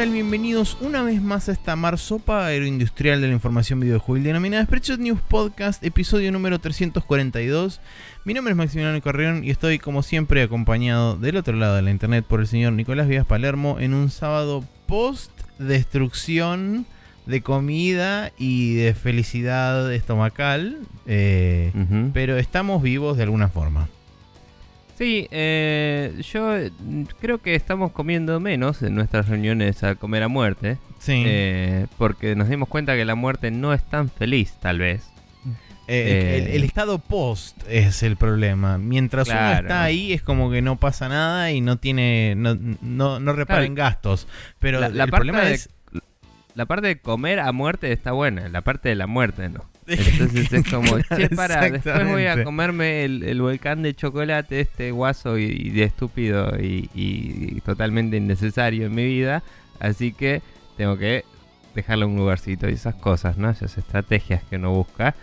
[0.00, 5.20] Bienvenidos una vez más a esta marsopa aeroindustrial de la información videojuegos denominada Spreadshot News
[5.20, 7.82] Podcast, episodio número 342.
[8.24, 11.90] Mi nombre es Maximiliano Correón y estoy como siempre acompañado del otro lado de la
[11.90, 16.86] internet por el señor Nicolás Vías Palermo en un sábado post destrucción
[17.26, 21.72] de comida y de felicidad estomacal, eh,
[22.14, 23.86] pero estamos vivos de alguna forma.
[25.00, 26.70] Sí, eh, yo eh,
[27.22, 30.76] creo que estamos comiendo menos en nuestras reuniones a comer a muerte.
[30.98, 31.22] Sí.
[31.26, 35.08] eh, porque nos dimos cuenta que la muerte no es tan feliz, tal vez.
[35.88, 36.56] Eh, el, Eh.
[36.56, 38.76] el estado post es el problema.
[38.76, 43.20] Mientras uno está ahí es como que no pasa nada y no tiene no, no,
[43.20, 43.64] no repara Claro.
[43.64, 44.28] en gastos.
[44.58, 45.70] Pero La, la el parte problema de, es
[46.54, 49.69] la parte de comer a muerte está buena, la parte de la muerte no.
[49.90, 54.90] Entonces es como, che, para, después voy a comerme el, el volcán de chocolate, este
[54.90, 59.42] guaso y, y de estúpido y, y totalmente innecesario en mi vida.
[59.78, 60.42] Así que
[60.76, 61.24] tengo que
[61.74, 63.50] dejarle un lugarcito y esas cosas, ¿no?
[63.50, 65.14] Esas estrategias que uno busca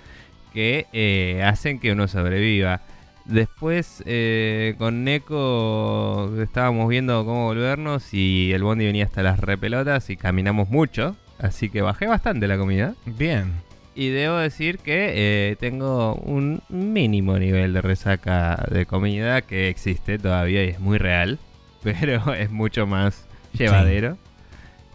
[0.54, 2.82] que eh, hacen que uno sobreviva.
[3.26, 10.10] Después eh, con Neko estábamos viendo cómo volvernos y el bondi venía hasta las repelotas
[10.10, 11.16] y caminamos mucho.
[11.38, 12.96] Así que bajé bastante la comida.
[13.06, 13.67] bien.
[13.98, 20.20] Y debo decir que eh, tengo un mínimo nivel de resaca de comida que existe
[20.20, 21.40] todavía y es muy real,
[21.84, 24.20] pero es mucho más llevadero.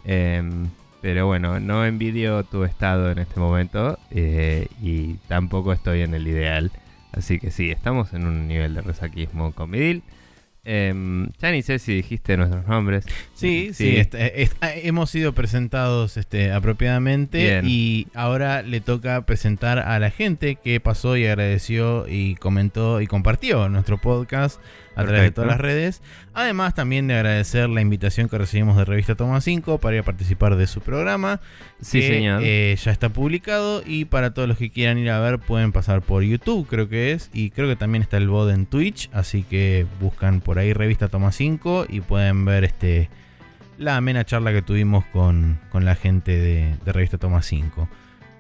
[0.05, 0.69] Em,
[1.01, 6.29] pero bueno, no envidio tu estado en este momento eh, y tampoco estoy en el
[6.29, 6.71] ideal.
[7.11, 10.05] Así que sí, estamos en un nivel de resaquismo comidil.
[10.65, 13.05] Em, ya ni sé si dijiste nuestros nombres.
[13.35, 17.65] Sí, sí, est- est- ah, hemos sido presentados este, apropiadamente Bien.
[17.67, 23.09] y ahora le toca presentar a la gente que pasó y agradeció y comentó y
[23.09, 24.61] compartió nuestro podcast
[24.95, 26.03] a través de todas las redes.
[26.35, 30.05] Además también de agradecer la invitación que recibimos de Revista Toma 5 para ir a
[30.05, 31.41] participar de su programa.
[31.81, 32.41] Sí, que, señor.
[32.45, 36.03] eh, ya está publicado y para todos los que quieran ir a ver pueden pasar
[36.03, 39.43] por YouTube, creo que es, y creo que también está el bot en Twitch, así
[39.43, 43.09] que buscan por ahí Revista Toma 5 y pueden ver este
[43.79, 47.89] la amena charla que tuvimos con, con la gente de, de Revista Toma 5.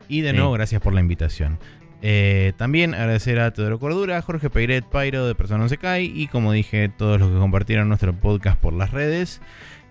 [0.08, 0.36] Y de Sí.
[0.36, 1.58] nuevo, gracias por la invitación.
[2.04, 6.52] Eh, también agradecer a Teodoro Cordura, Jorge Peiret, Pairo de Persona Se Cae y como
[6.52, 9.40] dije, todos los que compartieron nuestro podcast por las redes.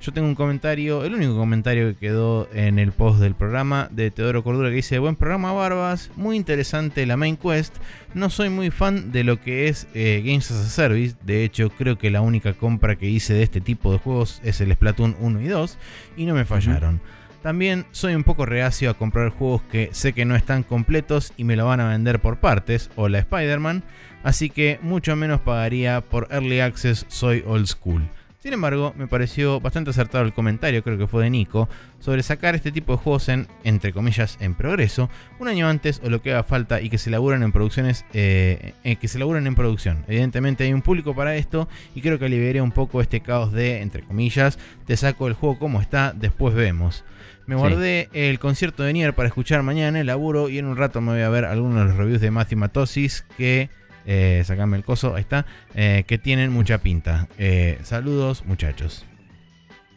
[0.02, 4.10] Yo tengo un comentario, el único comentario que quedó en el post del programa de
[4.10, 7.76] Teodoro Cordura que dice, buen programa Barbas, muy interesante la main quest,
[8.16, 11.70] no soy muy fan de lo que es eh, Games as a Service, de hecho
[11.70, 15.16] creo que la única compra que hice de este tipo de juegos es el Splatoon
[15.20, 15.78] 1 y 2
[16.18, 17.00] y no me fallaron.
[17.42, 21.44] También soy un poco reacio a comprar juegos que sé que no están completos y
[21.44, 23.84] me lo van a vender por partes, o la Spider-Man,
[24.24, 28.08] así que mucho menos pagaría por Early Access, soy old school.
[28.42, 31.70] Sin embargo, me pareció bastante acertado el comentario, creo que fue de Nico,
[32.00, 35.10] sobre sacar este tipo de juegos en, entre comillas, en progreso,
[35.40, 38.74] un año antes o lo que haga falta y que se laburan en producciones, eh,
[38.84, 40.06] eh, que se laburan en producción.
[40.08, 43.82] Evidentemente hay un público para esto y creo que aliviaría un poco este caos de,
[43.82, 47.04] entre comillas, te saco el juego como está, después vemos.
[47.52, 47.60] Me Sí.
[47.60, 51.02] guardé el concierto de Nier para escuchar mañana en el laburo y en un rato
[51.02, 53.70] me voy a ver algunos de los reviews de Matthew Matosis que...
[54.06, 55.46] Eh, sacame el coso, ahí está.
[55.76, 57.28] eh, que tienen mucha pinta.
[57.38, 59.06] Eh, saludos, muchachos.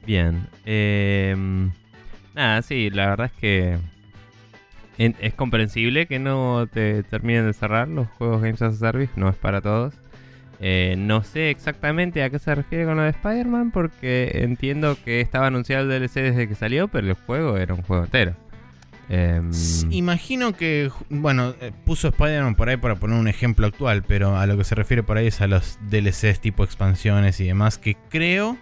[0.04, 0.48] Bien.
[0.66, 1.70] em,
[2.34, 3.78] nada, sí, la verdad es que
[4.98, 9.12] en- es comprensible que no te terminen de cerrar los juegos Games as a Service,
[9.16, 9.94] no es para todos.
[10.66, 15.20] Eh, no sé exactamente a qué se refiere con lo de Spider-Man porque entiendo que
[15.20, 18.34] estaba anunciado el DLC desde que salió, pero el juego era un juego entero.
[19.10, 19.50] Em,
[19.90, 24.46] Imagino que, bueno, eh, puso Spider-Man por ahí para poner un ejemplo actual, pero a
[24.46, 27.98] lo que se refiere por ahí es a los DLCs tipo expansiones y demás, que
[28.08, 28.56] creo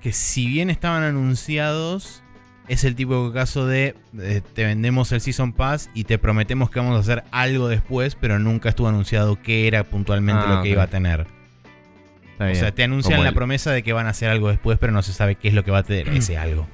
[0.00, 2.22] que si bien estaban anunciados,
[2.68, 6.70] es el tipo de caso de eh, te vendemos el Season Pass y te prometemos
[6.70, 10.62] que vamos a hacer algo después, pero nunca estuvo anunciado qué era puntualmente Ah, lo
[10.62, 11.26] que iba a tener.
[12.32, 12.56] está O bien.
[12.56, 14.92] sea, te anuncian Como la el- promesa de que van a hacer algo después, pero
[14.92, 16.66] no se sabe qué es lo que va a tener ese algo.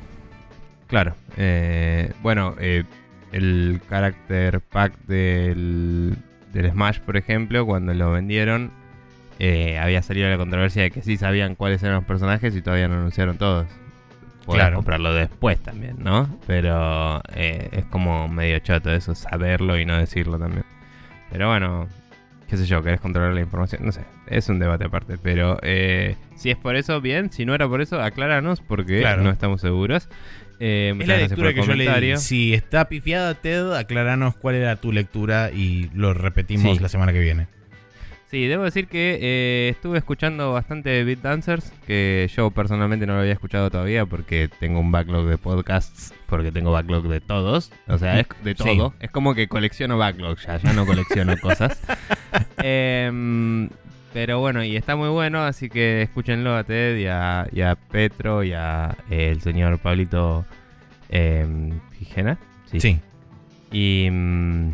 [0.89, 1.15] Claro.
[1.37, 2.85] eh, bueno, eh,
[3.33, 6.17] el character pack del,
[6.53, 8.71] del Smash, por ejemplo, cuando lo vendieron,
[9.39, 12.89] eh, había salido la controversia de que sí sabían cuáles eran los personajes y todavía
[12.89, 13.67] no anunciaron todos.
[14.45, 14.77] Podías Claro.
[14.77, 16.39] comprarlo después también, ¿no?
[16.47, 20.65] Pero eh, es como medio choto eso, saberlo y no decirlo también.
[21.31, 21.89] Pero bueno,
[22.49, 25.17] qué sé yo, querés controlar la información, no sé, es un debate aparte.
[25.23, 29.23] Pero eh, si es por eso, bien, si no era por eso, acláranos porque Claro.
[29.23, 30.09] no estamos seguros.
[30.65, 32.17] Eh, Es la lectura que yo le di.
[32.19, 36.83] Si está pifiada, Ted, aclaranos cuál era tu lectura y lo repetimos Sí.
[36.83, 37.47] la semana que viene.
[38.33, 43.21] Sí, debo decir que eh, estuve escuchando bastante Beat Dancers, que yo personalmente no lo
[43.21, 47.99] había escuchado todavía porque tengo un backlog de podcasts, porque tengo backlog de todos, o
[47.99, 48.65] sea, es de Sí.
[48.65, 48.95] todo.
[49.01, 51.79] Es como que colecciono backlog ya, ya no colecciono cosas.
[52.63, 53.69] Em,
[54.15, 57.75] pero bueno, y está muy bueno, así que escúchenlo a Ted y a, y a
[57.77, 60.47] Petro y a eh, el señor Pablito
[61.11, 62.39] em, Gijena.
[62.79, 62.99] Sí.
[63.71, 64.71] Y, mm,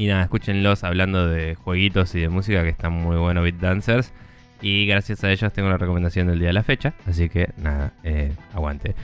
[0.00, 4.14] y nada, escúchenlos hablando de jueguitos y de música que están muy buenos Beat Dancers.
[4.62, 6.94] Y gracias a ellos tengo la recomendación del día de la fecha.
[7.04, 8.94] Así que nada, eh, aguante.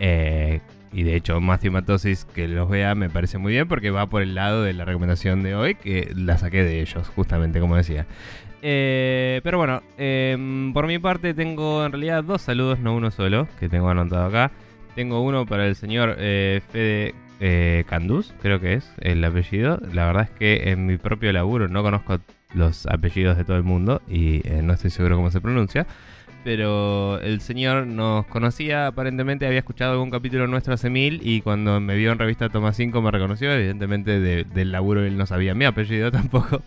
[0.00, 0.58] Eh,
[0.92, 4.22] y de hecho, Matthew Matosis que los vea me parece muy bien porque va por
[4.22, 8.06] el lado de la recomendación de hoy, que la saqué de ellos, justamente como decía.
[8.60, 13.46] Eh, pero bueno, em, por mi parte tengo en realidad dos saludos, no uno solo,
[13.60, 14.50] que tengo anotado acá.
[14.96, 19.80] Tengo uno para el señor Fede eh, Canduz, creo que es el apellido.
[19.92, 22.18] La verdad es que en mi propio laburo no conozco
[22.54, 25.86] los apellidos de todo el mundo y eh, no estoy seguro cómo se pronuncia.
[26.42, 31.80] Pero el señor nos conocía, aparentemente había escuchado algún capítulo nuestro hace mil y cuando
[31.80, 35.54] me vio en revista Toma 5 me reconoció, evidentemente de- del laburo él no sabía
[35.54, 36.62] mi apellido tampoco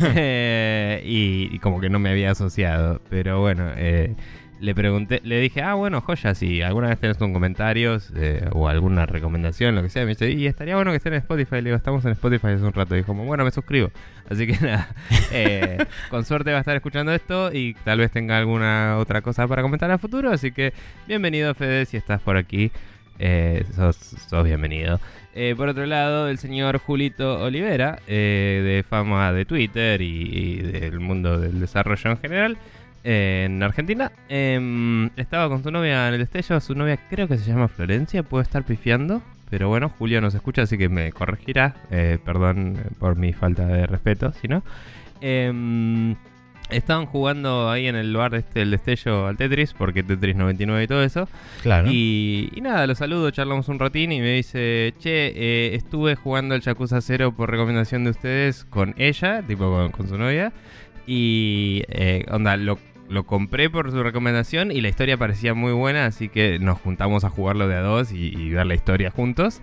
[0.14, 3.00] Eh, y, y como que no me había asociado.
[3.10, 4.14] Pero bueno, eh,
[4.58, 8.68] le pregunté, le dije, ah, bueno, joya, si alguna vez tenés un comentario eh, o
[8.68, 11.56] alguna recomendación, lo que sea, me dice, y estaría bueno que esté en Spotify.
[11.56, 12.96] Le digo, estamos en Spotify hace un rato.
[12.96, 13.90] Y como, bueno, me suscribo.
[14.30, 14.88] Así que nada,
[15.32, 15.78] eh,
[16.10, 19.62] con suerte va a estar escuchando esto y tal vez tenga alguna otra cosa para
[19.62, 20.30] comentar a futuro.
[20.30, 20.72] Así que
[21.06, 22.72] bienvenido, Fede, si estás por aquí.
[23.18, 25.00] Eh, sos, bienvenido.
[25.56, 31.38] Por otro lado, el señor Julito Olivera, eh, de fama de Twitter y, del mundo
[31.38, 32.58] del desarrollo en general,
[33.04, 36.60] en Argentina, em, estaba con su novia en el destello.
[36.60, 39.22] Su novia creo que se llama Florencia, puedo estar pifiando.
[39.48, 41.76] Pero bueno, Julio nos escucha, así que me corregirá.
[41.90, 44.64] Eh, perdón por mi falta de respeto, si no.
[45.20, 46.16] Em,
[46.70, 50.86] estaban jugando ahí en el bar este, el destello al Tetris, porque Tetris 99 y
[50.86, 51.28] todo eso.
[51.62, 51.88] Claro.
[51.90, 56.54] Y, y nada, lo saludo, charlamos un ratín y me dice, che, eh, estuve jugando
[56.54, 60.52] el Yakuza 0 por recomendación de ustedes con ella, tipo con, con su novia.
[61.06, 66.06] Y, eh, onda, lo, lo compré por su recomendación y la historia parecía muy buena,
[66.06, 69.62] así que nos juntamos a jugarlo de a dos y, ver la historia juntos.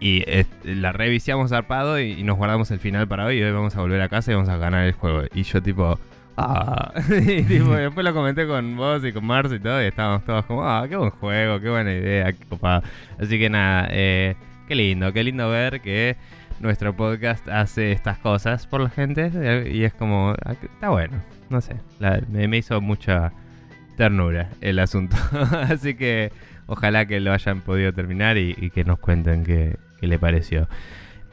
[0.00, 0.24] Y
[0.64, 3.80] la reviciamos zarpado y, y nos guardamos el final para hoy y hoy vamos a
[3.82, 5.22] volver a casa y vamos a ganar el juego.
[5.32, 5.98] Y yo tipo...
[6.36, 10.44] Ah, y después lo comenté con vos y con Mars y todo, y estábamos todos
[10.46, 12.82] como, ah, qué buen juego, qué buena idea, qué copado.
[13.18, 14.34] Así que nada, eh,
[14.66, 16.16] qué lindo, qué lindo ver que
[16.60, 21.22] nuestro podcast hace estas cosas por la gente, eh, y es como, ah, está bueno,
[21.50, 23.32] no sé, la- me, me hizo mucha
[23.96, 25.16] ternura el asunto.
[25.68, 26.32] Así que
[26.66, 30.68] ojalá que lo hayan podido terminar y, y que nos cuenten qué, qué le pareció.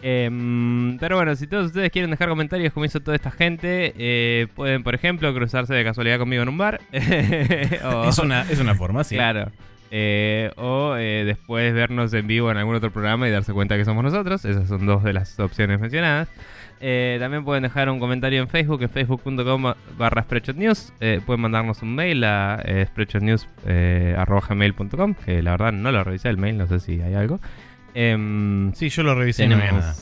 [0.02, 4.48] Em, pero bueno, si todos ustedes quieren dejar comentarios como hizo toda esta gente, eh,
[4.56, 6.80] pueden, por ejemplo, cruzarse de casualidad conmigo en un bar.
[7.84, 9.16] O- es, una, es una forma, sí.
[9.16, 9.52] Claro.
[9.92, 13.86] Eh, o eh, después vernos en vivo en algún otro programa y darse cuenta que
[13.86, 14.46] somos nosotros.
[14.46, 16.30] Esas son dos de las opciones mencionadas.
[16.82, 20.26] Eh, también pueden dejar un comentario en Facebook, en facebook.com barra
[20.56, 20.94] News.
[21.26, 22.64] Pueden mandarnos un mail a
[24.50, 27.40] gmail.com, que la verdad no lo revisé el mail, no sé si hay algo.
[27.94, 29.96] Em, Sí, yo lo revisé y no nada.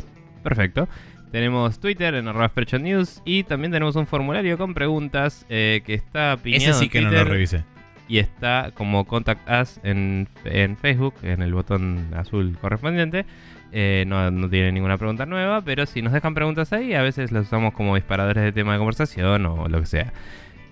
[0.44, 0.88] Perfecto.
[1.32, 6.72] Tenemos Twitter en arroba News y también tenemos un formulario con preguntas que está piñado
[6.72, 7.64] Ese sí que no lo revisé.
[8.08, 13.26] Y está como Contact Us en, en Facebook, en el botón azul correspondiente.
[13.72, 17.32] Eh, no, no tiene ninguna pregunta nueva, pero si nos dejan preguntas ahí, a veces
[17.32, 20.14] las usamos como disparadores de tema de conversación o lo que sea.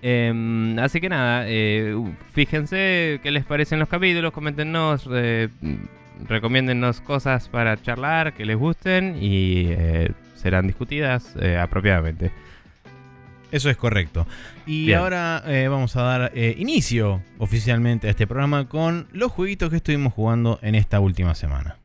[0.02, 1.94] Em, así que nada, eh,
[2.32, 5.08] fíjense qué les parecen los capítulos, coméntenos,
[6.26, 12.30] recomiéndennos cosas para charlar que les gusten y eh, serán discutidas apropiadamente.
[13.52, 14.26] Eso es correcto.
[14.66, 14.98] Y Bien.
[14.98, 19.76] ahora eh, vamos a dar eh, inicio oficialmente a este programa con los jueguitos que
[19.76, 21.78] estuvimos jugando en esta última semana.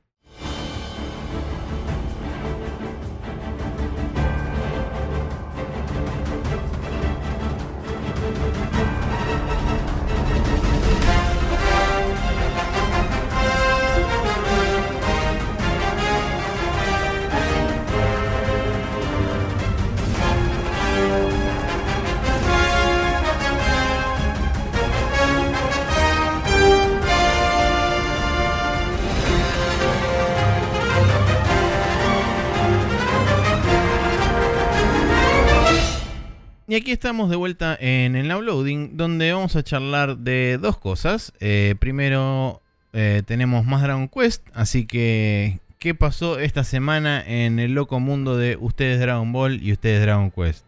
[36.71, 41.33] Y aquí estamos de vuelta en el Loading, donde vamos a charlar de dos cosas.
[41.41, 42.61] Eh, primero,
[42.93, 48.37] eh, tenemos más Dragon Quest, así que, ¿qué pasó esta semana en el loco mundo
[48.37, 50.65] de ustedes Dragon Ball y ustedes Dragon Quest?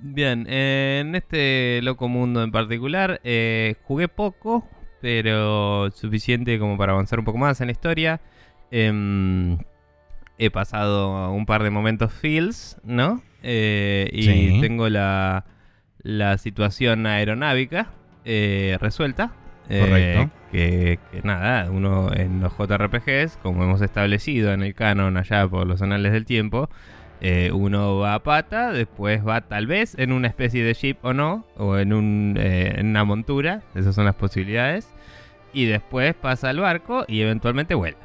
[0.00, 3.20] Bien, eh, en este loco mundo en particular
[3.84, 4.66] jugué poco,
[5.00, 8.20] pero suficiente como para avanzar un poco más en la historia.
[8.72, 9.56] Em,
[10.36, 13.22] he pasado un par de momentos feels, ¿no?
[13.42, 14.58] Eh, y Sí.
[14.60, 15.44] tengo la,
[16.02, 17.88] la situación aeronávica
[18.24, 19.32] eh, resuelta.
[19.68, 20.30] Eh, Correcto.
[20.50, 25.64] que, que nada, uno en los JRPGs, como hemos establecido en el canon allá por
[25.66, 26.68] los anales del tiempo,
[27.20, 31.12] eh, uno va a pata, después va tal vez en una especie de ship o
[31.12, 34.88] no, o en, un, eh, en una montura, esas son las posibilidades,
[35.52, 37.98] y después pasa al barco y eventualmente vuela.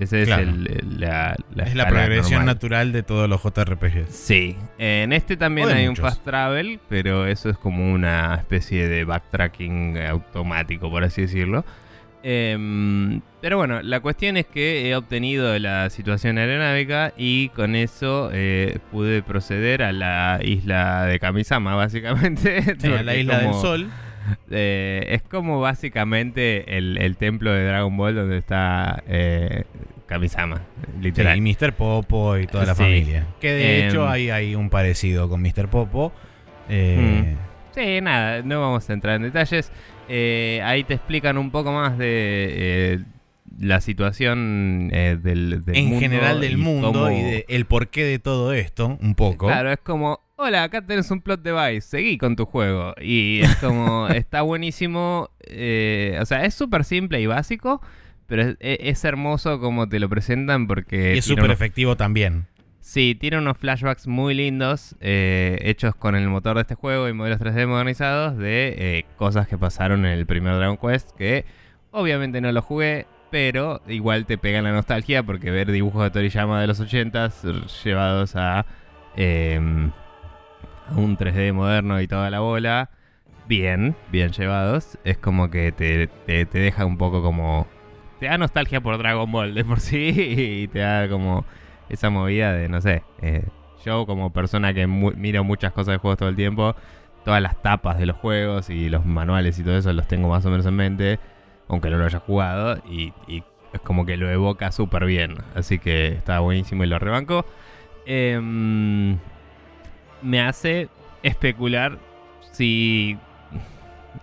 [0.00, 0.42] Ese es Claro.
[0.42, 2.46] el, el- la, la es la progresión normal.
[2.46, 4.08] natural de todos los JRPGs.
[4.08, 6.02] Sí, en este también hay muchos.
[6.04, 11.64] un fast travel, pero eso es como una especie de backtracking automático, por así decirlo.
[12.22, 18.28] Em, pero bueno, la cuestión es que he obtenido la situación aeronávica y con eso
[18.32, 22.76] eh, pude proceder a la isla de Kamisama, básicamente.
[22.78, 23.88] Sí, a la isla del sol.
[24.50, 29.64] Eh, es como básicamente el, el templo de Dragon Ball donde está eh,
[30.06, 30.62] Kamisama,
[31.00, 31.38] literal.
[31.38, 31.72] Sí, y Mr.
[31.74, 32.82] Popo y toda la Sí.
[32.82, 33.26] familia.
[33.40, 33.88] Que de Em.
[33.88, 35.68] hecho hay, hay un parecido con Mr.
[35.68, 36.12] Popo.
[36.68, 37.36] Eh,
[37.72, 39.70] Sí, nada, no vamos a entrar en detalles.
[40.08, 43.00] Eh, ahí te explican un poco más de
[43.60, 48.02] la situación eh, del, del en mundo general del mundo cómo- y de el porqué
[48.04, 49.46] de todo esto, un poco.
[49.46, 52.94] Claro, es como, hola, acá tenés un plot device, seguí con tu juego.
[53.00, 55.30] Y es como, está buenísimo.
[55.46, 57.80] eh, o sea, es súper simple y básico,
[58.26, 61.14] pero es, es- es hermoso como te lo presentan porque...
[61.14, 62.46] y es súper efectivo también.
[62.80, 67.12] Sí, tiene unos flashbacks muy lindos, eh, hechos con el motor de este juego y
[67.12, 71.44] modelos 3D modernizados de eh, cosas que pasaron en el primer Dragon Quest, que
[71.92, 76.60] obviamente no lo jugué, pero igual te pega la nostalgia porque ver dibujos de Toriyama
[76.60, 78.64] de los 80s llevados a,
[79.14, 80.09] eh, a
[80.96, 82.90] un 3D moderno y toda la bola,
[83.48, 87.66] bien, bien llevados, es como que te, te, deja un poco como...
[88.18, 91.44] Te da nostalgia por Dragon Ball de por sí y te da como
[91.88, 93.44] esa movida de, no sé, eh,
[93.84, 96.76] yo como persona que miro muchas cosas de juegos todo el tiempo,
[97.24, 100.44] todas las tapas de los juegos y los manuales y todo eso los tengo más
[100.46, 101.18] o menos en mente,
[101.68, 103.12] aunque no lo haya jugado, y,
[103.72, 107.44] es como que lo evoca súper bien, así que está buenísimo y lo rebanco.
[108.04, 109.16] Em,
[110.22, 110.88] me hace
[111.22, 111.98] especular
[112.52, 113.18] si...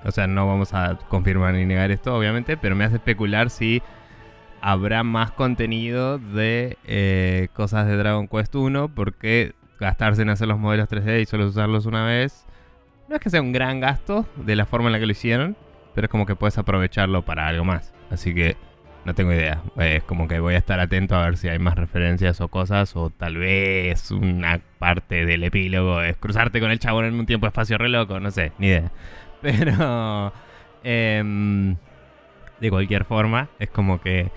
[0.04, 3.82] O sea, no vamos a confirmar ni negar esto, obviamente, pero me hace especular si
[4.62, 10.60] habrá más contenido de eh, cosas de Dragon Quest 1 porque gastarse en hacer los
[10.60, 12.48] modelos 3D y solo usarlos una vez
[13.08, 15.56] no es que sea un gran gasto de la forma en la que lo hicieron,
[15.96, 17.94] pero es como que puedes aprovecharlo para algo más.
[18.10, 18.58] Así que
[19.08, 19.64] no tengo idea.
[19.78, 22.94] Es como que voy a estar atento a ver si hay más referencias o cosas
[22.98, 27.48] o tal vez una parte del epílogo es cruzarte con el chabón en un tiempo
[27.48, 28.92] espacio re loco, no sé, ni idea.
[29.42, 30.34] Pero
[30.84, 31.78] em,
[32.60, 34.30] de cualquier forma es como que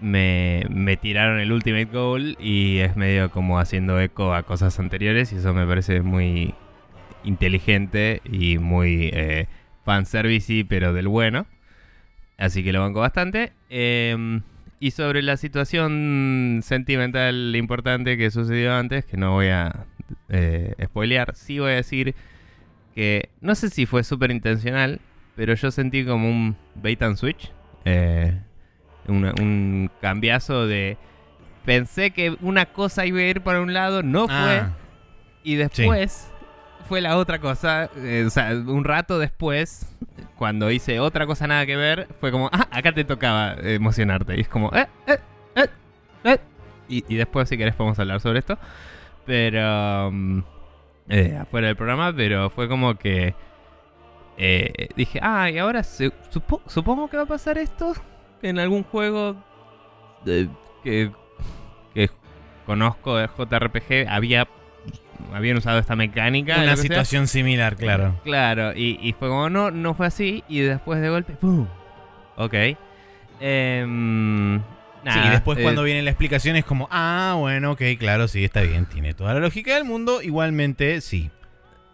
[0.00, 5.32] me, me tiraron el Ultimate Goal y es medio como haciendo eco a cosas anteriores
[5.32, 6.54] y eso me parece muy
[7.22, 9.46] inteligente y muy eh,
[9.84, 11.46] fanservice, pero del bueno.
[12.42, 13.52] Así que lo banco bastante.
[13.70, 14.40] Eh,
[14.80, 19.86] y sobre la situación sentimental importante que sucedió antes, que no voy a
[20.28, 22.16] eh, spoilear, sí voy a decir
[22.94, 25.00] que no sé si fue súper intencional,
[25.36, 27.52] pero yo sentí como un bait and switch.
[27.84, 28.36] Eh,
[29.06, 30.96] una- un cambiazo de...
[31.64, 34.34] Pensé que una cosa iba a ir para un lado, no fue.
[34.36, 34.72] Ah,
[35.44, 36.28] Y después
[36.92, 39.86] fue la otra cosa, eh, o sea, un rato después,
[40.36, 44.36] cuando hice otra cosa nada que ver, fue como, ah, acá te tocaba emocionarte.
[44.36, 45.18] Y es como, eh, eh,
[45.56, 45.68] eh,
[46.24, 46.38] eh.
[46.90, 48.58] Y, después, si querés, podemos hablar sobre esto.
[49.24, 50.40] Pero, mm,
[51.08, 53.34] eh, afuera del programa, pero fue como que
[54.36, 57.94] eh, dije, ah, y ahora se- supo- supongo que va a pasar esto
[58.42, 59.34] en algún juego
[60.84, 61.10] que,
[61.94, 62.10] que
[62.66, 64.46] conozco de JRPG había
[65.32, 66.56] habían usado esta mecánica.
[66.56, 66.76] una sea.
[66.76, 68.20] situación similar, claro.
[68.24, 71.66] Claro, y, y fue como, no, no fue así, y después de golpe, ¡pum!
[72.36, 72.54] Ok.
[73.40, 78.28] Em, sí, y después eh, cuando viene la explicación es como, ah, bueno, ok, claro,
[78.28, 80.22] sí, está bien, tiene toda la lógica del mundo.
[80.22, 81.30] Igualmente, sí.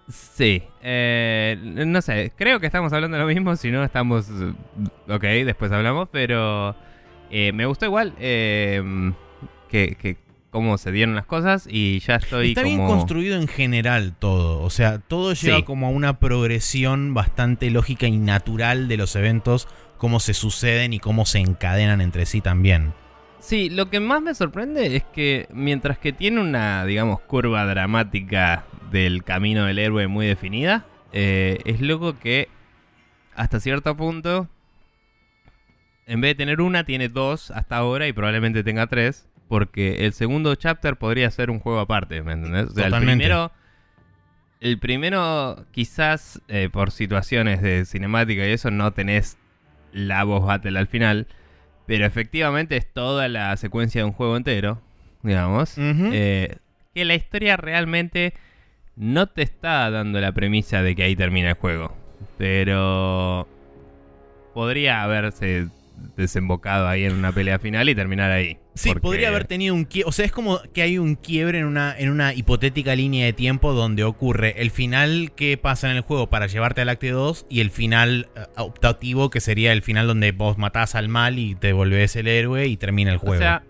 [0.08, 4.28] Sí, eh, no sé, creo que estamos hablando de lo mismo, si no estamos...
[4.30, 4.52] eh,
[5.08, 6.74] Ok, después hablamos, pero
[7.30, 9.12] me gustó igual eh,
[9.68, 10.16] que, que
[10.50, 12.74] cómo se dieron las cosas y ya estoy Está como...
[12.76, 14.60] bien construido en general todo.
[14.62, 15.62] O sea, todo lleva Sí.
[15.62, 21.00] como a una progresión bastante lógica y natural de los eventos, cómo se suceden y
[21.00, 22.92] cómo se encadenan entre sí también.
[23.40, 28.64] Sí, lo que más me sorprende es que mientras que tiene una, digamos, curva dramática
[28.90, 32.48] del camino del héroe muy definida, eh, es loco que
[33.36, 34.48] hasta cierto punto,
[36.06, 40.12] en vez de tener una, tiene dos hasta ahora y probablemente tenga tres, porque el
[40.12, 42.66] segundo chapter podría ser un juego aparte, ¿me entendés?
[42.66, 43.50] O sea, el primero,
[44.60, 49.38] el primero quizás eh, por situaciones de cinemática y eso no tenés
[49.92, 51.26] la voz battle al final,
[51.86, 54.80] pero efectivamente es toda la secuencia de un juego entero,
[55.22, 55.74] digamos.
[55.78, 56.56] Eh,
[56.94, 58.34] que la historia realmente
[58.96, 61.96] no te está dando la premisa de que ahí termina el juego.
[62.36, 63.48] Pero
[64.52, 65.68] podría haberse
[66.16, 68.58] desembocado ahí en una pelea final y terminar ahí.
[68.78, 70.08] Sí, Porque- podría haber tenido un quiebre.
[70.08, 73.32] O sea, es como que hay un quiebre en una, en una hipotética línea de
[73.32, 77.46] tiempo donde ocurre el final que pasa en el juego para llevarte al acto 2
[77.50, 81.56] y el final eh, optativo que sería el final donde vos matás al mal y
[81.56, 83.34] te volvés el héroe y termina el juego.
[83.34, 83.64] O sea,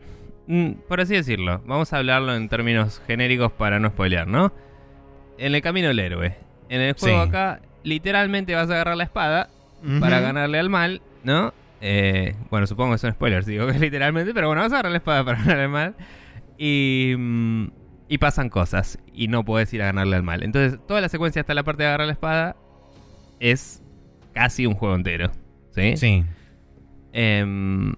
[0.47, 4.53] mm, por así decirlo, vamos a hablarlo en términos genéricos para no spoilear, ¿no?
[5.39, 6.37] En el camino del héroe.
[6.69, 7.29] En el juego Sí.
[7.31, 9.49] acá, literalmente vas a agarrar la espada
[10.01, 11.55] para ganarle al mal, ¿no?
[11.81, 14.99] Eh, bueno, supongo que son spoilers, digo que literalmente, pero bueno, vas a agarrar la
[14.99, 15.95] espada para ganarle al mal.
[16.57, 17.67] Y, mm,
[18.09, 20.43] y pasan cosas y no puedes ir a ganarle al mal.
[20.43, 22.57] Entonces, toda la secuencia hasta la parte de agarrar la espada
[23.39, 23.83] es
[24.33, 25.31] casi un juego entero,
[25.71, 25.97] ¿sí?
[25.97, 26.25] Sí.
[27.13, 27.95] Em,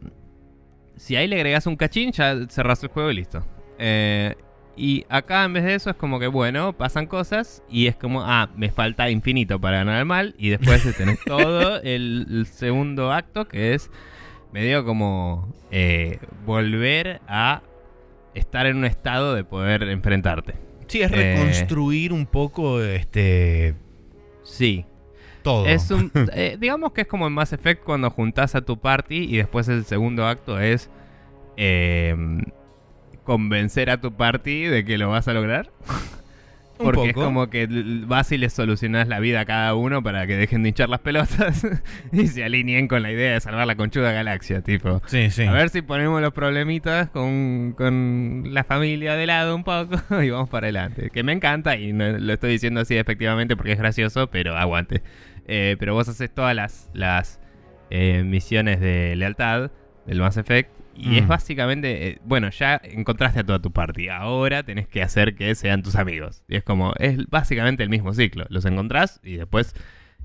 [0.97, 3.45] si ahí le agregas un cachín, ya cerras el juego y listo.
[3.79, 4.35] Eh,
[4.81, 8.23] y acá en vez de eso es como que, bueno, pasan cosas y es como,
[8.23, 10.35] ah, me falta infinito para ganar al mal.
[10.39, 13.91] Y después tenés todo el, el segundo acto que es
[14.53, 17.63] medio como eh, volver a
[18.35, 20.55] estar en un estado de poder enfrentarte.
[20.89, 21.15] Sí, es Eh.
[21.35, 23.75] reconstruir un poco este
[24.43, 24.85] Sí,
[25.43, 25.67] todo.
[25.67, 29.19] Es un, eh, digamos que es como en Mass Effect cuando juntás a tu party
[29.33, 30.91] y después el segundo acto es
[31.57, 32.17] eh,
[33.31, 35.71] convencer a tu party de que lo vas a lograr.
[36.79, 37.69] Porque es como que
[38.07, 40.99] vas y les solucionás la vida a cada uno para que dejen de hinchar las
[40.99, 41.65] pelotas
[42.13, 45.01] y se alineen con la idea de salvar la conchuda galaxia, tipo.
[45.07, 45.45] Sí, sí.
[45.45, 50.31] A ver si ponemos los problemitas con, con la familia de lado un poco y
[50.31, 51.11] vamos para adelante.
[51.11, 55.03] Que me encanta y no lo estoy diciendo así efectivamente porque es gracioso, pero aguante.
[55.47, 57.39] Eh, pero vos haces todas las, las
[57.91, 59.71] eh, misiones de lealtad
[60.07, 61.15] del Mass Effect y Mm.
[61.15, 65.55] es básicamente, eh, bueno, ya encontraste a toda tu party, ahora tenés que hacer que
[65.55, 66.43] sean tus amigos.
[66.49, 68.45] Y es como, es básicamente el mismo ciclo.
[68.49, 69.75] Los encontrás y después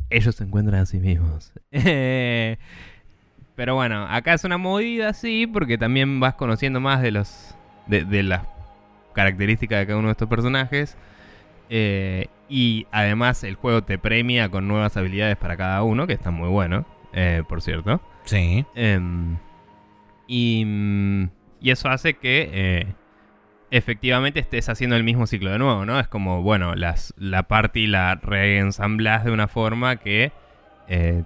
[0.10, 1.54] ellos se encuentran a sí mismos.
[3.56, 7.56] Pero bueno, acá es una movida así, porque también vas conociendo más de los.
[7.88, 8.42] de, de las
[9.14, 10.98] características de cada uno de estos personajes.
[11.70, 16.32] Eh, y además el juego te premia con nuevas habilidades para cada uno, que está
[16.32, 18.02] muy bueno, eh, por cierto.
[18.26, 18.66] Sí.
[18.76, 19.38] Em,
[20.28, 21.30] y, mm,
[21.62, 22.88] y eso hace que eh,
[23.72, 26.00] efectivamente estés haciendo el mismo ciclo de nuevo, ¿no?
[26.00, 30.32] Es como, bueno, las, la party la reensamblas de una forma que
[30.88, 31.24] eh,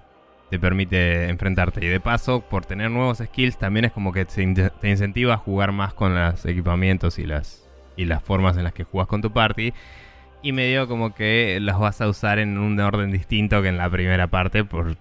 [0.50, 1.84] te permite enfrentarte.
[1.84, 4.42] Y de paso, por tener nuevos skills, también es como que te
[4.88, 8.84] incentiva a jugar más con los equipamientos y las, y las formas en las que
[8.84, 9.72] jugas con tu party.
[10.42, 13.90] Y medio como que las vas a usar en un orden distinto que en la
[13.90, 14.96] primera parte por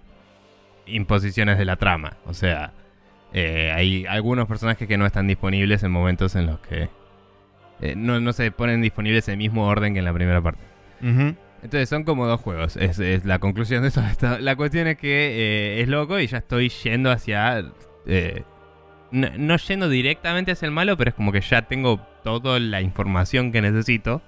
[0.85, 2.17] imposiciones de la trama.
[2.25, 2.73] O sea,
[3.33, 6.89] eh, hay algunos personajes que no están disponibles en momentos en los que
[7.81, 10.61] eh, no, no se ponen disponibles en el mismo orden que en la primera parte.
[11.01, 12.77] Entonces son como dos juegos.
[12.77, 14.01] Es, es la conclusión de esto.
[14.39, 17.61] La cuestión es que eh, es loco y ya estoy yendo hacia.
[19.11, 22.81] no, no yendo directamente hacia el malo, pero es como que ya tengo toda la
[22.81, 24.21] información que necesito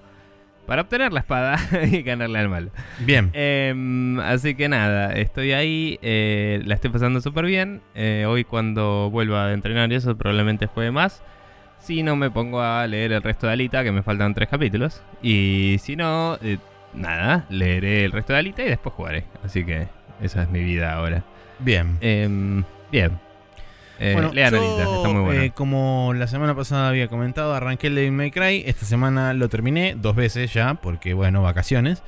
[0.71, 1.57] para obtener la espada
[1.91, 2.71] y ganarle al malo.
[2.99, 3.29] Bien.
[3.33, 7.81] Em, así que nada, estoy ahí, eh, la estoy pasando súper bien.
[7.93, 11.23] Eh, hoy cuando vuelva a entrenar y eso probablemente juegue más.
[11.77, 15.03] Si no me pongo a leer el resto de Alita, que me faltan tres capítulos.
[15.21, 16.57] Y si no, eh,
[16.93, 19.25] nada, leeré el resto de Alita y después jugaré.
[19.43, 19.89] Así que
[20.21, 21.21] esa es mi vida ahora.
[21.59, 21.97] Bien.
[21.99, 23.19] Em, bien.
[24.03, 25.41] Eh, lean yo, Alita, está muy bueno.
[25.43, 28.63] eh, como la semana pasada había comentado, arranqué el Devil May Cry.
[28.65, 32.01] Esta semana lo terminé dos veces ya, porque bueno, vacaciones.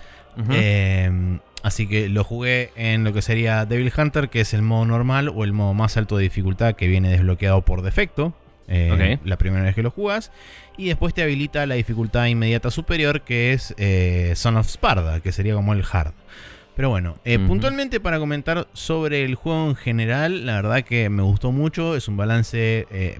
[0.49, 4.85] Eh, así que lo jugué en lo que sería Devil Hunter, que es el modo
[4.85, 8.33] normal o el modo más alto de dificultad que viene desbloqueado por defecto.
[8.67, 9.19] eh.
[9.23, 10.31] La primera vez que lo jugás.
[10.77, 15.31] Y después te habilita la dificultad inmediata superior, que es eh, Son of Sparda, que
[15.31, 16.13] sería como el hard.
[16.75, 21.21] Pero bueno, eh, puntualmente para comentar sobre el juego en general, la verdad que me
[21.21, 21.95] gustó mucho.
[21.95, 23.19] Es un balance eh,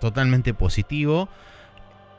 [0.00, 1.28] totalmente positivo.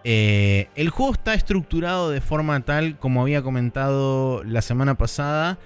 [0.04, 5.58] Eh, el juego está estructurado de forma tal, como había comentado la semana pasada,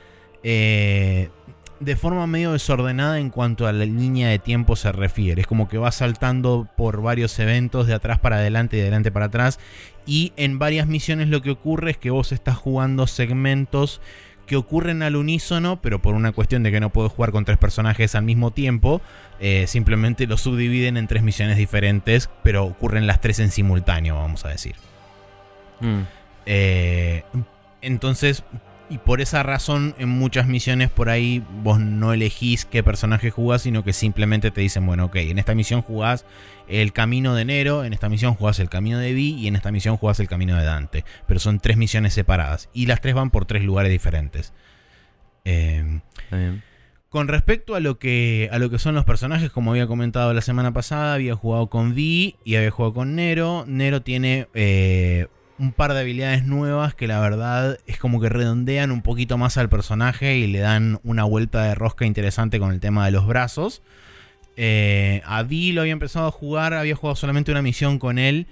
[0.43, 5.41] de forma medio desordenada en cuanto a la línea de tiempo se refiere.
[5.41, 9.11] Es como que va saltando por varios eventos de atrás para adelante y de adelante
[9.11, 9.59] para atrás.
[10.05, 14.01] Y en varias misiones lo que ocurre es que vos estás jugando segmentos
[14.53, 17.57] que ocurren al unísono, pero por una cuestión de que no puedo jugar con tres
[17.57, 19.01] personajes al mismo tiempo,
[19.39, 24.45] eh, simplemente los subdividen en tres misiones diferentes, pero ocurren las tres en simultáneo, vamos
[24.45, 24.75] a decir.
[25.79, 26.01] Mm.
[26.45, 27.23] Eh,
[27.81, 28.43] entonces,
[28.93, 33.63] y por esa razón, en muchas misiones por ahí vos no elegís qué personaje jugás,
[33.63, 36.27] sino que simplemente te dicen, bueno, ok, en esta misión jugás
[36.67, 39.71] el camino de Nero, en esta misión jugás el camino de Vi y en esta
[39.71, 41.05] misión jugás el camino de Dante.
[41.25, 44.53] Pero son tres misiones separadas y las tres van por tres lugares diferentes.
[45.43, 46.61] Eh, Está bien.
[47.09, 50.41] con respecto a lo que a lo que son los personajes, como había comentado la
[50.41, 53.65] semana pasada, había jugado con Vi y había jugado con Nero.
[53.67, 58.91] Nero tiene eh, un par de habilidades nuevas que la verdad es como que redondean
[58.91, 62.79] un poquito más al personaje y le dan una vuelta de rosca interesante con el
[62.79, 63.81] tema de los brazos.
[64.55, 68.47] Eh, a Vi lo había empezado a jugar, había jugado solamente una misión con él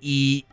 [0.00, 0.46] y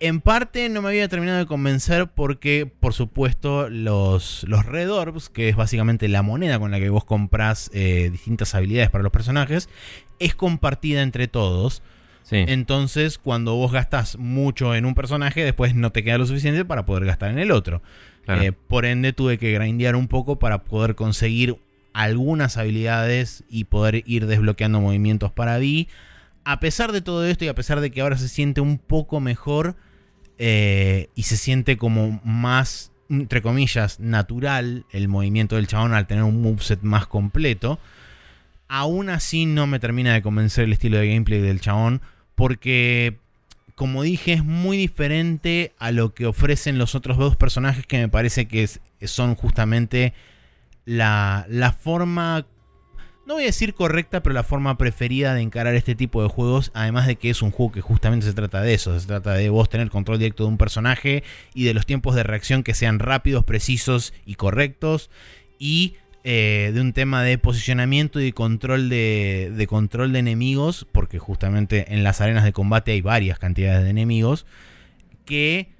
[0.00, 5.28] en parte no me había terminado de convencer porque, por supuesto, los, los Red Orbs,
[5.28, 9.12] que es básicamente la moneda con la que vos comprás eh, distintas habilidades para los
[9.12, 9.68] personajes,
[10.18, 11.82] es compartida entre todos.
[12.22, 12.44] Sí.
[12.46, 16.86] Entonces, cuando vos gastás mucho en un personaje, después no te queda lo suficiente para
[16.86, 17.82] poder gastar en el otro.
[18.24, 18.42] claro.
[18.42, 21.56] Eh, por ende, tuve que grindear un poco para poder conseguir
[21.92, 25.88] algunas habilidades y poder ir desbloqueando movimientos para Vi.
[26.44, 29.20] A pesar de todo esto y a pesar de que ahora se siente un poco
[29.20, 29.76] mejor
[30.38, 36.24] eh, y se siente como más, entre comillas, natural el movimiento del chabón al tener
[36.24, 37.78] un moveset más completo,
[38.70, 42.00] aún así no me termina de convencer el estilo de gameplay del chabón
[42.36, 43.18] porque
[43.74, 48.08] como dije, es muy diferente a lo que ofrecen los otros dos personajes que me
[48.08, 48.68] parece que
[49.06, 50.12] son justamente
[50.84, 52.46] la, la forma,
[53.26, 56.72] no voy a decir correcta, pero la forma preferida de encarar este tipo de juegos,
[56.74, 59.48] además de que es un juego que justamente se trata de eso, se trata de
[59.48, 62.98] vos tener control directo de un personaje y de los tiempos de reacción que sean
[62.98, 65.10] rápidos, precisos y correctos,
[65.58, 71.18] y eh, de un tema de posicionamiento y control de, de control de enemigos, porque
[71.18, 74.46] justamente en las arenas de combate hay varias cantidades de enemigos,
[75.24, 75.70] que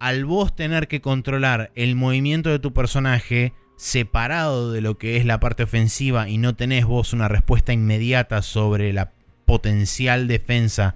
[0.00, 5.24] al vos tener que controlar el movimiento de tu personaje separado de lo que es
[5.24, 9.12] la parte ofensiva y no tenés vos una respuesta inmediata sobre la
[9.46, 10.94] potencial defensa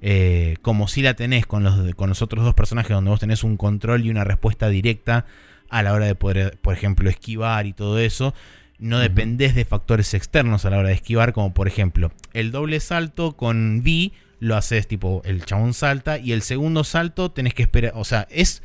[0.00, 3.44] eh, como si la tenés con los, con los otros dos personajes donde vos tenés
[3.44, 5.26] un control y una respuesta directa
[5.74, 8.32] a la hora de poder, por ejemplo, esquivar y todo eso.
[8.78, 12.80] No dependés de factores externos a la hora de esquivar, como por ejemplo el doble
[12.80, 17.62] salto con V lo haces tipo el chabón salta y el segundo salto tenés que
[17.62, 18.62] esperar, o sea, es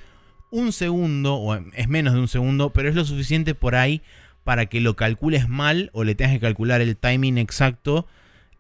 [0.52, 4.02] un segundo o es menos de un segundo, pero es lo suficiente por ahí
[4.43, 8.08] para que lo calcules mal o le tengas que calcular el timing exacto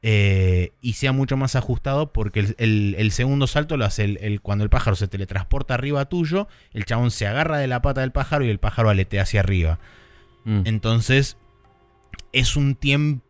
[0.01, 4.39] eh, y sea mucho más ajustado porque el, el- el segundo salto lo hace el,
[4.41, 8.11] cuando el pájaro se teletransporta arriba tuyo, el chabón se agarra de la pata del
[8.11, 9.79] pájaro y el pájaro aletea hacia arriba.
[10.45, 10.61] Mm.
[10.65, 11.37] Entonces
[12.31, 12.77] es un,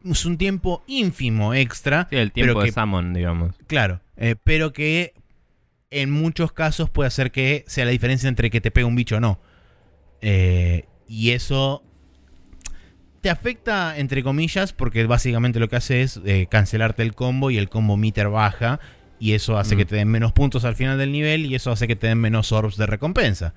[0.06, 2.08] es un tiempo ínfimo extra.
[2.10, 2.72] Sí, el pero tiempo de
[3.14, 3.56] que- digamos.
[3.68, 5.14] Claro, eh, pero que
[5.92, 9.18] en muchos casos puede hacer que sea la diferencia entre que te pegue un bicho
[9.18, 9.40] o no.
[10.22, 11.84] Eh, y eso
[13.22, 17.58] te afecta, entre comillas, porque básicamente lo que hace es eh, cancelarte el combo y
[17.58, 18.80] el combo meter baja.
[19.20, 19.78] Y eso hace Mm.
[19.78, 22.20] que te den menos puntos al final del nivel y eso hace que te den
[22.20, 23.54] menos orbs de recompensa.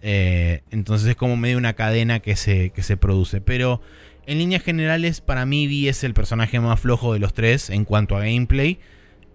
[0.00, 3.40] Eh, entonces es como medio una cadena que se, que se produce.
[3.40, 3.80] Pero
[4.26, 7.84] en líneas generales, para mí Vi es el personaje más flojo de los tres en
[7.84, 8.78] cuanto a gameplay.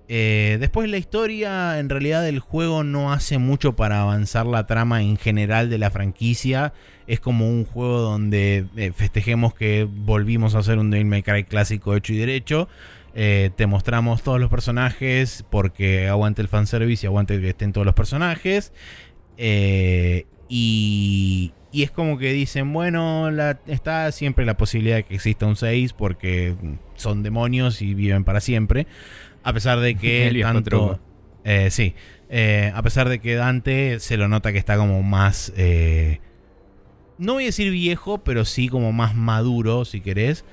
[0.10, 5.02] Eh, después la historia, en realidad el juego no hace mucho para avanzar la trama
[5.02, 6.74] en general de la franquicia.
[7.08, 11.44] Es como un juego donde eh, festejemos que volvimos a hacer un Devil May Cry
[11.44, 12.70] clásico hecho y derecho.
[13.16, 17.86] Eh, te mostramos todos los personajes porque aguante el fanservice y aguante que estén todos
[17.86, 18.72] los personajes.
[20.50, 25.46] Y, y es como que dicen, bueno, la- está siempre la posibilidad de que exista
[25.46, 26.56] un 6 porque
[26.96, 28.88] son demonios y viven para siempre.
[29.44, 31.00] A pesar de que tanto...
[31.44, 31.94] Eh, sí,
[32.30, 35.54] Eh, a pesar de que Dante se lo nota que está como más...
[35.56, 36.20] eh,
[37.18, 40.44] no voy a decir viejo, pero sí como más maduro, si querés.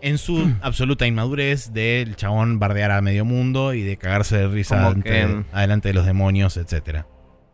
[0.00, 4.88] En su absoluta inmadurez del chabón bardear a medio mundo y de cagarse de risa
[4.88, 7.06] ante- que- adelante de los demonios, etcétera.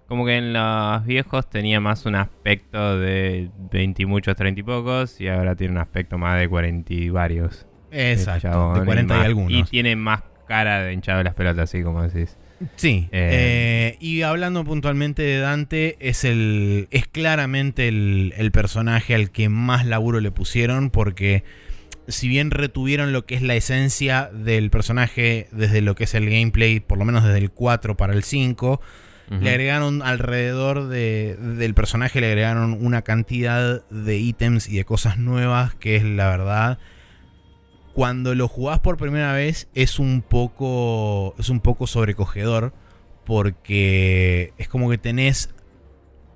[0.08, 4.62] Como que en los viejos tenía más un aspecto de 20 y muchos, 30 y
[4.64, 7.66] pocos, y ahora tiene un aspecto más de 40 y varios.
[7.90, 9.52] Exacto, chabón, de 40 y, más- algunos.
[9.52, 12.38] Y tiene más cara de hinchado de las pelotas, así como decís.
[12.76, 13.08] Sí.
[13.12, 16.88] Eh, eh, y hablando puntualmente de Dante, es el.
[16.90, 20.90] es claramente el, el personaje al que más laburo le pusieron.
[20.90, 21.44] Porque
[22.08, 26.28] si bien retuvieron lo que es la esencia del personaje desde lo que es el
[26.30, 28.80] gameplay, por lo menos desde el 4 para el 5.
[29.30, 35.18] Le agregaron alrededor de- del personaje, le agregaron una cantidad de ítems y de cosas
[35.18, 36.78] nuevas que es la verdad.
[37.92, 41.34] Cuando lo jugás por primera vez es un poco.
[41.38, 42.72] es un poco sobrecogedor.
[43.26, 45.50] Porque es como que tenés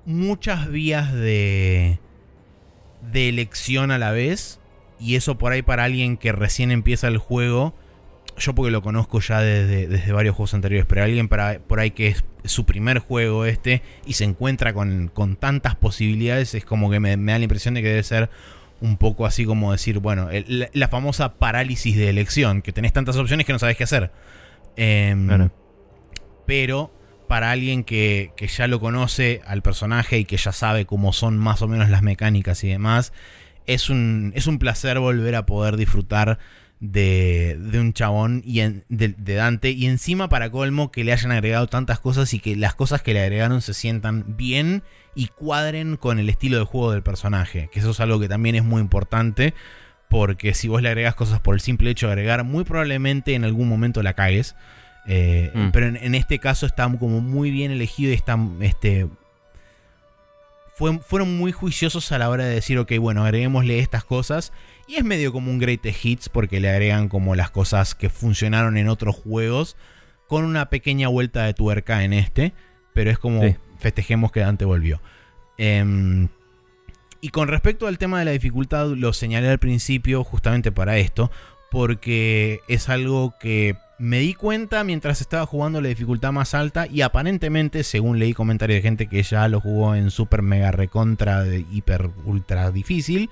[0.04, 1.98] muchas vías de.
[3.10, 4.60] de elección a la vez.
[5.00, 7.74] Y eso por ahí para alguien que recién empieza el juego.
[8.38, 11.90] Yo porque lo conozco ya desde, desde varios juegos anteriores, pero alguien para, por ahí
[11.90, 16.90] que es su primer juego este y se encuentra con, con tantas posibilidades, es como
[16.90, 18.30] que me, me da la impresión de que debe ser
[18.80, 23.16] un poco así como decir, bueno, el- la, famosa parálisis de elección, que tenés tantas
[23.16, 24.10] opciones que no sabes qué hacer.
[24.76, 25.52] Em, Claro.
[26.46, 26.92] Pero
[27.28, 31.38] para alguien que, que ya lo conoce al personaje y que ya sabe cómo son
[31.38, 33.12] más o menos las mecánicas y demás,
[33.66, 36.38] es un, es un placer volver a poder disfrutar
[36.84, 39.70] de, de un chabón y en- de, de Dante.
[39.70, 43.14] Y encima, para colmo, que le hayan agregado tantas cosas y que las cosas que
[43.14, 44.82] le agregaron se sientan bien
[45.14, 47.70] y cuadren con el estilo de juego del personaje.
[47.72, 49.54] Que eso es algo que también es muy importante.
[50.08, 53.44] Porque si vos le agregas cosas por el simple hecho de agregar, muy probablemente en
[53.44, 54.56] algún momento la cagues.
[55.06, 55.70] Eh, Mm.
[55.70, 59.06] Pero en, en este caso está como muy bien elegido y está este,
[60.74, 64.52] fue- fueron muy juiciosos a la hora de decir, ok, bueno, agreguémosle estas cosas.
[64.92, 68.76] Y es medio como un greatest hits porque le agregan como las cosas que funcionaron
[68.76, 69.74] en otros juegos
[70.28, 72.52] con una pequeña vuelta de tuerca en este.
[72.92, 73.56] Pero es como Sí.
[73.78, 75.00] festejemos que Dante volvió.
[75.56, 76.28] Em,
[77.22, 81.30] y con respecto al tema de la dificultad, lo señalé al principio justamente para esto,
[81.70, 87.00] porque es algo que me di cuenta mientras estaba jugando la dificultad más alta y
[87.00, 91.64] aparentemente, según leí comentarios de gente que ya lo jugó en super mega recontra de
[91.72, 93.30] hiper ultra difícil,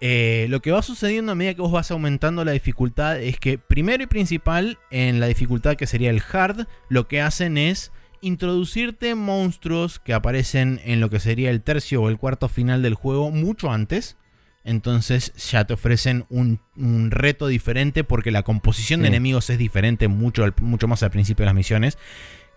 [0.00, 3.58] eh, lo que va sucediendo a medida que vos vas aumentando la dificultad es que
[3.58, 9.14] primero y principal en la dificultad que sería el hard, lo que hacen es introducirte
[9.14, 13.30] monstruos que aparecen en lo que sería el tercio o el cuarto final del juego
[13.30, 14.16] mucho antes.
[14.64, 20.08] Entonces ya te ofrecen un, un reto diferente porque la composición de enemigos es diferente
[20.08, 21.98] mucho, mucho más al principio de las misiones.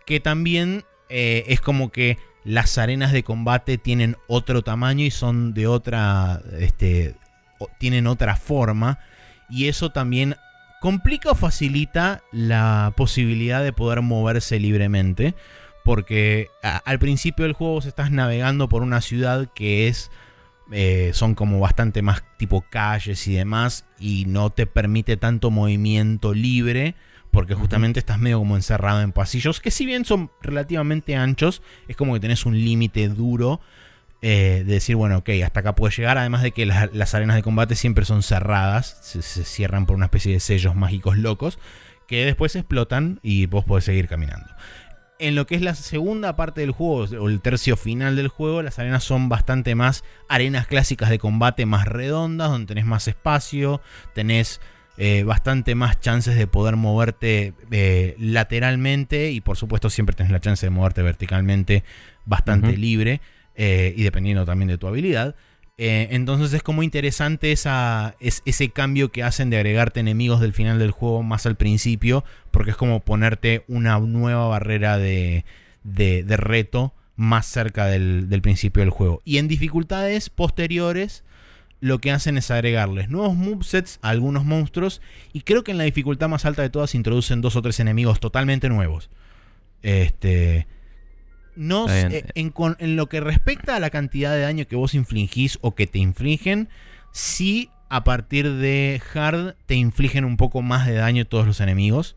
[0.05, 5.53] Que también eh, es como que las arenas de combate tienen otro tamaño y son
[5.53, 6.41] de otra...
[6.59, 7.15] Este,
[7.77, 8.99] tienen otra forma.
[9.49, 10.35] Y eso también
[10.79, 15.35] complica o facilita la posibilidad de poder moverse libremente.
[15.83, 20.11] Porque a- al principio del juego vos estás navegando por una ciudad que es.
[20.73, 23.83] eh, son como bastante más tipo calles y demás.
[23.99, 26.95] Y no te permite tanto movimiento libre.
[27.29, 29.59] Porque justamente estás medio como encerrado en pasillos.
[29.59, 31.61] Que si bien son relativamente anchos.
[31.89, 33.59] Es como que tenés un límite duro.
[34.21, 36.17] Eh, de decir, bueno, ok, hasta acá puedes llegar.
[36.17, 38.97] Además de que las, las arenas de combate siempre son cerradas.
[39.01, 41.59] Se, se cierran por una especie de sellos mágicos locos.
[42.07, 44.47] Que después explotan y vos podés seguir caminando.
[45.21, 48.63] En lo que es la segunda parte del juego, o el tercio final del juego,
[48.63, 53.81] las arenas son bastante más arenas clásicas de combate más redondas, donde tenés más espacio,
[54.15, 54.59] tenés
[54.97, 60.39] eh, bastante más chances de poder moverte eh, lateralmente y por supuesto siempre tenés la
[60.39, 61.83] chance de moverte verticalmente
[62.25, 63.21] bastante libre
[63.55, 65.35] eh, y dependiendo también de tu habilidad.
[65.77, 70.53] Eh, entonces es como interesante esa, es, ese cambio que hacen de agregarte enemigos del
[70.53, 75.43] final del juego más al principio, porque es como ponerte una nueva barrera de,
[75.83, 79.21] de- reto más cerca del, del principio del juego.
[79.25, 81.23] Y en dificultades posteriores,
[81.79, 85.01] lo que hacen es agregarles nuevos movesets a algunos monstruos,
[85.33, 88.19] y creo que en la dificultad más alta de todas introducen dos o tres enemigos
[88.19, 89.09] totalmente nuevos.
[89.81, 90.67] Este.
[91.55, 92.25] No bien.
[92.35, 95.99] en, lo que respecta a la cantidad de daño que vos infligís o que te
[95.99, 96.69] infligen,
[97.11, 102.15] sí a partir de hard te infligen un poco más de daño todos los enemigos,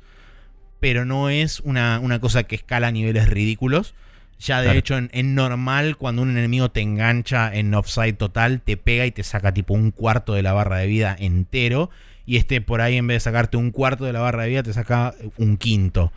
[0.81, 3.95] pero no es una, una cosa que escala a niveles ridículos.
[4.39, 4.79] Ya de Claro.
[4.79, 9.11] hecho en, en normal cuando un enemigo te engancha en offside total, te pega y
[9.13, 11.91] te saca tipo un cuarto de la barra de vida entero.
[12.27, 14.63] Y este por ahí en vez de sacarte un cuarto de la barra de vida
[14.63, 16.13] te saca un quinto.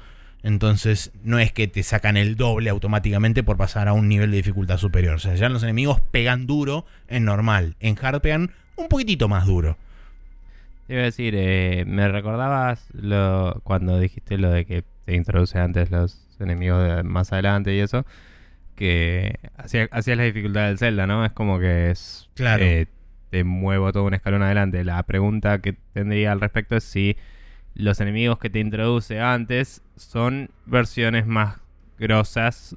[0.47, 4.38] Entonces no es que te sacan el doble automáticamente por pasar a un nivel de
[4.38, 5.15] dificultad superior.
[5.15, 7.75] O sea, ya los enemigos pegan duro en normal.
[7.81, 9.75] En hard pegan un poquitito más duro.
[10.88, 15.60] Te iba a decir, eh, me recordabas lo, cuando dijiste lo de que te introduce
[15.60, 18.05] antes los enemigos de- más adelante y eso,
[18.77, 21.25] que hacía- hacías la dificultad del Zelda, ¿no?
[21.25, 22.29] Es como que es...
[22.36, 22.63] Claro.
[22.63, 22.88] eh,
[23.31, 24.86] te muevo todo un escalón adelante.
[24.86, 27.17] La pregunta que tendría al respecto es si
[27.75, 31.57] los enemigos que te introduce antes son versiones más
[31.99, 32.75] grosas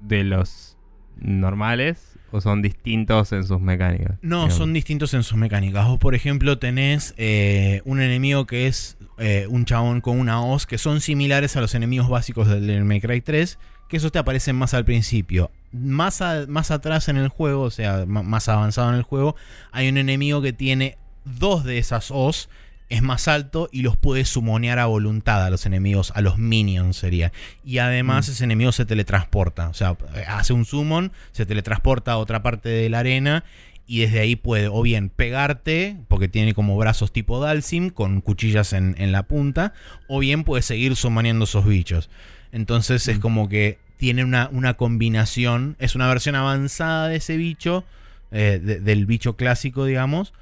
[0.00, 0.76] de los
[1.16, 4.16] normales o son distintos en sus mecánicas.
[4.22, 4.54] No, digamos?
[4.54, 5.86] son distintos en sus mecánicas.
[5.86, 10.66] Vos, por ejemplo, tenés eh, un enemigo que es eh, un chabón con una hoz,
[10.66, 14.56] que son similares a los enemigos básicos del May Cry 3, que esos te aparecen
[14.56, 15.50] más al principio.
[15.72, 19.36] Más, a- más atrás en el juego, o sea, más avanzado en el juego,
[19.70, 22.48] hay un enemigo que tiene dos de esas hoz,
[22.92, 26.96] es más alto y los puede sumonear a voluntad a los enemigos, a los minions
[26.96, 27.32] sería.
[27.64, 28.32] Y además Mm.
[28.32, 29.96] ese enemigo se teletransporta, o sea,
[30.28, 33.44] hace un summon, se teletransporta a otra parte de la arena
[33.86, 38.72] y desde ahí puede o bien pegarte, porque tiene como brazos tipo Dalsim, con cuchillas
[38.72, 39.72] en, en la punta,
[40.08, 42.10] o bien puede seguir summoneando esos bichos.
[42.52, 43.20] Entonces es Mm.
[43.20, 47.84] como que tiene una, una combinación, es una versión avanzada de ese bicho,
[48.30, 50.32] eh, de- del bicho clásico, digamos,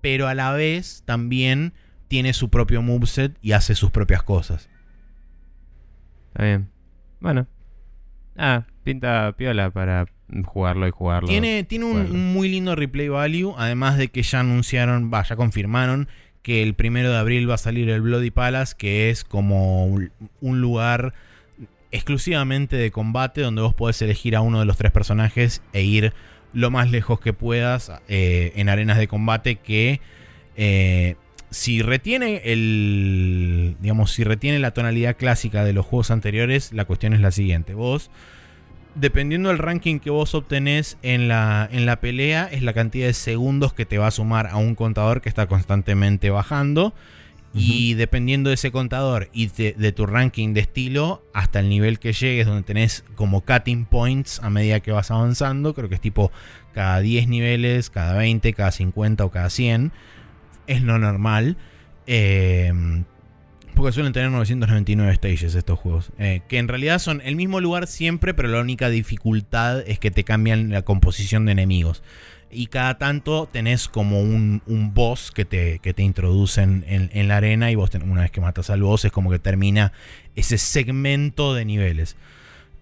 [0.00, 1.72] pero a la vez también
[2.10, 4.68] tiene su propio moveset y hace sus propias cosas.
[6.32, 6.68] Está bien.
[7.20, 7.46] Bueno.
[8.36, 10.06] Ah, pinta piola para
[10.44, 11.28] jugarlo y jugarlo.
[11.28, 16.08] Tiene, tiene un, muy lindo replay value, además de que ya anunciaron, va, ya confirmaron
[16.42, 20.10] que el primero de abril va a salir el Bloody Palace, que es como un
[20.40, 21.14] un lugar
[21.92, 26.12] exclusivamente de combate donde vos podés elegir a uno de los tres personajes e ir
[26.52, 30.00] lo más lejos que puedas eh, en arenas de combate que
[30.56, 31.14] eh,
[31.50, 37.12] si retiene el digamos si retiene la tonalidad clásica de los juegos anteriores la cuestión
[37.12, 38.10] es la siguiente vos
[38.94, 43.14] dependiendo del ranking que vos obtenés en la, en la pelea, es la cantidad de
[43.14, 46.94] segundos que te va a sumar a un contador que está constantemente bajando.
[47.52, 51.98] Y dependiendo de ese contador y de, de tu ranking de estilo, hasta el nivel
[51.98, 56.00] que llegues, donde tenés como cutting points a medida que vas avanzando, creo que es
[56.00, 56.30] tipo
[56.72, 59.90] cada 10 niveles, cada 20, cada 50 o cada 100,
[60.70, 61.56] es lo normal.
[62.06, 62.72] Eh,
[63.80, 66.12] porque suelen tener 999 stages estos juegos.
[66.18, 70.10] eh, que en realidad son el mismo lugar siempre, pero la única dificultad es que
[70.10, 72.02] te cambian la composición de enemigos.
[72.50, 77.38] Y cada tanto tenés como un, un boss que te, que te introducen en, la
[77.38, 79.92] arena y vos una vez que matas al boss es como que termina
[80.34, 82.16] ese segmento de niveles.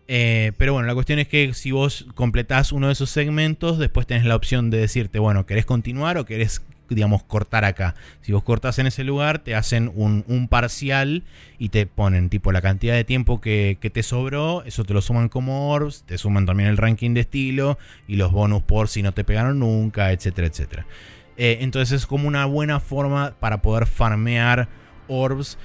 [0.09, 4.07] Eh, pero bueno, la cuestión es que si vos completás uno de esos segmentos, después
[4.07, 7.95] tenés la opción de decirte, bueno, ¿querés continuar o querés, digamos, cortar acá?
[8.21, 11.25] Si vos cortás en ese lugar, te hacen un, un parcial
[11.59, 15.01] y te ponen tipo la cantidad de tiempo que, que te sobró, eso te lo
[15.01, 19.03] suman como orbs, te suman también el ranking de estilo y los bonus por si
[19.03, 20.87] no te pegaron nunca, etcétera, etcétera.
[21.37, 24.69] Eh, entonces es como una buena forma para poder farmear
[25.07, 25.57] orbs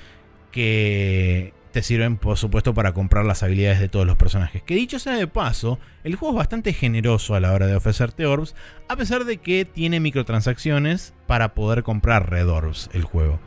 [0.51, 4.63] que te sirven, por supuesto, para comprar las habilidades de todos los personajes.
[4.63, 8.25] Que dicho sea de paso, el juego es bastante generoso a la hora de ofrecerte
[8.25, 8.55] orbs,
[8.87, 13.39] a pesar de que tiene microtransacciones para poder comprar red orbs el juego.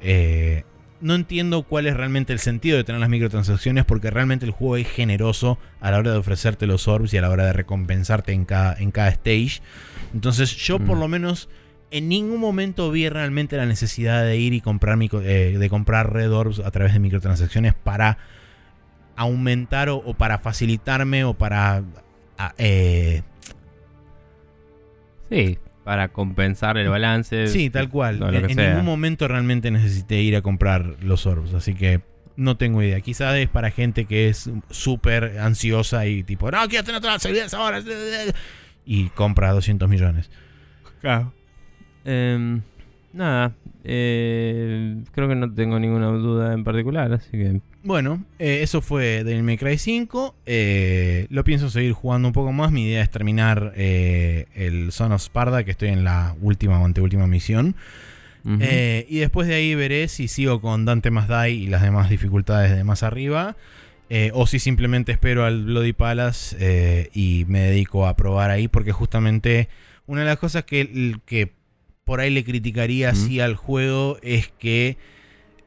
[0.00, 0.64] Eh,
[1.00, 4.76] no entiendo cuál es realmente el sentido de tener las microtransacciones porque realmente el juego
[4.78, 8.32] es generoso a la hora de ofrecerte los orbs y a la hora de recompensarte
[8.32, 9.60] en cada, en cada stage.
[10.14, 11.00] Entonces yo por Mm.
[11.00, 11.48] lo menos
[11.90, 16.12] en ningún momento vi realmente la necesidad de ir y comprar micro- eh, de comprar
[16.12, 18.18] red orbs a través de microtransacciones para
[19.16, 21.82] aumentar o, o para facilitarme o para
[22.38, 23.22] a- eh,
[25.30, 27.48] Sí, para compensar el balance.
[27.48, 28.18] sí tal cual.
[28.34, 32.00] en, ningún momento realmente necesité ir a comprar los orbs así que
[32.36, 33.00] no tengo idea.
[33.00, 37.24] Quizás es para gente que es súper ansiosa y tipo no quiero tener todas las
[37.24, 37.80] habilidades ahora
[38.84, 40.30] y compra 200 millones
[42.06, 42.62] Em,
[43.12, 43.52] nada,
[43.84, 47.60] eh, creo que no tengo ninguna duda en particular, así que...
[47.82, 50.34] Bueno, eh, eso fue Devil May Cry 5.
[50.46, 52.72] Eh, lo pienso seguir jugando un poco más.
[52.72, 57.26] Mi idea es terminar el Son of Sparda, que estoy en la última o anteúltima
[57.26, 57.76] misión.
[58.44, 62.74] y después de ahí veré si sigo con Dante más Die y las demás dificultades
[62.76, 63.56] de más arriba.
[64.08, 68.68] eh, o si simplemente espero al Bloody Palace eh, y me dedico a probar ahí.
[68.68, 69.68] Porque justamente
[70.06, 71.52] una de las cosas que, que
[72.06, 74.96] por ahí le criticaría así al juego es que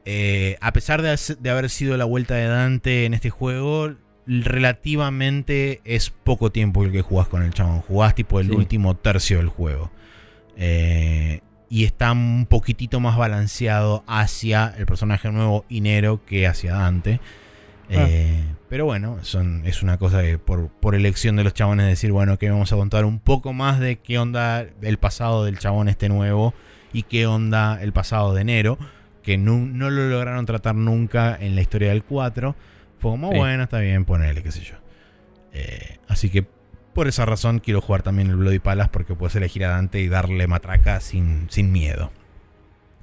[0.06, 3.94] eh, a pesar de, haber sido la vuelta de Dante en este juego,
[4.26, 7.82] relativamente es poco tiempo el que jugás con el chabón.
[7.82, 8.52] Jugás tipo el Sí.
[8.54, 9.90] último tercio del juego.
[10.56, 17.20] Eh, y está un poquitito más balanceado hacia el personaje nuevo Inero que hacia Dante.
[17.90, 22.12] Eh, pero bueno, son, es una cosa que por, por elección de los chabones decir,
[22.12, 25.88] bueno, que vamos a contar un poco más de qué onda el pasado del chabón
[25.88, 26.54] este nuevo
[26.92, 28.78] y qué onda el pasado de enero,
[29.22, 32.54] que nu- no lo lograron tratar nunca en la historia del 4.
[32.98, 33.38] Fue como, Sí.
[33.38, 34.74] bueno, está bien, ponele, qué sé yo.
[35.52, 36.46] Eh, así que
[36.94, 40.08] por esa razón quiero jugar también el Bloody Palace porque puedes elegir a Dante y
[40.08, 42.12] darle matraca sin, sin miedo.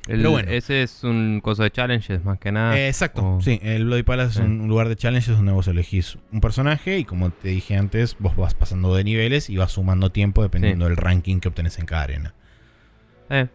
[0.07, 0.49] El- Pero bueno.
[0.51, 2.77] Ese es un coso de challenges más que nada.
[2.77, 3.59] Eh, exacto, sí.
[3.61, 4.39] El Bloody Palace Sí.
[4.39, 8.15] es un lugar de challenges donde vos elegís un personaje y como te dije antes,
[8.19, 11.85] vos vas pasando de niveles y vas sumando tiempo dependiendo del ranking que obtenés en
[11.85, 12.33] cada arena.
[13.29, 13.47] Eh,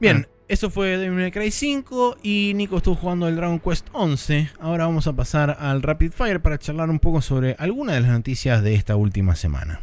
[0.00, 0.32] Bien, Ah.
[0.48, 4.50] eso fue Devil May Cry 5 y Nico estuvo jugando el Dragon Quest 11.
[4.60, 8.10] Ahora vamos a pasar al Rapid Fire para charlar un poco sobre algunas de las
[8.10, 9.80] noticias de esta última semana.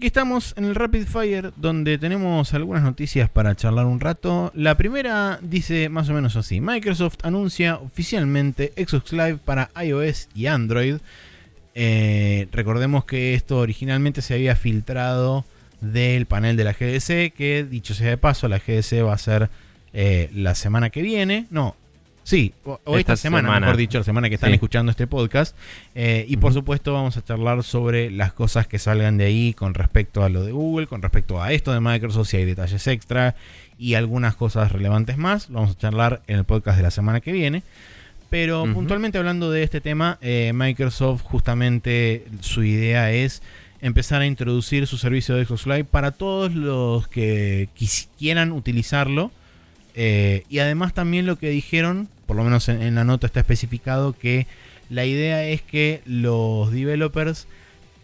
[0.00, 4.50] Aquí estamos en el Rapid Fire donde tenemos algunas noticias para charlar un rato.
[4.54, 6.62] La primera dice más o menos así.
[6.62, 10.96] Microsoft anuncia oficialmente Xbox Live para iOS y Android.
[11.74, 15.44] Eh, recordemos que esto originalmente se había filtrado
[15.82, 19.50] del panel de la GDC, que dicho sea de paso, la GDC va a ser
[19.92, 21.46] eh, la semana que viene.
[21.50, 21.76] No,
[22.30, 23.66] sí, o, o esta, Esta semana, semana.
[23.66, 24.54] mejor dicho, la semana que están Sí.
[24.54, 25.56] escuchando este podcast.
[25.94, 29.74] Eh, y por supuesto vamos a charlar sobre las cosas que salgan de ahí con
[29.74, 33.34] respecto a lo de Google, con respecto a esto de Microsoft, si hay detalles extra
[33.78, 35.48] y algunas cosas relevantes más.
[35.50, 37.62] Lo vamos a charlar en el podcast de la semana que viene.
[38.30, 43.42] Pero puntualmente hablando de este tema, eh, Microsoft justamente su idea es
[43.82, 49.32] empezar a introducir su servicio de Xbox Live para todos los que quis- quieran utilizarlo.
[49.96, 53.40] Eh, y además también lo que dijeron, por lo menos en, en la nota está
[53.40, 54.46] especificado, que
[54.88, 57.48] la idea es que los developers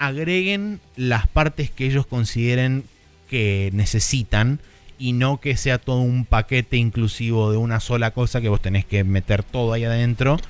[0.01, 2.83] agreguen las partes que ellos consideren
[3.31, 4.59] que necesitan
[4.99, 8.85] y no que sea todo un paquete inclusivo de una sola cosa que vos tenés
[8.85, 10.41] que meter todo ahí adentro.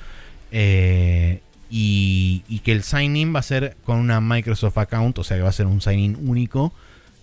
[0.51, 5.37] Eh, y, y que el sign-in va a ser con una Microsoft account, o sea
[5.37, 6.73] que va a ser un sign-in único,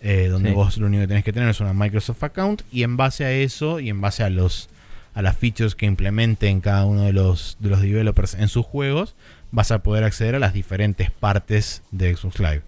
[0.03, 0.55] eh, donde Sí.
[0.55, 3.33] vos lo único que tenés que tener es una Microsoft account y en base a
[3.33, 4.69] eso y en base a los
[5.15, 9.15] a las features que implementen cada uno de los, de los developers en sus juegos,
[9.53, 12.63] vas a poder acceder a las diferentes partes de Xbox Live.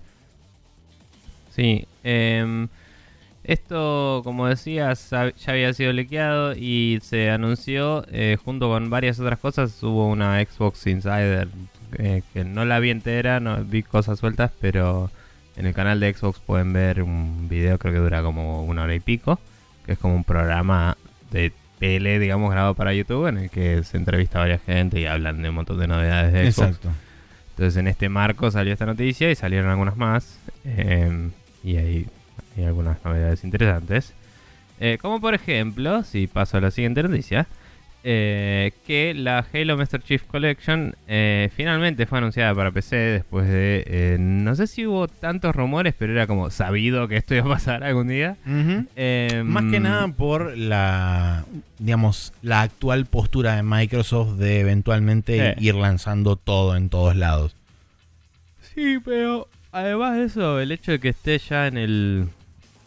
[1.55, 2.69] Sí, em,
[3.43, 9.39] esto, como decías, ya había sido liqueado y se anunció eh, junto con varias otras
[9.39, 9.83] cosas.
[9.83, 11.49] Hubo una Xbox Insider
[11.99, 15.11] eh, que no la vi entera, no vi cosas sueltas, pero
[15.57, 18.95] en el canal de Xbox pueden ver un video, creo que dura como una hora
[18.95, 19.41] y pico,
[19.87, 20.97] que es como un programa
[21.31, 25.07] de tele, digamos, grabado para YouTube, en el que se entrevista a varias gente y
[25.07, 26.68] hablan de un montón de novedades de Xbox.
[26.68, 26.91] Exacto.
[27.51, 30.39] Entonces en este marco salió esta noticia y salieron algunas más.
[30.64, 31.31] eh,
[31.64, 32.07] y hay,
[32.57, 34.14] hay algunas novedades interesantes.
[34.79, 37.47] Eh, como por ejemplo, si paso a la siguiente noticia,
[38.09, 43.83] eh, que la Halo Master Chief Collection eh, finalmente fue anunciada para PC después de...
[43.85, 47.49] eh, no sé si hubo tantos rumores, pero era como sabido que esto iba a
[47.55, 48.37] pasar algún día.
[48.95, 51.45] Eh, Más que nada por la,
[51.81, 57.57] digamos, la actual postura de Microsoft de eventualmente ir lanzando todo en todos lados.
[58.75, 62.29] Sí, pero además de eso, el hecho de que esté ya en el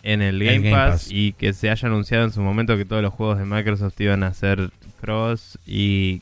[0.02, 1.12] en el Game, El Game Pass, Pass.
[1.12, 4.24] y que se haya anunciado en su momento que todos los juegos de Microsoft iban
[4.24, 6.22] a ser cross y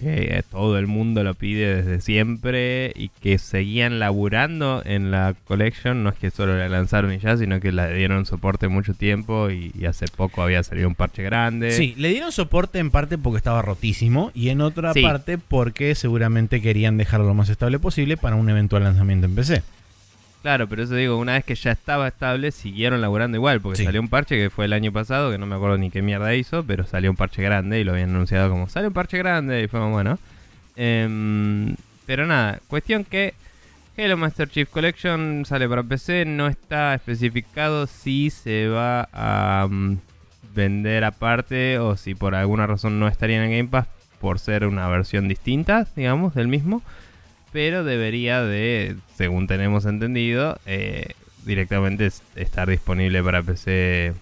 [0.00, 6.02] que todo el mundo lo pide desde siempre y que seguían laburando en la collection,
[6.02, 9.50] no es que solo la lanzaron y ya, sino que la dieron soporte mucho tiempo
[9.50, 11.70] y, y hace poco había salido un parche grande.
[11.70, 15.00] Sí, le dieron soporte en parte porque estaba rotísimo y en otra Sí.
[15.00, 19.62] parte porque seguramente querían dejarlo lo más estable posible para un eventual lanzamiento en PC.
[20.44, 23.84] Claro, pero eso digo, una vez que ya estaba estable, siguieron laburando igual, porque Sí.
[23.86, 26.34] salió un parche que fue el año pasado, que no me acuerdo ni qué mierda
[26.34, 29.62] hizo, pero salió un parche grande y lo habían anunciado como, sale un parche grande,
[29.62, 30.18] y fue bueno.
[30.76, 31.74] Em,
[32.04, 33.32] pero nada, cuestión que
[33.96, 39.96] Halo Master Chief Collection sale para PC, no está especificado si se va a mm,
[40.54, 43.86] vender aparte o si por alguna razón no estaría en el Game Pass
[44.20, 46.82] por ser una versión distinta, digamos, del mismo
[47.54, 51.12] pero debería de, según tenemos entendido, eh,
[51.46, 54.12] directamente es- estar disponible para PC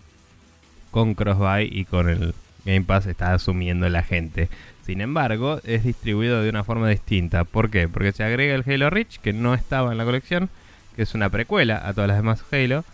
[0.91, 2.35] con Crossbuy y con el
[2.67, 4.51] Game Pass está asumiendo la gente.
[4.85, 7.45] Sin embargo, es distribuido de una forma distinta.
[7.45, 7.89] ¿Por qué?
[7.89, 10.51] Porque se agrega el Halo Reach, que no estaba en la colección,
[10.95, 12.85] que es una precuela a todas las demás Halo.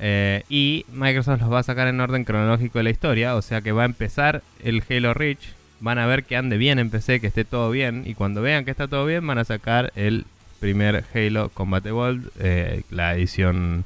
[0.00, 3.60] eh, y Microsoft los va a sacar en orden cronológico de la historia, o sea
[3.62, 7.20] que va a empezar el Halo Reach van a ver que ande bien en PC,
[7.20, 10.24] que esté todo bien, y cuando vean que está todo bien, van a sacar el
[10.60, 13.84] primer Halo Combat Evolved, eh, la edición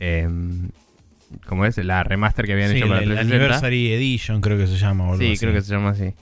[0.00, 0.70] em,
[1.46, 3.36] como es la remaster que habían Sí, hecho para el, 360.
[3.36, 5.16] Anniversary Edition creo que se llama.
[5.18, 5.38] Sí, así.
[5.38, 6.14] creo que se llama así.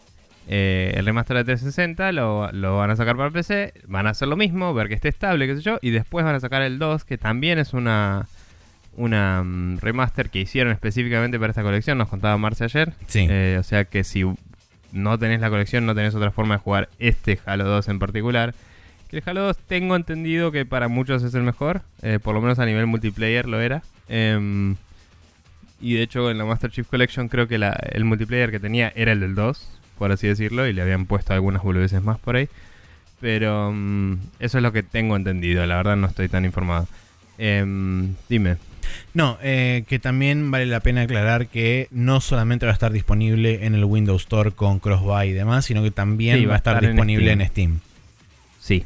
[0.49, 4.29] Eh, el remaster de 360 lo, lo van a sacar para PC, van a hacer
[4.29, 6.79] lo mismo, ver que esté estable, qué sé yo, y después van a sacar el
[6.79, 8.27] 2, que también es una
[8.97, 12.93] una mm, remaster que hicieron específicamente para esta colección, nos contaba Marce ayer.
[13.07, 13.27] Sí.
[13.29, 14.25] Eh, o sea que si
[14.97, 18.55] no tenés la colección, no tenés otra forma de jugar este Halo 2 en particular.
[19.09, 22.41] Que el Halo 2 tengo entendido que para muchos es el mejor, eh, por lo
[22.41, 23.83] menos a nivel multiplayer lo era.
[24.09, 24.75] Em,
[25.81, 28.93] y de hecho en la Master Chief Collection creo que la- el multiplayer que tenía
[28.97, 29.69] era el del 2,
[29.99, 32.49] por así decirlo, y le habían puesto algunas boludeces más por ahí.
[33.21, 36.87] Pero mm, eso es lo que tengo entendido, la verdad no estoy tan informado.
[37.39, 38.57] Em, dime.
[39.15, 43.65] No, eh, que también vale la pena aclarar que no solamente va a estar disponible
[43.67, 46.81] en el Windows Store con Crossbuy y demás, sino que también Sí, va a estar,
[46.81, 47.41] disponible Steam.
[47.41, 47.81] en Steam.
[48.61, 48.85] Sí.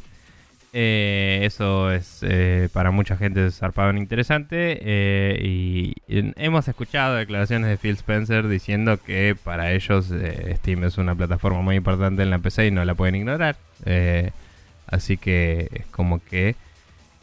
[0.73, 4.79] Eh, eso es eh, para mucha gente zarpado interesante.
[4.81, 10.97] eh, y, hemos escuchado declaraciones de Phil Spencer diciendo que para ellos eh, Steam es
[10.97, 13.57] una plataforma muy importante en la PC y no la pueden ignorar.
[14.87, 16.55] Así que es como que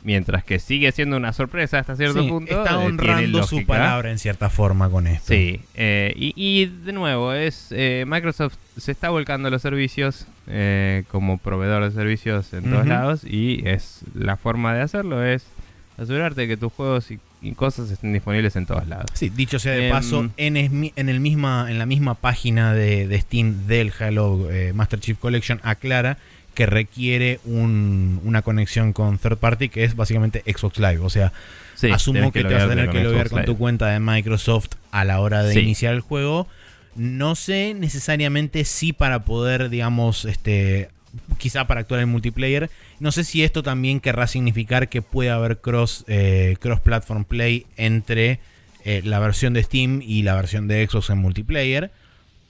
[0.09, 4.11] mientras que sigue siendo una sorpresa hasta cierto Sí, punto, está eh, honrando su palabra
[4.11, 5.34] en cierta forma con esto.
[5.34, 10.26] Sí, eh, y, y de nuevo, es eh, Microsoft se está volcando a los servicios
[10.46, 15.44] eh, como proveedor de servicios en todos lados y es la forma de hacerlo es
[15.98, 19.06] asegurarte que tus juegos y, y cosas estén disponibles en todos lados.
[19.12, 22.72] Sí, dicho sea de Em, paso, en, esmi- en, el misma, en la misma página
[22.72, 26.16] de, de Steam del Halo eh, Master Chief Collection aclara
[26.59, 30.98] que requiere un- una conexión con third party que es básicamente Xbox Live.
[30.98, 31.32] O sea,
[31.76, 34.70] Sí, asumo tenés que, te vas a tener que loguear con tu cuenta de Microsoft
[34.90, 35.61] a la hora de Sí.
[35.61, 36.48] iniciar el juego.
[36.96, 40.88] No sé necesariamente si para poder, digamos, este
[41.38, 42.70] quizá para actuar en multiplayer.
[42.98, 47.66] No sé si esto también querrá significar que puede haber cross, eh, cross platform play
[47.76, 48.40] entre
[48.84, 51.92] eh, la versión de Steam y la versión de Xbox en multiplayer.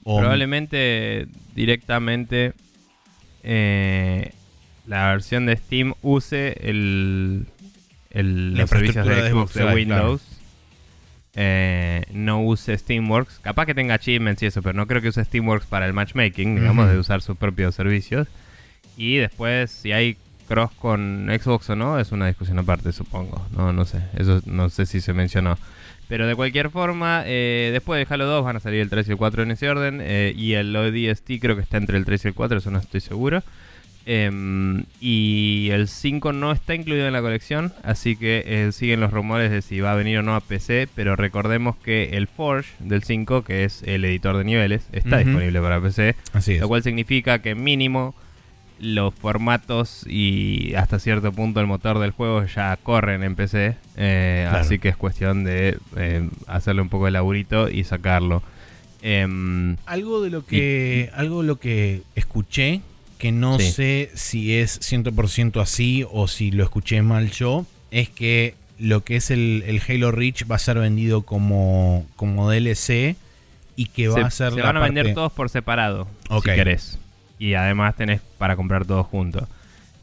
[0.04, 2.54] O- Probablemente directamente
[3.50, 4.32] eh,
[4.86, 7.46] la versión de Steam use el,
[8.12, 10.22] los servicios de Xbox de Windows.
[11.34, 13.38] Eh, no use Steamworks.
[13.38, 16.56] Capaz que tenga achievements y eso, pero no creo que use Steamworks para el matchmaking,
[16.56, 18.28] digamos, de usar sus propios servicios.
[18.98, 23.46] Y después, si hay cross con Xbox o no, es una discusión aparte, supongo.
[23.56, 24.02] No, no sé.
[24.14, 25.56] Eso no sé si se mencionó.
[26.08, 29.10] Pero de cualquier forma, eh, después de Halo 2 van a salir el 3 y
[29.12, 30.00] el 4 en ese orden.
[30.02, 32.78] eh, y el ODST creo que está entre el 3 y el 4, eso no
[32.78, 33.42] estoy seguro.
[34.10, 39.10] Em, y el 5 no está incluido en la colección, así que eh, siguen los
[39.12, 42.70] rumores de si va a venir o no a PC, pero recordemos que el Forge
[42.78, 46.60] del 5, que es el editor de niveles, está disponible para PC, Así es.
[46.62, 48.14] lo cual significa que mínimo
[48.80, 54.46] los formatos y hasta cierto punto el motor del juego ya corren en PC, eh,
[54.48, 54.64] Claro.
[54.64, 58.42] así que es cuestión de eh, hacerle un poco de laburito y sacarlo.
[59.02, 62.80] Em, Algo de lo que, algo de lo que escuché,
[63.18, 63.70] que no Sí.
[63.72, 69.16] sé si es 100% así o si lo escuché mal yo, es que lo que
[69.16, 73.16] es el, el Halo Reach va a ser vendido como, como DLC
[73.76, 76.44] y que va se, a ser se la van a vender todos por separado, Ok.
[76.48, 76.98] si querés.
[77.38, 79.48] Y además tenés para comprar todos juntos.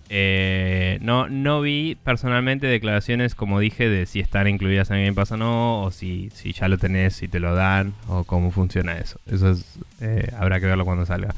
[0.10, 5.32] Eh, no, no vi personalmente declaraciones, como dije, de si están incluidas en Game Pass
[5.32, 8.98] o no, o si, si ya lo tenés, si te lo dan, o cómo funciona
[8.98, 9.20] eso.
[9.26, 11.34] Eso es, eh, habrá que verlo cuando salga.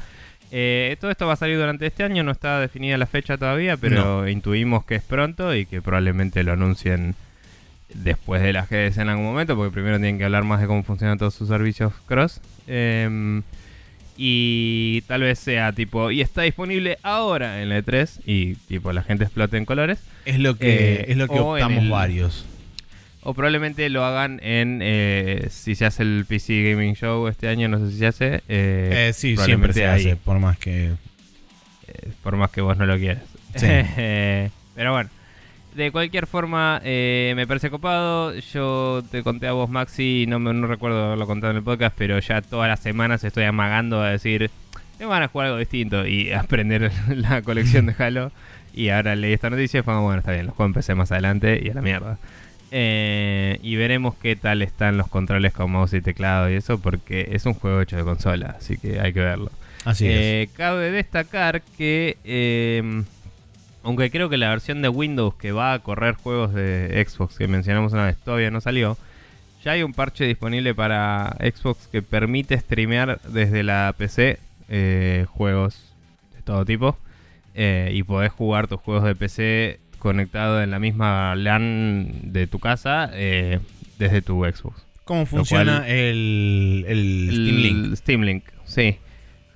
[0.50, 3.76] Eh, todo esto va a salir durante este año, no está definida la fecha todavía,
[3.76, 7.14] pero intuimos que es pronto y que probablemente lo anuncien
[7.92, 10.82] después de las GDC en algún momento, porque primero tienen que hablar más de cómo
[10.82, 12.40] funcionan todos sus servicios cross.
[14.20, 19.02] Y tal vez sea tipo, y está disponible ahora en la E3, y tipo la
[19.04, 20.00] gente explote en colores.
[20.24, 22.44] Es lo que, Eh, es lo que optamos el- varios.
[23.22, 27.68] O probablemente lo hagan en, eh, si se hace el PC Gaming Show este año,
[27.68, 28.34] no sé si se hace.
[28.48, 30.00] eh, Eh, sí, siempre se ahí.
[30.00, 30.86] hace, por más que...
[31.86, 33.22] eh, por más que vos no lo quieras.
[33.54, 33.66] Sí.
[34.74, 35.10] Pero bueno,
[35.78, 38.34] de cualquier forma, eh, me parece copado.
[38.34, 41.94] Yo te conté a vos, Maxi, no, me, no recuerdo haberlo contado en el podcast,
[41.96, 44.50] pero ya todas las semanas estoy amagando a decir,
[44.98, 48.32] tengo ganas de jugar algo distinto y aprender la colección de Halo.
[48.74, 51.60] Y ahora leí esta noticia y fue bueno, está bien, los juego empecé más adelante
[51.62, 52.18] y a la mierda.
[52.70, 57.28] Eh, y veremos qué tal están los controles con mouse y teclado y eso, porque
[57.32, 59.50] es un juego hecho de consola, así que hay que verlo.
[59.84, 60.12] Así es.
[60.12, 63.04] Eh, cabe destacar que, eh,
[63.88, 67.48] aunque creo que la versión de Windows que va a correr juegos de Xbox que
[67.48, 68.98] mencionamos una vez todavía no salió,
[69.64, 75.94] ya hay un parche disponible para Xbox que permite streamear desde la PC eh, juegos
[76.36, 76.98] de todo tipo
[77.54, 82.58] eh, y podés jugar tus juegos de PC conectado en la misma LAN de tu
[82.58, 83.58] casa eh,
[83.98, 84.84] desde tu Xbox.
[85.04, 87.96] cómo funciona cual- el, el Steam Link.
[87.96, 88.98] Steam Link, sí.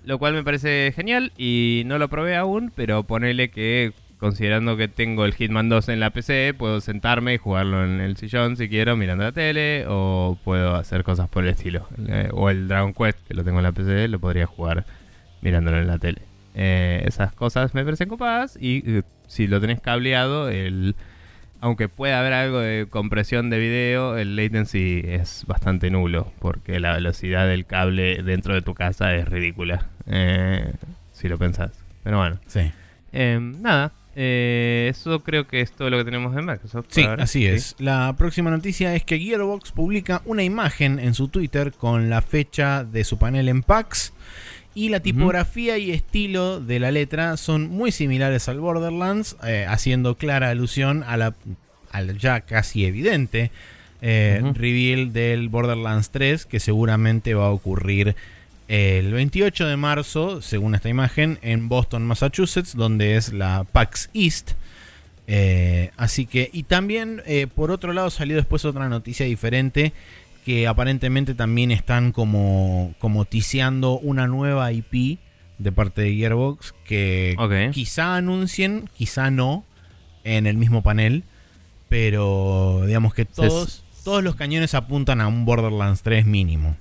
[0.04, 4.86] Lo cual me parece genial y no lo probé aún, pero ponele que considerando que
[4.86, 8.68] tengo el Hitman 2 en la PC, puedo sentarme y jugarlo en el sillón si
[8.68, 11.88] quiero mirando la tele o puedo hacer cosas por el estilo.
[12.06, 14.84] Eh, o el Dragon Quest, que lo tengo en la PC, lo podría jugar
[15.40, 16.22] mirándolo en la tele.
[16.54, 20.94] Eh, esas cosas me parecen copadas y eh, si lo tenés cableado, el
[21.60, 26.92] aunque pueda haber algo de compresión de video, el latency es bastante nulo, porque la
[26.92, 30.74] velocidad del cable dentro de tu casa es ridícula, eh,
[31.12, 31.72] si lo pensás.
[32.04, 32.70] Pero bueno, Sí,
[33.12, 36.86] nada, eh, eso creo que es todo lo que tenemos en Microsoft.
[36.88, 37.24] sí ahora.
[37.24, 37.74] así es.
[37.78, 42.84] La próxima noticia es que Gearbox publica una imagen en su Twitter con la fecha
[42.84, 44.12] de su panel en PAX.
[44.74, 50.16] Y la tipografía y estilo de la letra son muy similares al Borderlands, eh, haciendo
[50.16, 51.34] clara alusión a la,
[51.90, 53.50] al ya casi evidente
[54.00, 58.16] eh, reveal del Borderlands 3, que seguramente va a ocurrir
[58.72, 64.52] el 28 de marzo, según esta imagen, en Boston, Massachusetts, donde es la PAX East.
[65.26, 69.92] Eh, así que, y también, eh, por otro lado, salió después otra noticia diferente
[70.46, 75.18] que aparentemente también están como, como tiseando una nueva IP
[75.58, 77.36] de parte de Gearbox que
[77.74, 79.66] quizá anuncien, quizá no,
[80.24, 81.24] en el mismo panel,
[81.90, 86.74] pero digamos que todos, todos los cañones apuntan a un Borderlands 3 mínimo.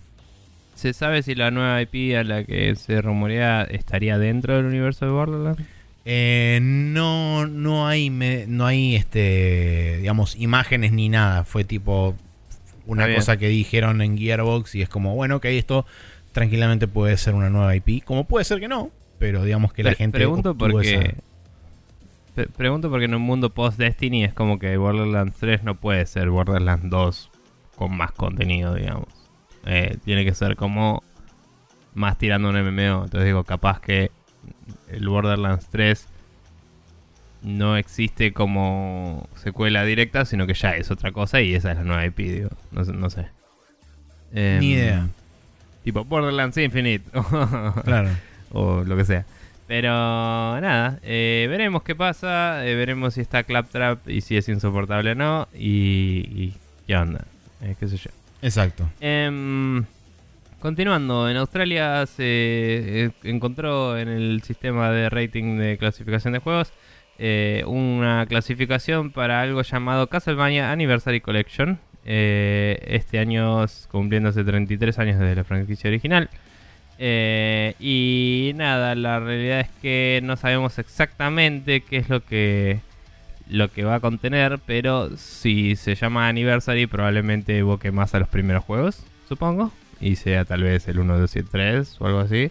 [0.82, 5.05] ¿Se sabe si la nueva IP a la que se rumorea estaría dentro del universo
[5.05, 5.61] de Borderlands?
[6.05, 11.43] Eh, no, no hay, me- no hay, este, digamos, imágenes ni nada.
[11.43, 12.15] Fue tipo
[12.88, 15.86] una cosa que dijeron en Gearbox y es como, bueno, que esto
[16.32, 18.03] tranquilamente puede ser una nueva IP.
[18.03, 21.13] Como puede ser que no, pero digamos que la Pre- gente pregunto porque esa-
[22.34, 26.07] pre- pregunto porque en un mundo post Destiny es como que Borderlands 3 no puede
[26.07, 27.29] ser Borderlands 2
[27.75, 29.07] con más contenido, digamos.
[29.66, 31.03] Eh, tiene que ser como
[31.93, 33.03] más tirando un MMO.
[33.05, 34.12] Entonces digo, capaz que
[34.89, 36.07] el Borderlands 3
[37.43, 41.84] no existe como secuela directa, sino que ya es otra cosa y esa es la
[41.84, 42.49] nueva IP, digo.
[42.72, 43.28] No, sé- no sé.
[44.34, 45.07] Em, Ni idea.
[45.84, 47.05] Tipo Borderlands Infinite.
[47.84, 48.09] Claro.
[48.51, 49.26] o lo que sea.
[49.68, 55.12] Pero nada, eh, veremos qué pasa, eh, veremos si está Claptrap y si es insoportable
[55.12, 56.53] o no, y, y
[56.88, 57.24] qué onda,
[57.80, 58.12] qué sé yo.
[58.41, 58.89] Exacto.
[58.99, 59.83] Em,
[60.59, 66.73] continuando, en Australia se eh, encontró en el sistema de rating de clasificación de juegos
[67.23, 71.79] eh, una clasificación para algo llamado Castlevania Anniversary Collection.
[72.03, 76.31] Eh, este año cumpliéndose 33 años desde la franquicia original.
[76.97, 82.79] Eh, y nada, la realidad es que no sabemos exactamente qué es lo que
[83.52, 88.28] lo que va a contener, pero si se llama Anniversary probablemente evoque más a los
[88.30, 92.20] primeros juegos, supongo, y sea tal vez el 1, 2 y el 3 o algo
[92.22, 92.49] así.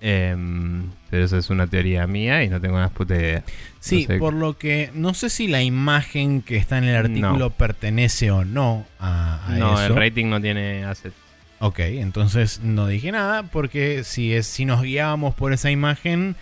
[0.00, 3.42] Em, pero eso es una teoría mía y no tengo una puta idea.
[3.80, 4.18] Sí, No sé.
[4.18, 7.50] por lo que no sé si la imagen que está en el artículo No.
[7.50, 9.86] pertenece o no a, a no, eso.
[9.86, 11.14] el rating no tiene asset.
[11.60, 16.36] Ok, entonces no dije nada porque si, es, si nos guiábamos por esa imagen,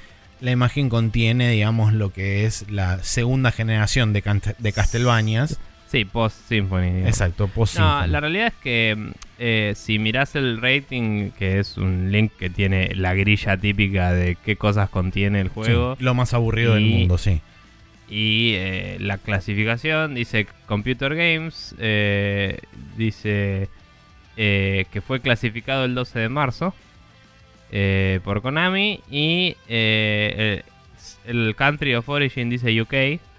[0.44, 4.22] la imagen contiene, digamos, lo que es la segunda generación de,
[4.58, 5.58] de Castlevanias.
[5.86, 6.86] Sí, post Symphony.
[6.86, 7.08] digamos.
[7.08, 8.10] Exacto, post No, Symphony.
[8.12, 12.94] la realidad es que eh, si mirás el rating, que es un link que tiene
[12.94, 17.16] la grilla típica de qué cosas contiene el Sí, juego, lo más aburrido del mundo,
[17.16, 17.40] sí.
[18.08, 22.58] y eh, la clasificación dice Computer Games, eh,
[22.96, 23.68] dice
[24.36, 26.74] que fue clasificado el 12 de marzo
[27.76, 30.62] eh, por Konami y eh,
[31.26, 32.90] el, el Country of Origin dice UK,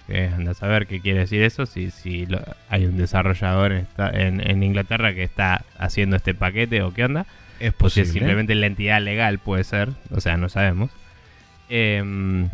[0.08, 3.78] que anda a saber qué quiere decir eso, si, si lo- hay un desarrollador en,
[3.80, 7.26] esta- en- en Inglaterra que está haciendo este paquete o qué onda.
[7.60, 8.04] Es O si posible.
[8.04, 10.92] es simplemente la entidad legal puede ser, o sea, no sabemos.
[11.70, 12.50] Em,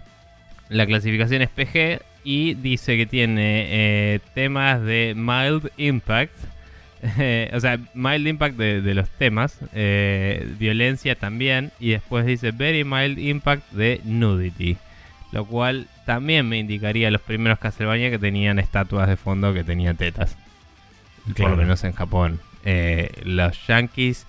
[0.70, 6.34] la clasificación es PG y dice que tiene eh, temas de mild impact.
[7.02, 12.52] Eh, o sea, mild impact de, de los temas, eh, violencia también, y después dice
[12.52, 14.78] very mild impact de nudity.
[15.32, 19.96] Lo cual también me indicaría los primeros Castlevania que tenían estatuas de fondo que tenían
[19.96, 20.36] tetas.
[21.38, 22.42] Por lo menos en Japón.
[22.66, 24.26] Eh, los yankees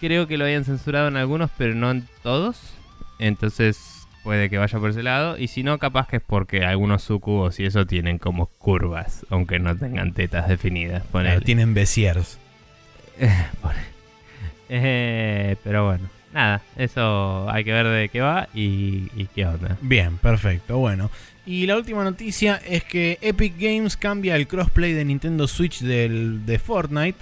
[0.00, 2.74] creo que lo habían censurado en algunos, pero no en todos.
[3.18, 3.95] Entonces
[4.26, 5.38] puede que vaya por ese lado.
[5.38, 9.60] Y si no, capaz que es porque algunos sucubos y eso tienen como curvas, aunque
[9.60, 11.04] no tengan tetas definidas.
[11.12, 12.36] Claro, tienen besiers.
[13.62, 13.78] Pone.
[14.68, 19.78] Eh, pero bueno, nada, eso hay que ver de qué va y, y qué onda.
[19.80, 21.08] Bien, perfecto, bueno.
[21.46, 26.44] Y la última noticia es que Epic Games cambia el crossplay de Nintendo Switch del,
[26.44, 27.18] de Fortnite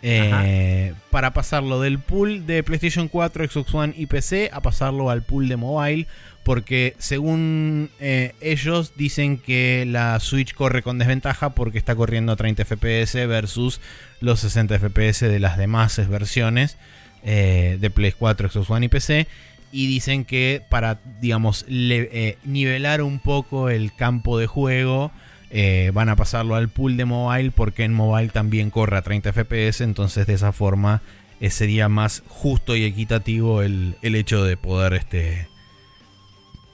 [0.00, 5.22] eh, para pasarlo del pool de PlayStation 4, Xbox One y PC a pasarlo al
[5.22, 6.06] pool de mobile.
[6.48, 12.36] Porque según eh, ellos dicen que la Switch corre con desventaja porque está corriendo a
[12.36, 13.82] 30 FPS versus
[14.22, 16.78] los 60 FPS de las demás versiones
[17.22, 19.26] eh, de Play 4, Xbox One y PC.
[19.72, 25.12] Y dicen que para, digamos, nivelar un poco el campo de juego,
[25.50, 29.34] eh, van a pasarlo al pool de mobile porque en mobile también corre a 30
[29.34, 31.02] FPS, entonces de esa forma
[31.42, 35.46] eh, sería más justo y equitativo el, hecho de poder este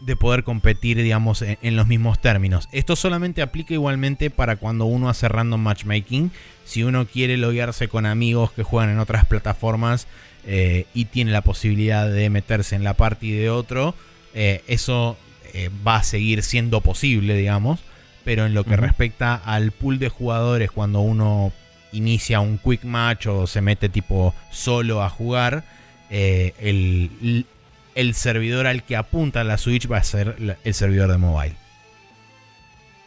[0.04, 2.68] de poder competir digamos en, los mismos términos.
[2.72, 6.30] Esto solamente aplica igualmente para cuando uno hace random matchmaking.
[6.64, 10.06] Si uno quiere loguearse con amigos que juegan en otras plataformas
[10.46, 13.94] eh, y tiene la posibilidad de meterse en la party de otro,
[14.34, 15.16] eso
[15.86, 17.78] va a seguir siendo posible, digamos
[18.24, 21.52] pero en lo que respecta al pool de jugadores cuando uno
[21.92, 25.64] inicia un quick match o se mete tipo solo a jugar,
[26.10, 27.46] eh, el,
[28.14, 31.56] servidor al que apunta la Switch va a ser el servidor de mobile.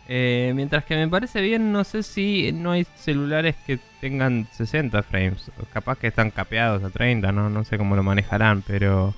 [0.09, 5.03] Eh, mientras que me parece bien, no sé si no hay celulares que tengan 60
[5.03, 5.51] frames.
[5.73, 9.13] Capaz que están capeados a 30, no, no sé cómo lo manejarán, pero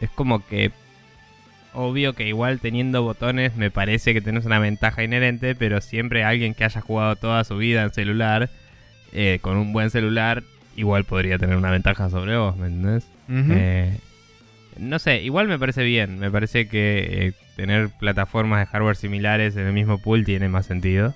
[0.00, 0.72] es como que
[1.72, 6.54] obvio que igual teniendo botones me parece que tenés una ventaja inherente, pero siempre alguien
[6.54, 8.50] que haya jugado toda su vida en celular,
[9.12, 10.42] eh, con un buen celular,
[10.74, 13.06] igual podría tener una ventaja sobre vos, ¿me entendés?
[13.30, 13.98] Eh,
[14.78, 19.56] no sé, igual me parece bien, me parece que eh, tener plataformas de hardware similares
[19.56, 21.14] en el mismo pool tiene más sentido.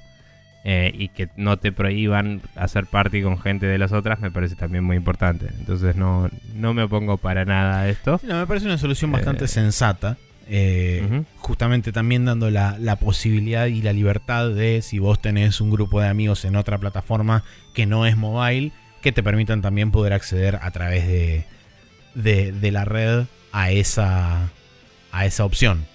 [0.64, 4.84] y que no te prohíban hacer party con gente de las otras me parece también
[4.84, 5.48] muy importante.
[5.58, 8.20] Entonces no, no me opongo para nada a esto.
[8.22, 10.16] no, me parece una solución bastante sensata.
[10.48, 16.00] Eh, justamente también dando la, posibilidad y la libertad de si vos tenés un grupo
[16.00, 17.44] de amigos en otra plataforma
[17.74, 21.46] que no es mobile, que te permitan también poder acceder a través de,
[22.52, 24.48] de, la red a esa,
[25.12, 25.86] a esa opción.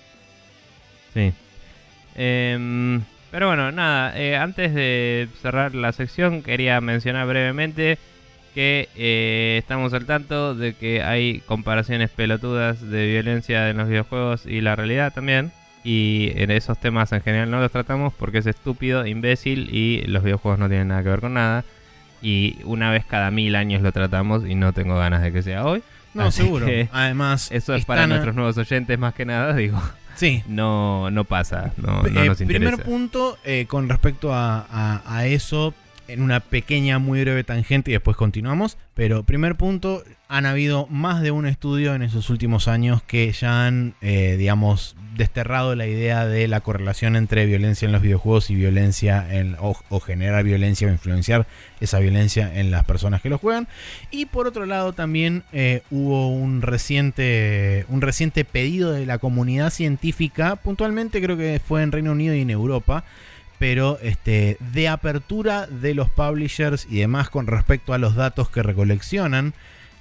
[1.13, 1.33] Sí.
[2.15, 7.97] Em, pero bueno, nada, eh, antes de cerrar la sección quería mencionar brevemente
[8.57, 14.47] que eh, estamos al tanto de que hay comparaciones pelotudas de violencia en los videojuegos
[14.47, 15.51] y la realidad también.
[15.83, 20.23] Y en esos temas en general no los tratamos porque es estúpido, imbécil y los
[20.23, 21.65] videojuegos no tienen nada que ver con nada.
[22.21, 25.65] Y una vez cada mil años lo tratamos y no tengo ganas de que sea
[25.65, 25.83] hoy.
[26.13, 26.67] No, seguro.
[26.91, 29.81] Además, eso es para nuestros nuevos oyentes más que nada, digo.
[30.15, 30.43] Sí.
[30.47, 32.71] No, no pasa, no, no eh, nos interesa.
[32.71, 35.75] Primer punto, eh, con respecto a, a eso,
[36.07, 38.77] en una pequeña, muy breve tangente y después continuamos.
[38.93, 43.65] Pero primer punto, han habido más de un estudio en esos últimos años que ya
[43.65, 48.55] han, eh, digamos, desterrado la idea de la correlación entre violencia en los videojuegos y
[48.55, 51.47] violencia en, o, generar violencia o influenciar
[51.79, 53.67] esa violencia en las personas que lo juegan.
[54.11, 59.71] Y por otro lado también eh, hubo un reciente, un reciente pedido de la comunidad
[59.71, 63.03] científica, puntualmente creo que fue en Reino Unido y en Europa,
[63.59, 68.63] pero este, de apertura de los publishers y demás con respecto a los datos que
[68.63, 69.53] recoleccionan,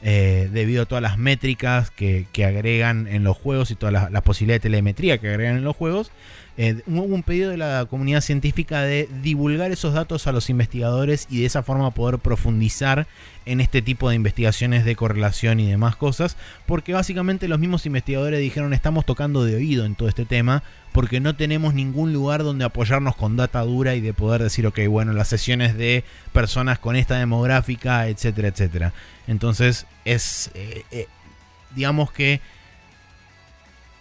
[0.02, 4.22] eh, debido a todas las métricas que, agregan en los juegos y todas las, las
[4.22, 6.12] posibilidades de telemetría que agregan en los juegos,
[6.58, 11.26] eh, hubo un pedido de la comunidad científica de divulgar esos datos a los investigadores
[11.30, 13.06] y de esa forma poder profundizar
[13.44, 18.40] en este tipo de investigaciones de correlación y demás cosas, porque básicamente los mismos investigadores
[18.40, 22.64] dijeron estamos tocando de oído en todo este tema, porque no tenemos ningún lugar donde
[22.64, 26.96] apoyarnos con data dura y de poder decir, ok, bueno, las sesiones de personas con
[26.96, 28.92] esta demográfica, etcétera, etcétera.
[29.26, 31.06] Entonces es, eh, eh,
[31.74, 32.40] digamos que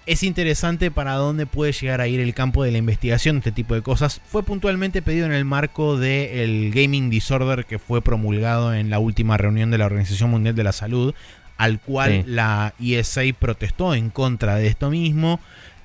[0.06, 3.52] es interesante para dónde puede llegar a ir el campo de la investigación de este
[3.52, 4.22] tipo de cosas.
[4.26, 9.38] Fue puntualmente pedido en el marco del Gaming Disorder que fue promulgado en la última
[9.38, 11.14] reunión de la Organización Mundial de la Salud,
[11.58, 15.40] al cual la ESA protestó en contra de esto mismo.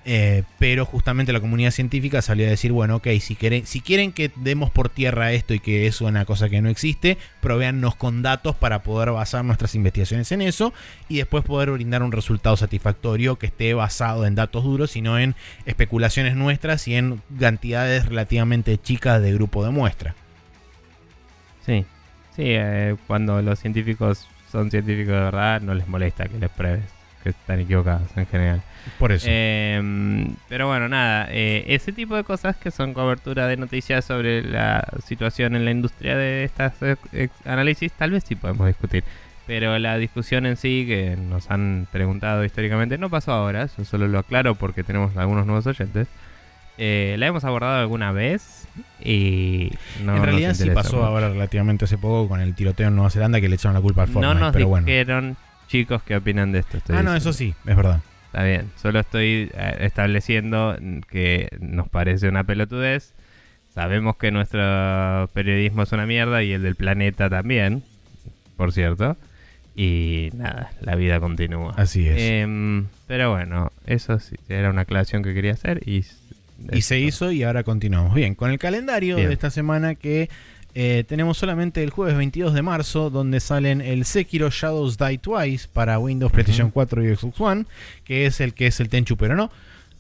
[0.06, 4.12] Eh, pero justamente la comunidad científica salió a decir, bueno, ok, si quieren, si quieren
[4.12, 8.22] que demos por tierra esto y que es una cosa que no existe, proveannos con
[8.22, 10.72] datos para poder basar nuestras investigaciones en eso
[11.08, 15.18] y después poder brindar un resultado satisfactorio que esté basado en datos duros y no
[15.18, 15.34] en
[15.66, 20.14] especulaciones nuestras y en cantidades relativamente chicas de grupo de muestra.
[21.66, 21.84] Sí,
[22.34, 26.99] sí, eh, cuando los científicos son científicos de verdad, no les molesta que les pruebes
[27.22, 28.62] que están equivocados en general.
[28.98, 29.26] Por eso.
[29.28, 34.42] Em, pero bueno, nada, eh, ese tipo de cosas que son cobertura de noticias sobre
[34.42, 39.04] la situación en la industria de estas eh, análisis, tal vez sí podemos discutir.
[39.46, 44.06] Pero la discusión en sí que nos han preguntado históricamente no pasó ahora, eso solo
[44.06, 46.06] lo aclaro porque tenemos algunos nuevos oyentes.
[46.78, 48.66] Eh, la hemos abordado alguna vez
[49.04, 49.70] y
[50.02, 51.06] no en nos realidad sí interesa pasó mucho.
[51.08, 54.02] ahora relativamente hace poco con el tiroteo en Nueva Zelanda que le echaron la culpa
[54.02, 54.86] al No Fortnite, nos pero bueno.
[55.70, 56.78] Chicos, qué opinan de esto.
[56.78, 57.30] estoy Ah, no, diciendo.
[57.30, 58.00] eso sí, es verdad.
[58.26, 60.76] Está bien, solo estoy eh, estableciendo
[61.08, 63.14] que nos parece una pelotudez.
[63.74, 67.82] Sabemos que nuestro periodismo es una mierda y el del planeta también,
[68.56, 69.16] por cierto.
[69.76, 71.72] Y nada, la vida continúa.
[71.76, 72.16] Así es.
[72.20, 76.04] Em, pero bueno, eso sí, era una aclaración que quería hacer y...
[76.72, 78.14] y se hizo y ahora continuamos.
[78.14, 79.28] Bien, con el calendario Bien.
[79.28, 80.28] de esta semana que
[80.74, 85.68] eh, tenemos solamente el jueves 22 de marzo, donde salen el Sekiro Shadows Die Twice
[85.72, 87.66] para Windows, PlayStation 4 y Xbox One,
[88.04, 89.50] que es el que es el Tenchu, pero no.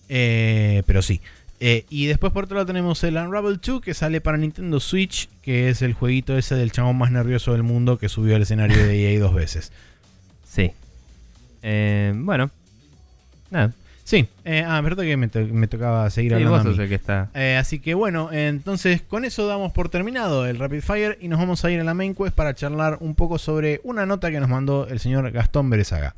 [0.08, 1.20] Eh, pero sí.
[1.62, 5.28] Eh, y después por otro lado tenemos el Unravel 2 que sale para Nintendo Switch,
[5.42, 8.78] que es el jueguito ese del chabón más nervioso del mundo que subió al escenario
[8.78, 9.72] de EA dos veces.
[10.44, 10.72] Sí.
[11.62, 12.50] Bueno.
[13.50, 13.72] Nada.
[14.10, 16.50] Sí, eh, ah, verdad que me, to- me tocaba seguir Sí, hablando.
[16.56, 16.70] vos a mí.
[16.74, 17.30] sos el que está...
[17.32, 21.38] Eh, así que bueno, entonces con eso damos por terminado el Rapid Fire y nos
[21.38, 24.40] vamos a ir a la main quest para charlar un poco sobre una nota que
[24.40, 26.16] nos mandó el señor Gastón Berezaga.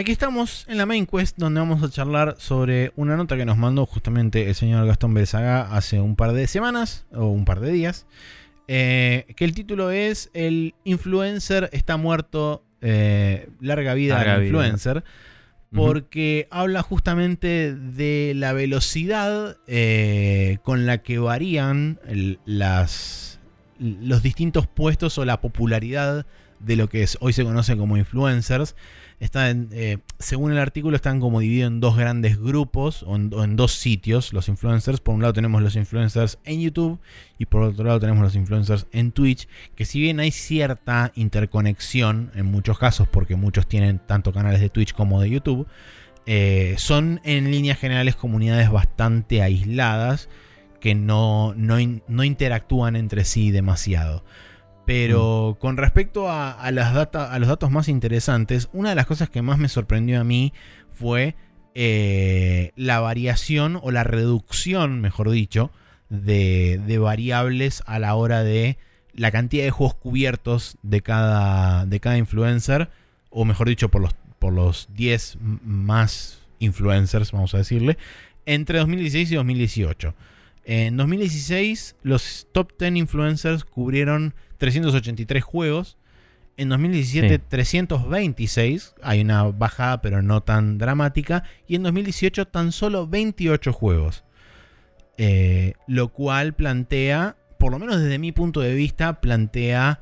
[0.00, 3.58] Aquí estamos en la main quest donde vamos a charlar sobre una nota que nos
[3.58, 7.70] mandó justamente el señor Gastón Berezaga hace un par de semanas o un par de
[7.70, 8.06] días.
[8.72, 14.48] eh, que el título es El influencer está muerto, eh, larga vida Larga al vida.
[14.48, 15.04] influencer.
[15.70, 23.38] Porque habla justamente de la velocidad eh, con la que varían el- las,
[23.78, 26.24] los distintos puestos o la popularidad
[26.58, 28.74] de lo que es, hoy se conoce como influencers.
[29.20, 33.54] Está en, eh, según el artículo, están como divididos en dos grandes grupos o en,
[33.54, 35.00] dos sitios los influencers.
[35.00, 36.98] Por un lado tenemos los influencers en YouTube
[37.38, 39.46] y por otro lado tenemos los influencers en Twitch.
[39.76, 44.70] Que si bien hay cierta interconexión en muchos casos, porque muchos tienen tanto canales de
[44.70, 45.66] Twitch como de YouTube,
[46.24, 50.30] eh, son en líneas generales comunidades bastante aisladas
[50.80, 51.76] que no, no,
[52.08, 54.24] no interactúan entre sí demasiado.
[54.92, 59.06] Pero con respecto a, a las data- a los datos más interesantes, una de las
[59.06, 60.52] cosas que más me sorprendió a mí
[60.92, 61.36] fue
[61.76, 65.70] eh, la variación o la reducción, mejor dicho,
[66.08, 68.78] de, de variables a la hora de
[69.14, 72.88] la cantidad de juegos cubiertos de cada, de cada influencer,
[73.30, 77.96] o mejor dicho, por los, por los 10 m- más influencers, vamos a decirle,
[78.44, 80.14] entre 2016 y 2018.
[80.64, 85.96] En 2016, los top 10 influencers cubrieron 383 juegos.
[86.56, 87.42] En 2017, Sí.
[87.48, 88.94] 326.
[89.02, 91.42] Hay una bajada, pero no tan dramática.
[91.66, 94.24] Y en 2018, tan solo 28 juegos.
[95.16, 100.00] Eh, lo cual plantea, por lo menos desde mi punto de vista, plantea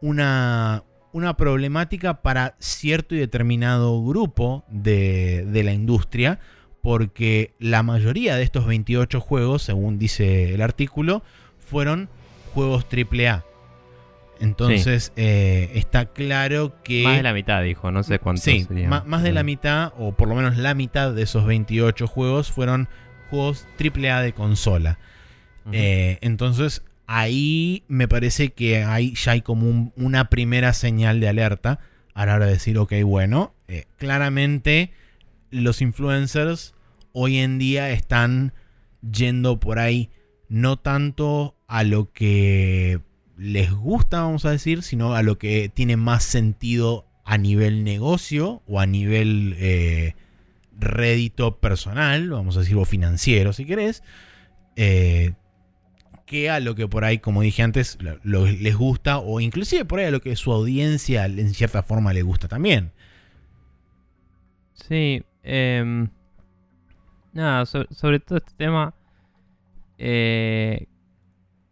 [0.00, 6.38] una, una problemática para cierto y determinado grupo de, de la industria,
[6.82, 11.22] porque la mayoría de estos 28 juegos, según dice el artículo,
[11.58, 12.08] fueron
[12.54, 13.44] juegos AAA.
[14.40, 17.02] Entonces eh, está claro que...
[17.04, 17.90] Más de la mitad, dijo.
[17.90, 18.88] No sé cuántos Sí, serían.
[19.06, 22.88] más de la mitad, o por lo menos la mitad de esos 28 juegos fueron
[23.30, 24.98] juegos AAA de consola.
[25.72, 31.28] Eh, entonces ahí me parece que hay, ya hay como un- una primera señal de
[31.28, 31.78] alerta
[32.14, 34.92] a la hora de decir, ok, bueno, eh, claramente
[35.50, 36.74] los influencers
[37.12, 38.52] hoy en día están
[39.10, 40.10] yendo por ahí
[40.48, 43.00] no tanto a lo que
[43.38, 48.62] les gusta, vamos a decir, sino a lo que tiene más sentido a nivel negocio
[48.66, 50.14] o a nivel eh,
[50.78, 54.02] rédito personal, vamos a decir, o financiero, si querés,
[54.76, 55.34] eh,
[56.26, 60.06] que a lo que por ahí, como dije antes, les gusta, o inclusive por ahí
[60.06, 62.92] a lo que su audiencia en cierta forma le gusta también.
[64.74, 66.08] Sí, em,
[67.32, 68.94] nada, so- sobre todo este tema,
[69.98, 70.86] eh,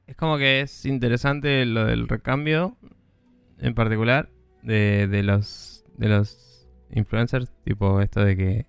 [0.07, 2.77] es como que es interesante lo del recambio,
[3.59, 4.29] en particular,
[4.63, 8.67] de, de los de los influencers, tipo esto de que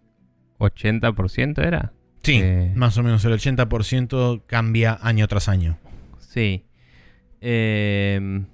[0.60, 1.94] 80% era.
[2.24, 2.72] Sí, Eh.
[2.76, 5.78] más o menos el 80% cambia año tras año.
[6.20, 6.66] Sí.
[7.42, 8.46] Em,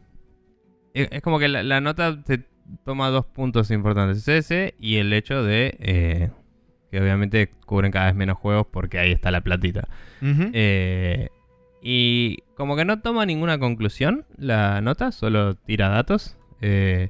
[0.93, 2.43] es, como que la, la nota te
[2.83, 4.17] toma dos puntos importantes.
[4.19, 6.29] Es ese y el hecho de eh,
[6.91, 9.87] que obviamente cubren cada vez menos juegos porque ahí está la platita.
[10.21, 11.29] Eh,
[11.83, 17.09] y como que no toma ninguna conclusión la nota, solo tira datos eh,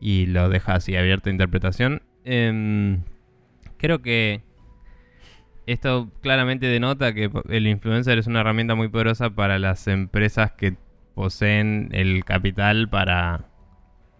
[0.00, 2.02] y lo deja así abierto a interpretación.
[2.24, 3.04] Em,
[3.78, 4.42] creo que
[5.66, 10.74] esto claramente denota que el influencer es una herramienta muy poderosa para las empresas que
[11.14, 13.51] poseen el capital para,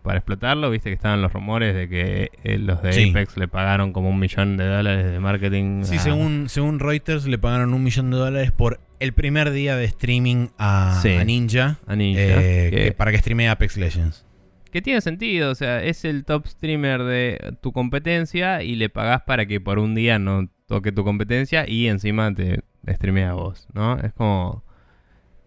[0.03, 0.70] para explotarlo.
[0.70, 3.11] Viste que estaban los rumores de que eh, los de Sí.
[3.11, 5.84] Apex le pagaron como un millón de dólares de marketing.
[5.84, 9.76] Sí, a- según, según Reuters le pagaron un millón de dólares por el primer día
[9.76, 11.14] de streaming a, Sí.
[11.14, 14.26] a Ninja, a Ninja, eh, que- que- para que streamee Apex Legends.
[14.70, 19.20] Que tiene sentido, o sea, es el top streamer de tu competencia y le pagás
[19.22, 23.68] para que por un día no toque tu competencia y encima te streamee a vos,
[23.74, 23.98] ¿no?
[23.98, 24.64] Es como...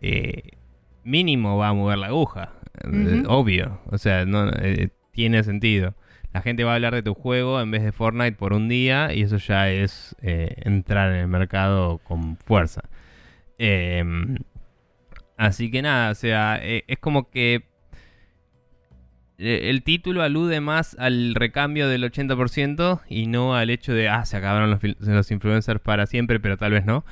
[0.02, 0.52] eh,
[1.04, 2.52] mínimo va a mover la aguja,
[2.84, 5.96] eh, obvio, o sea, no eh, tiene sentido.
[6.36, 9.14] La gente va a hablar de tu juego en vez de Fortnite por un día
[9.14, 12.82] y eso ya es eh, entrar en el mercado con fuerza.
[13.58, 14.36] Em,
[15.38, 17.64] así que nada, o sea, eh, es como que
[19.38, 24.26] eh, el título alude más al recambio del 80% y no al hecho de, ah,
[24.26, 27.06] se acabaron los influencers para siempre, pero tal vez no.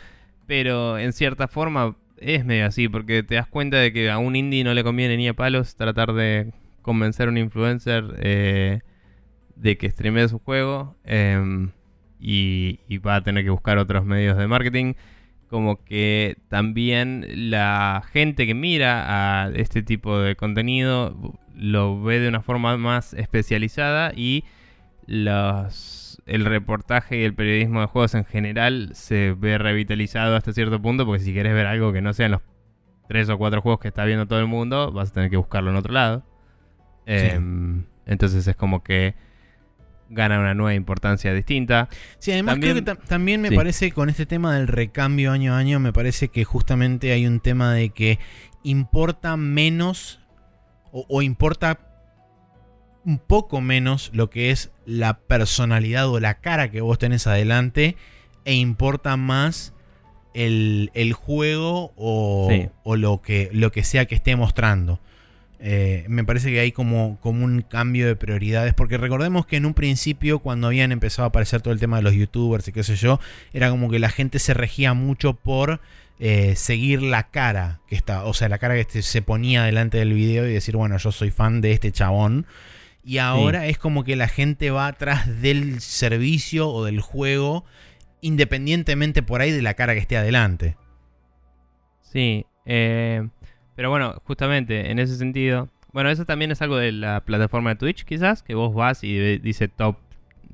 [0.48, 4.36] Pero en cierta forma es medio así, porque te das cuenta de que a un
[4.36, 6.52] indie no le conviene ni a palos tratar de
[6.82, 8.82] convencer a un influencer eh,
[9.56, 11.72] de que streamee su juego em,
[12.20, 14.94] y, y va a tener que buscar otros medios de marketing.
[15.50, 22.28] Como que también la gente que mira a este tipo de contenido lo ve de
[22.28, 24.46] una forma más especializada y
[25.06, 30.82] los, el reportaje y el periodismo de juegos en general se ve revitalizado hasta cierto
[30.82, 32.42] punto porque si quieres ver algo que no sean los
[33.10, 35.70] tres o cuatro juegos que está viendo todo el mundo vas a tener que buscarlo
[35.72, 36.24] en otro lado.
[37.06, 39.16] Em, entonces es como que
[40.10, 41.90] gana una nueva importancia distinta.
[42.20, 43.56] Sí, además También- creo que ta- también me sí.
[43.56, 47.40] parece con este tema del recambio año a año, me parece que justamente hay un
[47.40, 48.20] tema de que
[48.64, 50.22] importa menos
[50.92, 51.80] o, o importa
[53.06, 57.96] un poco menos lo que es la personalidad o la cara que vos tenés adelante
[58.46, 59.74] e importa más
[60.34, 62.70] el, el juego o, Sí.
[62.84, 65.00] o lo, que, lo que sea que esté mostrando.
[65.66, 69.66] Eh, me parece que hay como, como un cambio de prioridades, porque recordemos que en
[69.66, 72.84] un principio cuando habían empezado a aparecer todo el tema de los youtubers y qué
[72.84, 73.20] sé yo,
[73.54, 75.80] era como que la gente se regía mucho por
[76.20, 80.12] eh, seguir la cara que está, o sea, la cara que se ponía delante del
[80.14, 82.46] video y decir, bueno, yo soy fan de este chabón.
[83.06, 87.66] Y ahora es como que la gente va atrás del servicio o del juego,
[88.22, 90.78] independientemente por ahí de la cara que esté adelante.
[92.02, 93.28] Sí, eh,
[93.76, 97.76] pero bueno, justamente en ese sentido, bueno, eso también es algo de la plataforma de
[97.76, 99.98] Twitch quizás, que vos vas y dice top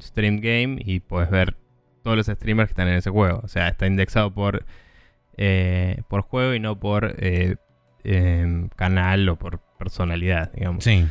[0.02, 1.56] stream game y puedes ver
[2.04, 3.42] todos los streamers que están en ese juego.
[3.44, 4.66] O sea, está indexado por,
[5.38, 7.58] eh, por juego y no por eh,
[8.04, 10.84] em, canal o por personalidad, digamos.
[10.84, 11.06] Sí.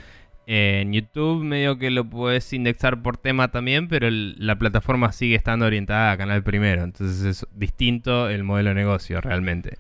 [0.51, 5.35] En YouTube medio que lo puedes indexar por tema también, pero el- la plataforma sigue
[5.35, 6.85] estando orientada a canal primero.
[6.85, 9.77] Entonces es distinto el modelo de negocio realmente.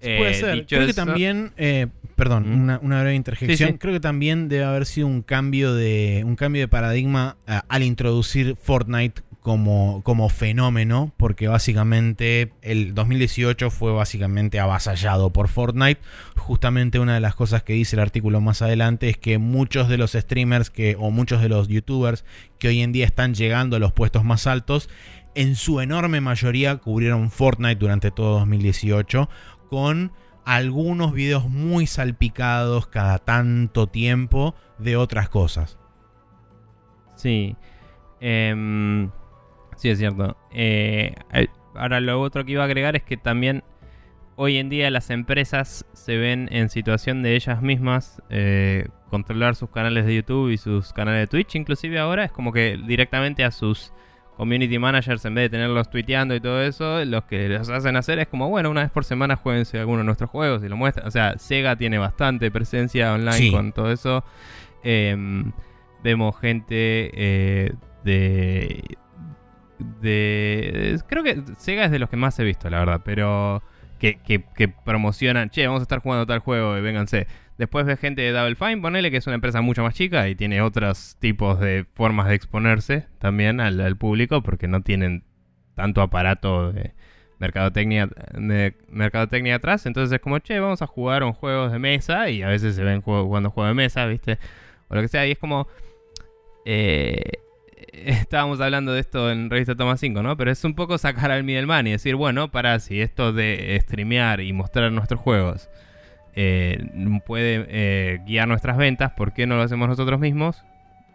[0.00, 0.66] Puede Eh, ser.
[0.66, 2.62] Creo que también, eh, perdón, Mm.
[2.62, 3.56] una, una breve interjección.
[3.68, 3.78] Sí, sí.
[3.78, 7.82] Creo que también debe haber sido un cambio de un cambio de paradigma eh, al
[7.82, 16.00] introducir Fortnite como, como fenómeno, porque básicamente el 2018 fue básicamente avasallado por Fortnite.
[16.36, 19.98] Justamente una de las cosas que dice el artículo más adelante es que muchos de
[19.98, 22.24] los streamers que o muchos de los youtubers
[22.58, 24.90] que hoy en día están llegando a los puestos más altos,
[25.36, 29.30] en su enorme mayoría cubrieron Fortnite durante todo 2018
[29.70, 30.10] con
[30.44, 35.78] algunos videos muy salpicados cada tanto tiempo de otras cosas.
[37.14, 37.54] Sí.
[38.18, 39.08] Em,
[39.76, 40.36] sí, es cierto.
[40.52, 41.14] Eh,
[41.74, 43.62] ahora, lo otro que iba a agregar es que también
[44.36, 49.70] hoy en día las empresas se ven en situación de ellas mismas eh, controlar sus
[49.70, 51.54] canales de YouTube y sus canales de Twitch.
[51.54, 53.92] Inclusive ahora es como que directamente a sus
[54.36, 58.18] community managers, en vez de tenerlos tuiteando y todo eso, los que los hacen hacer
[58.18, 61.06] es como, bueno, una vez por semana jueguense alguno de nuestros juegos y lo muestran.
[61.06, 63.50] O sea, Sega tiene bastante presencia online Sí.
[63.50, 64.22] con todo eso.
[64.82, 65.52] Em,
[66.02, 67.72] vemos gente eh,
[68.04, 68.84] de,
[69.78, 70.98] de...
[71.06, 73.62] Creo que Sega es de los que más he visto, la verdad, pero
[73.98, 77.26] que, promocionan, che, vamos a estar jugando tal juego y vénganse.
[77.58, 80.34] Después ves gente de Double Fine, ponele que es una empresa mucho más chica y
[80.34, 85.24] tiene otros tipos de formas de exponerse también al, público porque no tienen
[85.74, 86.92] tanto aparato de
[87.38, 88.10] mercadotecnia,
[88.88, 89.86] mercadotecnia atrás.
[89.86, 92.84] Entonces es como, che, vamos a jugar un juego de mesa y a veces se
[92.84, 94.38] ven jugando juegos de mesa, ¿viste?
[94.88, 95.26] O lo que sea.
[95.26, 95.66] Y es como...
[96.66, 97.45] eh,
[98.04, 100.36] estábamos hablando de esto en Revista Toma 5, ¿no?
[100.36, 104.40] Pero es un poco sacar al middleman y decir, bueno, para si esto de streamear
[104.40, 105.68] y mostrar nuestros juegos
[106.34, 106.78] eh,
[107.26, 110.64] puede eh, guiar nuestras ventas, ¿por qué no lo hacemos nosotros mismos?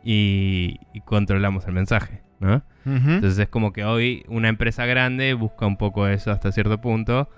[0.04, 2.64] Y, controlamos el mensaje, ¿no?
[2.86, 7.30] Entonces es como que hoy una empresa grande busca un poco eso hasta cierto punto.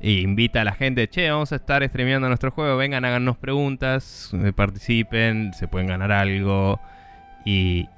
[0.00, 4.30] E invita a la gente, che, vamos a estar streameando nuestro juego, vengan, háganos preguntas,
[4.32, 6.80] eh, participen, se pueden ganar algo.
[7.44, 7.88] Y,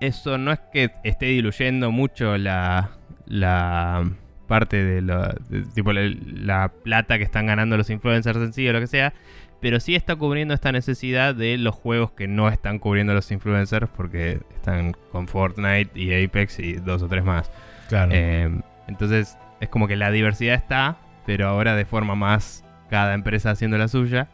[0.00, 2.90] eso no es que esté diluyendo mucho la,
[3.26, 4.10] la
[4.46, 5.36] parte de, la,
[5.74, 9.12] tipo la, plata que están ganando los influencers en sí o lo que sea,
[9.60, 13.88] pero sí está cubriendo esta necesidad de los juegos que no están cubriendo los influencers
[13.94, 17.50] porque están con Fortnite y Apex y dos o tres más.
[17.88, 18.10] Claro.
[18.12, 18.50] Eh,
[18.88, 20.96] entonces es como que la diversidad está,
[21.26, 24.28] pero ahora de forma más cada empresa haciendo la suya.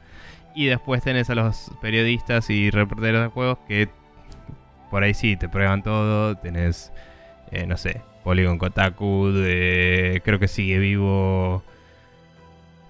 [0.54, 3.90] Y después tenés a los periodistas y reporteros de juegos que
[4.96, 6.36] por ahí sí te prueban todo.
[6.36, 6.90] Tenés,
[7.50, 11.62] eh, no sé, Polygon Kotaku, de, creo que sigue vivo.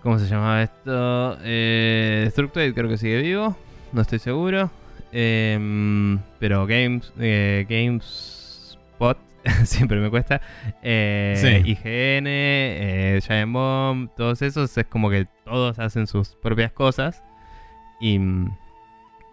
[0.05, 1.37] ¿Cómo se llamaba esto?
[1.43, 3.57] Eh, Destructoid creo que sigue vivo,
[3.91, 4.71] no estoy seguro.
[5.11, 9.19] Em, pero Games, eh, GameSpot
[9.65, 10.41] siempre me cuesta.
[10.85, 17.25] Eh, IGN, eh, Giant Bomb, todos esos es como que todos hacen sus propias cosas.
[18.01, 18.21] Y,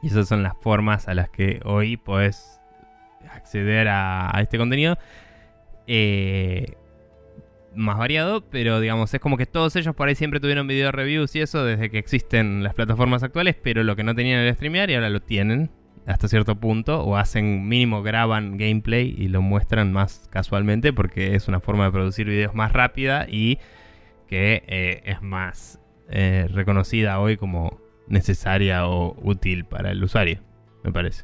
[0.02, 2.53] y esas son las formas a las que hoy puedes
[3.32, 4.98] acceder a este contenido.
[5.88, 6.78] Eh,
[7.76, 11.36] más variado, pero digamos, es como que todos ellos por ahí siempre tuvieron video reviews
[11.36, 14.92] y eso desde que existen las plataformas actuales, pero lo que no tenían era streamear
[14.92, 15.72] y ahora lo tienen
[16.06, 21.48] hasta cierto punto, o hacen mínimo graban gameplay y lo muestran más casualmente porque es
[21.48, 23.58] una forma de producir videos más rápida y
[24.28, 30.42] que eh, es más eh, reconocida hoy como necesaria o útil para el usuario,
[30.84, 31.24] me parece.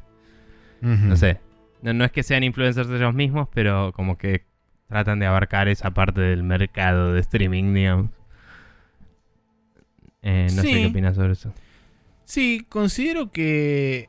[0.80, 1.40] No sé.
[1.82, 4.44] No, no es que sean influencers de ellos mismos, pero como que
[4.88, 8.10] tratan de abarcar esa parte del mercado de streaming, digamos.
[10.22, 11.54] Eh, no sé qué opinas sobre eso.
[12.24, 14.08] Sí, considero que...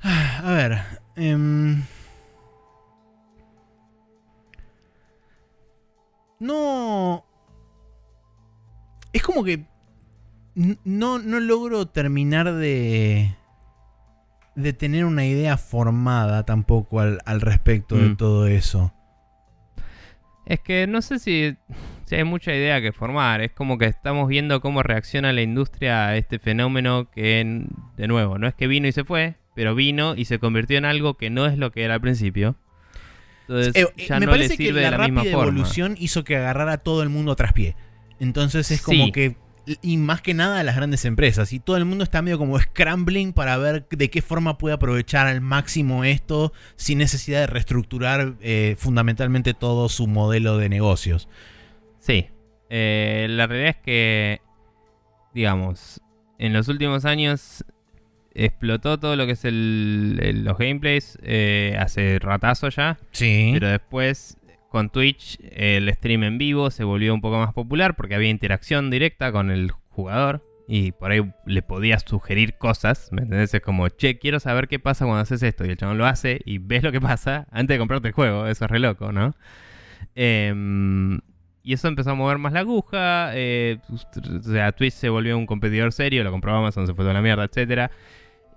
[0.02, 0.78] A ver...
[1.16, 1.82] Em,
[6.38, 7.24] no...
[9.12, 9.64] Es como que...
[10.84, 13.34] No, no logro terminar de
[14.54, 18.16] de tener una idea formada tampoco al, respecto de mm.
[18.16, 18.92] todo eso.
[20.46, 21.56] Es que no sé si,
[22.06, 23.40] si, hay mucha idea que formar.
[23.40, 28.38] Es como que estamos viendo cómo reacciona la industria a este fenómeno que, de nuevo,
[28.38, 31.30] no es que vino y se fue, pero vino y se convirtió en algo que
[31.30, 32.56] no es lo que era al principio.
[33.42, 37.08] Entonces, eh, eh, me parece que la, rápida evolución hizo que agarrara a todo el
[37.08, 37.76] mundo a traspié.
[38.20, 39.36] Entonces es como que
[39.82, 41.52] y más que nada a las grandes empresas.
[41.52, 45.26] Y todo el mundo está medio como scrambling para ver de qué forma puede aprovechar
[45.26, 51.28] al máximo esto sin necesidad de reestructurar eh, fundamentalmente todo su modelo de negocios.
[51.98, 52.28] Sí,
[52.70, 54.40] eh, la realidad es que,
[55.34, 56.00] digamos,
[56.38, 57.64] en los últimos años
[58.32, 62.98] explotó todo lo que es el, los gameplays eh, hace ratazo ya.
[63.10, 63.50] Sí.
[63.52, 64.38] Pero después
[64.70, 68.88] con Twitch el stream en vivo se volvió un poco más popular porque había interacción
[68.88, 73.52] directa con el jugador y por ahí le podías sugerir cosas, ¿me entendés?
[73.52, 76.40] Es como, che, quiero saber qué pasa cuando haces esto y el chabón lo hace
[76.44, 79.34] y ves lo que pasa antes de comprarte el juego, eso es re loco, ¿no?
[80.14, 81.18] Em,
[81.64, 85.46] y eso empezó a mover más la aguja, eh, o sea, Twitch se volvió un
[85.46, 87.90] competidor serio, lo compró Amazon, se fue toda la mierda, etcétera.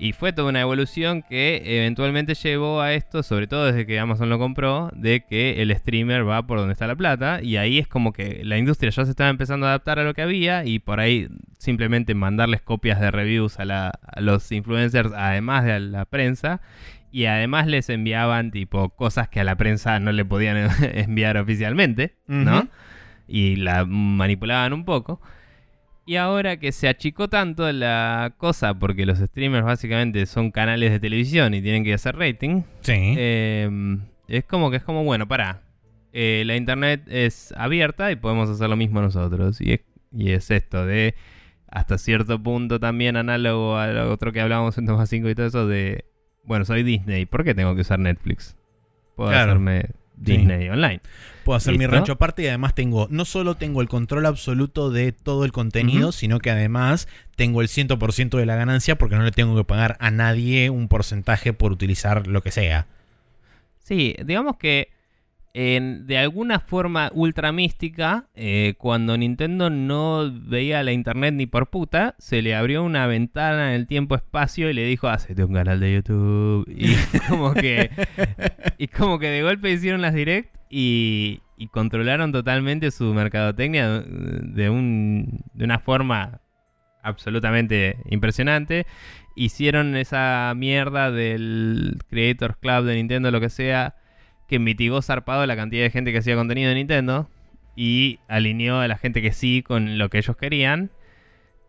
[0.04, 4.30] Y fue toda una evolución que eventualmente llevó a esto, sobre todo desde que Amazon
[4.30, 7.42] lo compró, de que el streamer va por donde está la plata.
[7.42, 10.14] Y ahí es como que la industria ya se estaba empezando a adaptar a lo
[10.14, 15.72] que había y por ahí simplemente mandarles copias de reviews a, los influencers, además de
[15.72, 16.60] a la prensa.
[17.10, 22.18] Y además les enviaban tipo cosas que a la prensa no le podían enviar oficialmente,
[22.28, 22.68] ¿no?
[23.26, 25.22] Y la manipulaban un poco.
[26.06, 31.00] Y ahora que se achicó tanto la cosa, porque los streamers básicamente son canales de
[31.00, 33.16] televisión y tienen que hacer rating, sí.
[33.18, 35.62] Em, es como que es como, bueno, para.
[36.16, 39.60] Eh, la internet es abierta y podemos hacer lo mismo nosotros.
[39.62, 39.82] Y es,
[40.12, 41.16] y es esto de
[41.74, 45.68] hasta cierto punto también análogo a lo otro que hablábamos en 5 y todo eso
[45.68, 46.06] de,
[46.44, 48.56] bueno, soy Disney, ¿por qué tengo que usar Netflix?
[49.16, 49.90] Puedo hacerme
[50.24, 51.02] Disney Online.
[51.44, 55.12] Puedo hacer mi rancho aparte y además tengo, no solo tengo el control absoluto de
[55.12, 59.32] todo el contenido, sino que además tengo el 100% de la ganancia porque no le
[59.32, 62.88] tengo que pagar a nadie un porcentaje por utilizar lo que sea.
[63.80, 64.93] Sí, digamos que
[65.54, 71.70] en- de alguna forma ultra mística, eh, cuando Nintendo no veía la internet ni por
[71.70, 75.80] puta, se le abrió una ventana en el tiempo-espacio y le dijo, hacete un canal
[75.80, 76.66] de YouTube.
[76.68, 76.96] Y
[77.30, 77.92] como que,
[78.80, 81.40] y como que de golpe hicieron las direct y,
[81.72, 84.70] controlaron totalmente su mercadotecnia de,
[85.54, 86.42] de una forma
[87.04, 88.86] absolutamente impresionante.
[89.36, 93.96] Hicieron esa mierda del Creators Club de Nintendo, lo que sea,
[94.54, 97.28] que mitigó zarpado la cantidad de gente que hacía contenido de Nintendo
[97.76, 100.92] y alineó a la gente que sí con lo que ellos querían.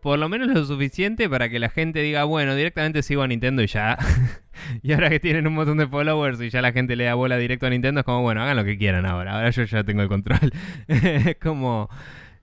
[0.03, 3.63] Por lo menos lo suficiente para que la gente diga, bueno, directamente sigo a Nintendo
[3.63, 3.97] y ya.
[4.83, 7.37] y ahora que tienen un montón de followers y ya la gente le da bola
[7.37, 9.33] directo a Nintendo, es como, bueno, hagan lo que quieran ahora.
[9.33, 10.53] Ahora yo ya tengo el control.
[10.87, 11.89] es como,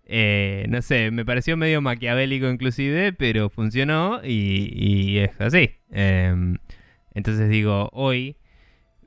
[0.06, 5.70] eh, no sé, me pareció medio maquiavélico inclusive, pero funcionó y, es así.
[5.92, 6.58] Em,
[7.14, 8.34] entonces digo, hoy,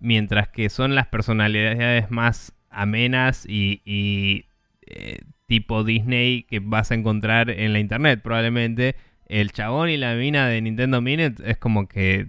[0.06, 4.45] mientras que son las personalidades más amenas y, y,
[4.86, 8.95] eh, tipo Disney que vas a encontrar en la internet probablemente,
[9.27, 12.27] el chabón y la mina de Nintendo Minute es como que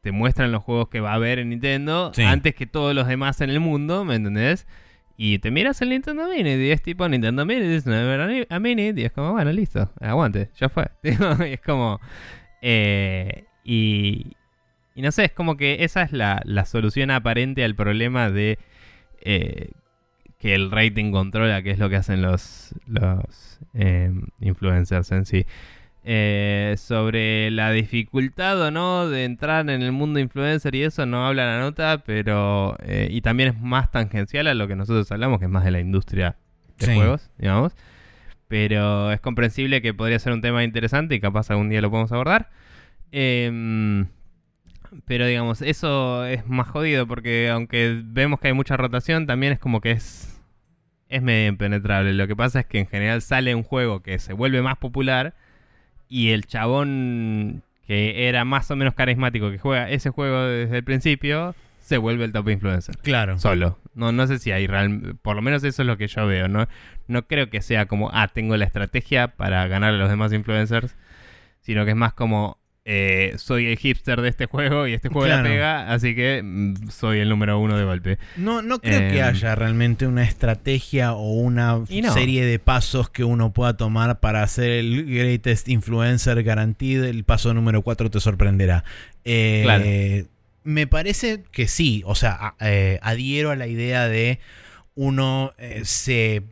[0.00, 2.22] te muestran los juegos que va a haber en Nintendo Sí.
[2.22, 4.66] antes que todos los demás en el mundo, ¿me entendés?
[5.16, 9.00] Y te miras el Nintendo Minute y es tipo Nintendo Minute, es never a minute,
[9.00, 10.88] y es como, bueno, listo, aguante, ya fue.
[11.04, 12.00] y es como...
[12.60, 14.32] eh, y,
[14.94, 18.58] y no sé, es como que esa es la, la solución aparente al problema de
[19.22, 19.70] eh,
[20.38, 25.46] que el rating controla, que es lo que hacen los, los eh, influencers en sí.
[26.04, 31.28] Eh, sobre la dificultad o no de entrar en el mundo influencer y eso no
[31.28, 32.76] habla la nota, pero...
[32.82, 35.70] eh, y también es más tangencial a lo que nosotros hablamos, que es más de
[35.70, 36.34] la industria
[36.78, 36.94] de Sí.
[36.96, 37.72] juegos, digamos.
[38.48, 42.10] Pero es comprensible que podría ser un tema interesante y capaz algún día lo podemos
[42.10, 42.50] abordar.
[43.12, 44.06] Em,
[45.06, 49.58] pero digamos, eso es más jodido porque aunque vemos que hay mucha rotación, también es
[49.58, 50.40] como que es,
[51.08, 52.12] es medio impenetrable.
[52.14, 55.34] Lo que pasa es que en general sale un juego que se vuelve más popular
[56.08, 60.84] y el chabón que era más o menos carismático que juega ese juego desde el
[60.84, 62.96] principio se vuelve el top influencer.
[62.98, 63.38] Claro.
[63.38, 63.78] Solo.
[63.94, 65.16] No, no sé si hay real...
[65.20, 66.48] Por lo menos eso es lo que yo veo.
[66.48, 66.68] No,
[67.08, 70.96] no creo que sea como, ah, tengo la estrategia para ganar a los demás influencers.
[71.60, 75.26] Sino que es más como, eh, soy el hipster de este juego y este juego
[75.26, 75.44] Claro.
[75.44, 78.18] la pega, así que mm, soy el número uno de golpe.
[78.36, 79.24] No, no creo que Em.
[79.24, 82.12] haya realmente una estrategia o una no.
[82.12, 87.04] serie de pasos que uno pueda tomar para ser el greatest influencer guaranteed.
[87.04, 88.84] El paso número 4 te sorprenderá.
[89.24, 90.28] Eh, Claro.
[90.64, 94.38] Me parece que sí, o sea, eh, adhiero a la idea de
[94.94, 95.52] uno
[95.82, 96.42] se,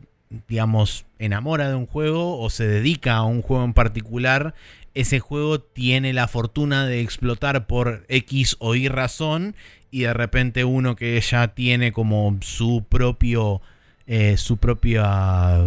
[0.49, 4.53] digamos, enamora de un juego o se dedica a un juego en particular.
[4.93, 9.55] Ese juego tiene la fortuna de explotar por X o Y razón
[9.89, 13.61] y de repente uno que ya tiene como su propio
[14.07, 15.61] eh, su propia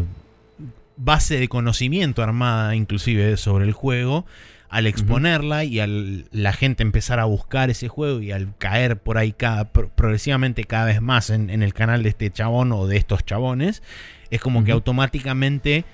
[0.97, 4.27] base de conocimiento armada inclusive sobre el juego
[4.69, 9.19] al exponerla y al la gente empezar a buscar ese juego y al caer por
[9.19, 12.87] ahí cada, pro- progresivamente cada vez más en, en el canal de este chabón o
[12.87, 13.83] de estos chabones
[14.31, 15.85] es como que automáticamente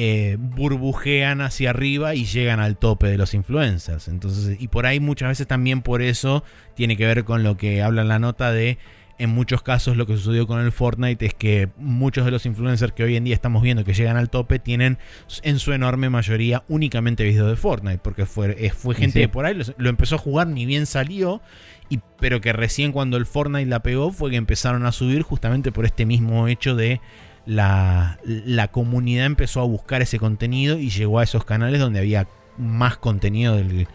[0.00, 4.06] eh, burbujean hacia arriba y llegan al tope de los influencers.
[4.06, 6.44] Entonces, y por ahí muchas veces también por eso
[6.76, 8.78] tiene que ver con lo que habla en la nota de
[9.18, 12.92] en muchos casos lo que sucedió con el Fortnite es que muchos de los influencers
[12.92, 14.98] que hoy en día estamos viendo que llegan al tope tienen
[15.42, 19.20] en su enorme mayoría únicamente videos de Fortnite, porque fue, eh, fue gente sí.
[19.22, 21.42] que por ahí lo, lo empezó a jugar ni bien salió,
[21.88, 25.72] y, pero que recién cuando el Fortnite la pegó fue que empezaron a subir justamente
[25.72, 27.00] por este mismo hecho de
[27.48, 32.28] la, la comunidad empezó a buscar ese contenido y llegó a esos canales donde había
[32.58, 33.88] más contenido del,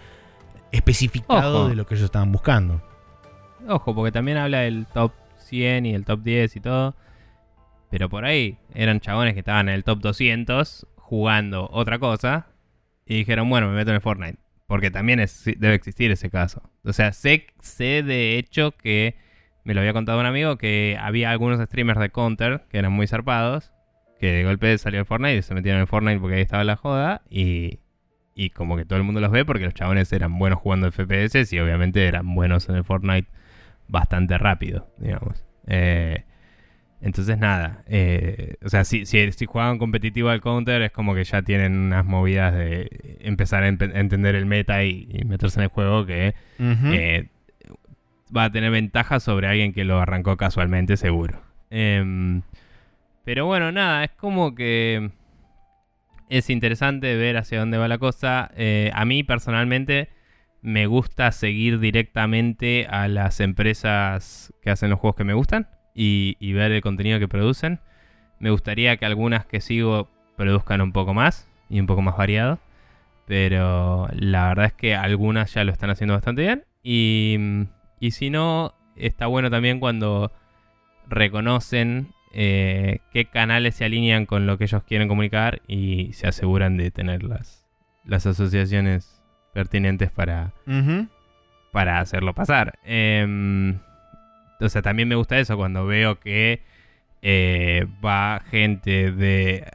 [0.71, 1.69] especificado Ojo.
[1.69, 2.81] de lo que ellos estaban buscando.
[3.67, 6.95] Ojo, porque también habla del top 100 y el top 10 y todo.
[7.89, 12.47] Pero por ahí eran chabones que estaban en el top 200 jugando otra cosa.
[13.05, 14.39] Y dijeron, bueno, me meto en el Fortnite.
[14.65, 16.63] Porque también es- debe existir ese caso.
[16.83, 19.15] O sea, sé, sé de hecho que
[19.63, 23.07] me lo había contado un amigo que había algunos streamers de Counter que eran muy
[23.07, 23.71] zarpados.
[24.19, 26.75] Que de golpe salió el Fortnite y se metieron en Fortnite porque ahí estaba la
[26.77, 27.21] joda.
[27.29, 27.79] Y,
[28.35, 31.51] y como que todo el mundo los ve porque los chabones eran buenos jugando FPS
[31.53, 33.27] y obviamente eran buenos en el Fortnite
[33.89, 35.43] bastante rápido, digamos.
[35.67, 36.23] Eh,
[37.01, 37.83] entonces, nada.
[37.87, 41.77] eh, o sea, si, si, si juegan competitivo al counter, es como que ya tienen
[41.77, 45.69] unas movidas de empezar a, empe- a entender el meta y, y meterse en el
[45.69, 46.33] juego que
[46.93, 47.27] eh,
[48.35, 51.41] va a tener ventaja sobre alguien que lo arrancó casualmente, seguro.
[51.69, 52.41] Em,
[53.25, 55.11] pero bueno, nada, es como que
[56.29, 58.51] es interesante ver hacia dónde va la cosa.
[58.55, 60.09] Eh, a mí personalmente
[60.61, 65.67] me gusta seguir directamente a las empresas que hacen los juegos que me gustan.
[65.95, 67.79] y, y ver el contenido que producen.
[68.39, 72.59] Me gustaría que algunas que sigo produzcan un poco más y un poco más variado.
[73.25, 76.65] Pero la verdad es que algunas ya lo están haciendo bastante bien.
[76.83, 77.37] Y,
[78.03, 80.33] y si no, está bueno también cuando
[81.07, 86.75] reconocen eh, qué canales se alinean con lo que ellos quieren comunicar y se aseguran
[86.75, 87.65] de tener las,
[88.03, 89.23] las asociaciones
[89.53, 90.51] pertinentes para,
[91.71, 92.77] para hacerlo pasar.
[92.83, 93.79] Em,
[94.59, 96.61] o sea, también me gusta eso cuando veo que
[97.25, 99.65] eh, va gente de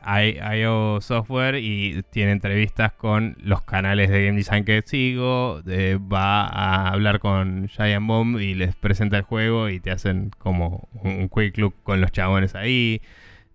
[0.60, 6.42] IO Software y tiene entrevistas con los canales de Game Design que sigo, de- va
[6.46, 11.30] a hablar con Giant Bomb y les presenta el juego y te hacen como un
[11.30, 13.00] quick look con los chabones ahí.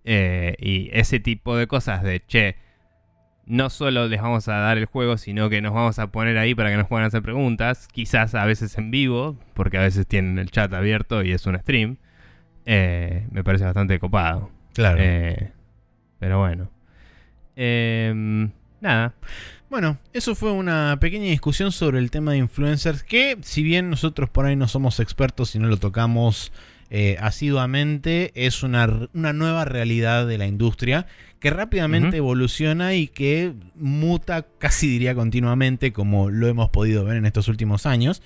[0.04, 2.56] eh, y ese tipo de cosas de, che,
[3.46, 6.54] no solo les vamos a dar el juego, sino que nos vamos a poner ahí
[6.54, 10.38] para que nos puedan hacer preguntas, quizás a veces en vivo, porque a veces tienen
[10.38, 11.96] el chat abierto y es un stream.
[12.66, 14.50] Eh, me parece bastante copado.
[14.72, 14.98] Claro.
[15.00, 15.52] Eh,
[16.18, 16.70] pero bueno.
[17.56, 18.50] Em,
[18.80, 19.14] nada.
[19.70, 24.30] Bueno, eso fue una pequeña discusión sobre el tema de influencers que si bien nosotros
[24.30, 26.52] por ahí no somos expertos y no lo tocamos
[26.90, 31.06] eh, asiduamente, es una, una nueva realidad de la industria
[31.40, 37.26] que rápidamente evoluciona y que muta casi diría continuamente como lo hemos podido ver en
[37.26, 38.22] estos últimos años.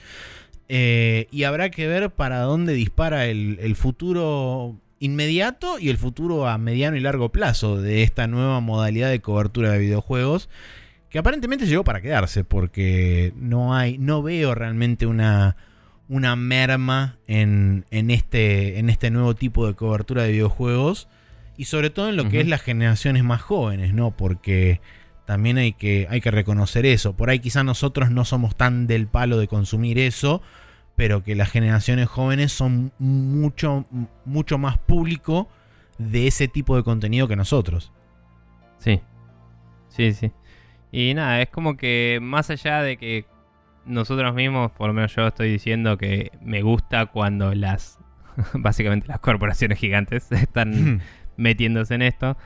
[0.68, 6.46] Eh, y habrá que ver para dónde dispara el, el futuro inmediato y el futuro
[6.46, 10.48] a mediano y largo plazo de esta nueva modalidad de cobertura de videojuegos
[11.08, 15.56] que aparentemente llegó para quedarse porque no hay no veo realmente una
[16.08, 21.08] una merma en, en este en este nuevo tipo de cobertura de videojuegos
[21.56, 24.80] y sobre todo en lo que es las generaciones más jóvenes no porque
[25.28, 29.06] también hay que hay que reconocer eso por ahí quizás nosotros no somos tan del
[29.06, 30.40] palo de consumir eso
[30.96, 33.84] pero que las generaciones jóvenes son mucho
[34.24, 35.48] mucho más público
[35.98, 37.92] de ese tipo de contenido que nosotros
[38.78, 39.00] Sí.
[39.88, 40.32] Sí, sí.
[40.92, 43.26] Y nada, es como que más allá de que
[43.84, 47.98] nosotros mismos, por lo menos yo estoy diciendo que me gusta cuando las,
[48.54, 51.02] básicamente las corporaciones gigantes están
[51.36, 52.36] metiéndose en esto,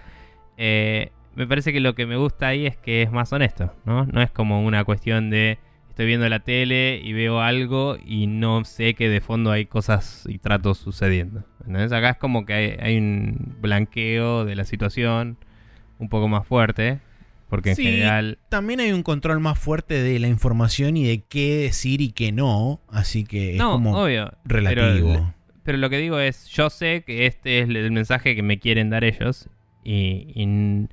[0.56, 4.04] eh, me parece que lo que me gusta ahí es que es más honesto, ¿no?
[4.06, 8.64] No es como una cuestión de estoy viendo la tele y veo algo y no
[8.64, 11.44] sé que de fondo hay cosas y tratos sucediendo.
[11.66, 15.36] Entonces acá es como que hay, hay un blanqueo de la situación
[15.98, 16.98] un poco más fuerte,
[17.48, 18.38] porque en Sí, general...
[18.48, 22.32] también hay un control más fuerte de la información y de qué decir y qué
[22.32, 24.32] no, así que es no, como obvio.
[24.44, 25.12] relativo.
[25.12, 28.58] Pero, pero lo que digo es, yo sé que este es el mensaje que me
[28.58, 29.48] quieren dar ellos
[29.84, 30.88] y, y,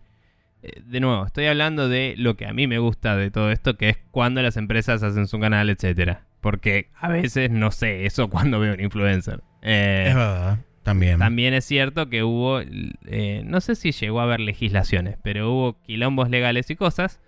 [0.61, 3.89] de nuevo, estoy hablando de lo que a mí me gusta de todo esto, que
[3.89, 6.25] es cuando las empresas hacen su canal, etcétera.
[6.41, 9.41] Porque a veces no sé eso cuando veo un influencer.
[9.61, 11.19] Eh, es verdad, también.
[11.19, 15.81] también es cierto que hubo, eh, no sé si llegó a haber legislaciones, pero hubo
[15.83, 17.19] quilombos legales y cosas,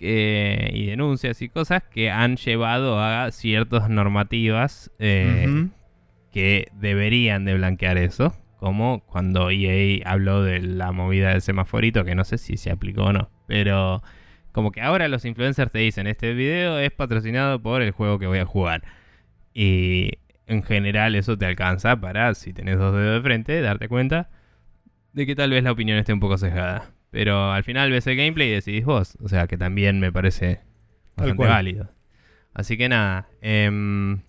[0.00, 5.68] eh, y denuncias y cosas que han llevado a ciertas normativas eh,
[6.32, 12.14] que deberían de blanquear eso, como cuando EA habló de la movida del semaforito, que
[12.14, 14.04] no sé si se aplicó o no, pero
[14.52, 18.28] como que ahora los influencers te dicen, este video es patrocinado por el juego que
[18.28, 18.84] voy a jugar.
[19.52, 20.10] Y
[20.46, 24.30] en general eso te alcanza para, si tenés dos dedos de frente, darte cuenta
[25.12, 26.92] de que tal vez la opinión esté un poco sesgada.
[27.10, 29.18] Pero al final ves el gameplay y decidís vos.
[29.20, 30.60] O sea que también me parece
[31.16, 31.90] bastante válido.
[32.54, 34.20] Así que nada, em,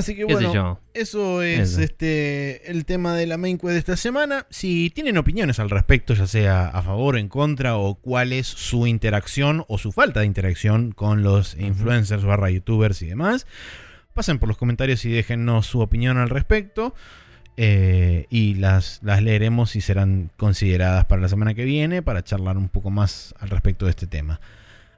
[0.00, 1.80] Así que bueno, eso es Eso.
[1.82, 4.46] este el tema de la main quest de esta semana.
[4.50, 8.46] Si tienen opiniones al respecto, ya sea a favor o en contra, o cuál es
[8.46, 13.46] su interacción o su falta de interacción con los influencers barra youtubers y demás,
[14.14, 16.94] pasen por los comentarios y déjennos su opinión al respecto.
[17.56, 22.56] eh, y las, las leeremos y serán consideradas para la semana que viene para charlar
[22.56, 24.40] un poco más al respecto de este tema.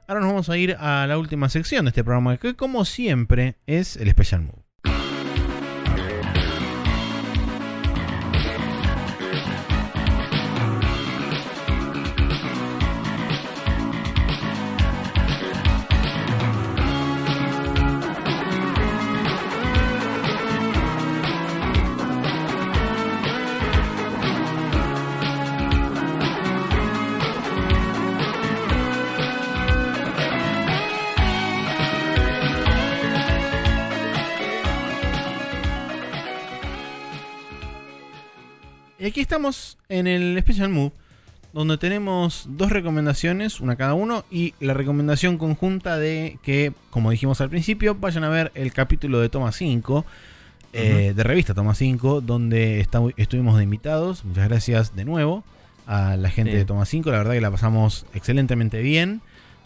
[0.07, 3.55] Ahora nos vamos a ir a la última sección de este programa, que como siempre
[3.67, 4.62] es el Special Move.
[39.03, 40.93] Y aquí estamos en el Special Move,
[41.51, 47.41] donde tenemos dos recomendaciones, una cada uno, y la recomendación conjunta de que, como dijimos
[47.41, 50.05] al principio, vayan a ver el capítulo de Toma 5.
[50.75, 54.23] eh, de revista Toma 5, donde está- estuvimos de invitados.
[54.25, 55.43] Muchas gracias de nuevo
[55.85, 56.57] a la gente Sí.
[56.59, 57.11] de Toma 5.
[57.11, 59.21] La verdad que la pasamos excelentemente bien.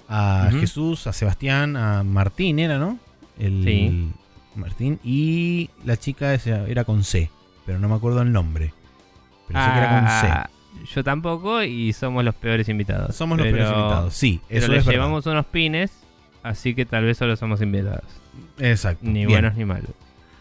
[0.10, 0.50] A.
[0.60, 2.98] Jesús, a Sebastián, a Martín, era, ¿no?
[3.40, 4.12] El, Sí.
[4.56, 5.00] Martín.
[5.04, 7.30] Y la chica era con C,
[7.66, 8.74] pero no me acuerdo el nombre.
[9.48, 10.28] Pero sé que era con C.
[10.28, 10.50] Ah,
[10.94, 13.16] Yo tampoco y somos los peores invitados.
[13.16, 14.14] Somos los Pero- peores invitados.
[14.14, 15.00] Sí, Pero eso les es verdad.
[15.00, 15.92] llevamos unos pines,
[16.44, 18.04] así que tal vez solo somos invitados.
[18.60, 19.00] Exacto.
[19.06, 19.30] Ni bien.
[19.30, 19.90] buenos ni malos.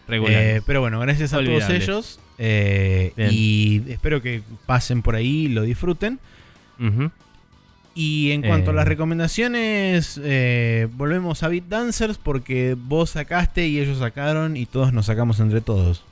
[0.09, 1.67] Eh, pero bueno, gracias a Olvidables.
[1.67, 2.19] todos ellos.
[2.37, 6.19] eh, y espero que pasen por ahí y lo disfruten.
[7.95, 8.75] Y en cuanto a Eh.
[8.75, 14.93] las recomendaciones, eh, volvemos a Beat Dancers porque vos sacaste y ellos sacaron y todos
[14.93, 16.03] nos sacamos entre todos.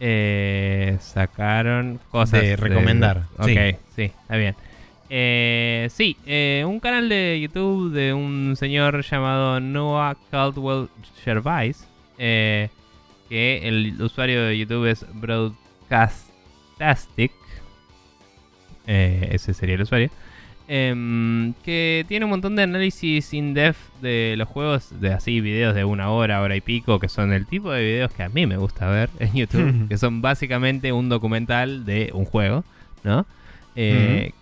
[0.00, 3.56] Eh, sacaron cosas De recomendar, Ok, sí.
[3.96, 4.54] sí, está bien.
[5.08, 10.88] Eh, sí, eh, un canal de YouTube de un señor llamado Noah Caldwell
[11.24, 11.86] Gervais.
[12.18, 12.68] eh,
[13.28, 17.32] que el usuario de YouTube es Broadcastastic.
[18.86, 20.10] eh, ese sería el usuario.
[20.68, 25.84] Em, que tiene un montón de análisis in-depth de los juegos, de así videos de
[25.84, 28.56] una hora, hora y pico, que son el tipo de videos que a mí me
[28.56, 32.64] gusta ver en YouTube, que son básicamente un documental de un juego,
[33.04, 33.26] ¿no?
[33.76, 34.32] Eh,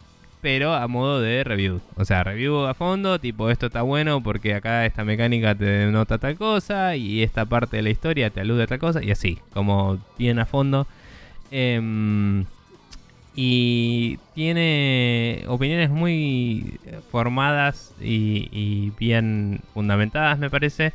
[0.40, 1.80] Pero a modo de review.
[1.96, 6.18] O sea, review a fondo, tipo esto está bueno porque acá esta mecánica te denota
[6.18, 9.38] tal cosa y esta parte de la historia te alude a tal cosa y así,
[9.52, 10.86] como bien a fondo.
[11.50, 12.44] Em,
[13.34, 16.78] y tiene opiniones muy
[17.10, 20.92] formadas y, y bien fundamentadas, me parece.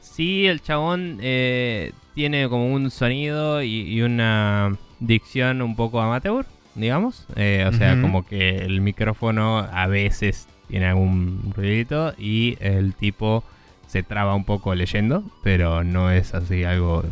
[0.00, 6.46] Sí, el chabón eh, tiene como un sonido y, y una dicción un poco amateur,
[6.74, 7.26] digamos.
[7.36, 13.44] Eh, o sea, como que el micrófono a veces tiene algún ruidito y el tipo
[13.86, 17.04] se traba un poco leyendo, pero no es así algo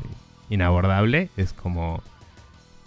[0.49, 1.29] inabordable.
[1.37, 2.03] Es como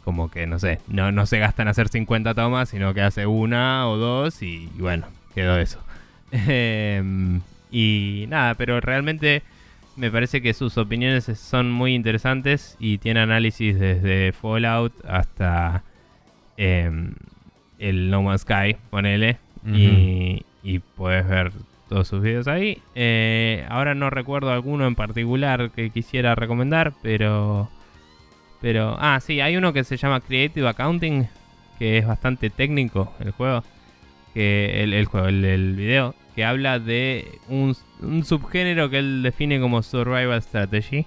[0.05, 3.89] como que no sé, no, no se gastan hacer 50 tomas, sino que hace una
[3.89, 5.79] o dos y, y bueno, quedó eso.
[6.31, 7.41] Em,
[7.71, 9.43] y nada, pero realmente
[9.95, 15.83] me parece que sus opiniones son muy interesantes y tiene análisis desde Fallout hasta
[16.57, 17.15] em,
[17.79, 21.51] el No Man's Sky, ponele, y, y puedes ver
[21.89, 22.81] todos sus videos ahí.
[22.93, 27.69] Eh, ahora no recuerdo alguno en particular que quisiera recomendar, pero...
[28.65, 31.27] Pero, ah, sí, hay uno que se llama Creative Accounting,
[31.77, 33.63] que es bastante técnico el juego,
[34.33, 39.21] que el, el juego, el, el video, que habla de un, un subgénero que él
[39.21, 41.05] define como Survival Strategy,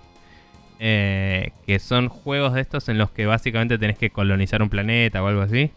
[0.78, 5.20] eh, que son juegos de estos en los que básicamente tenés que colonizar un planeta
[5.20, 5.72] o algo así,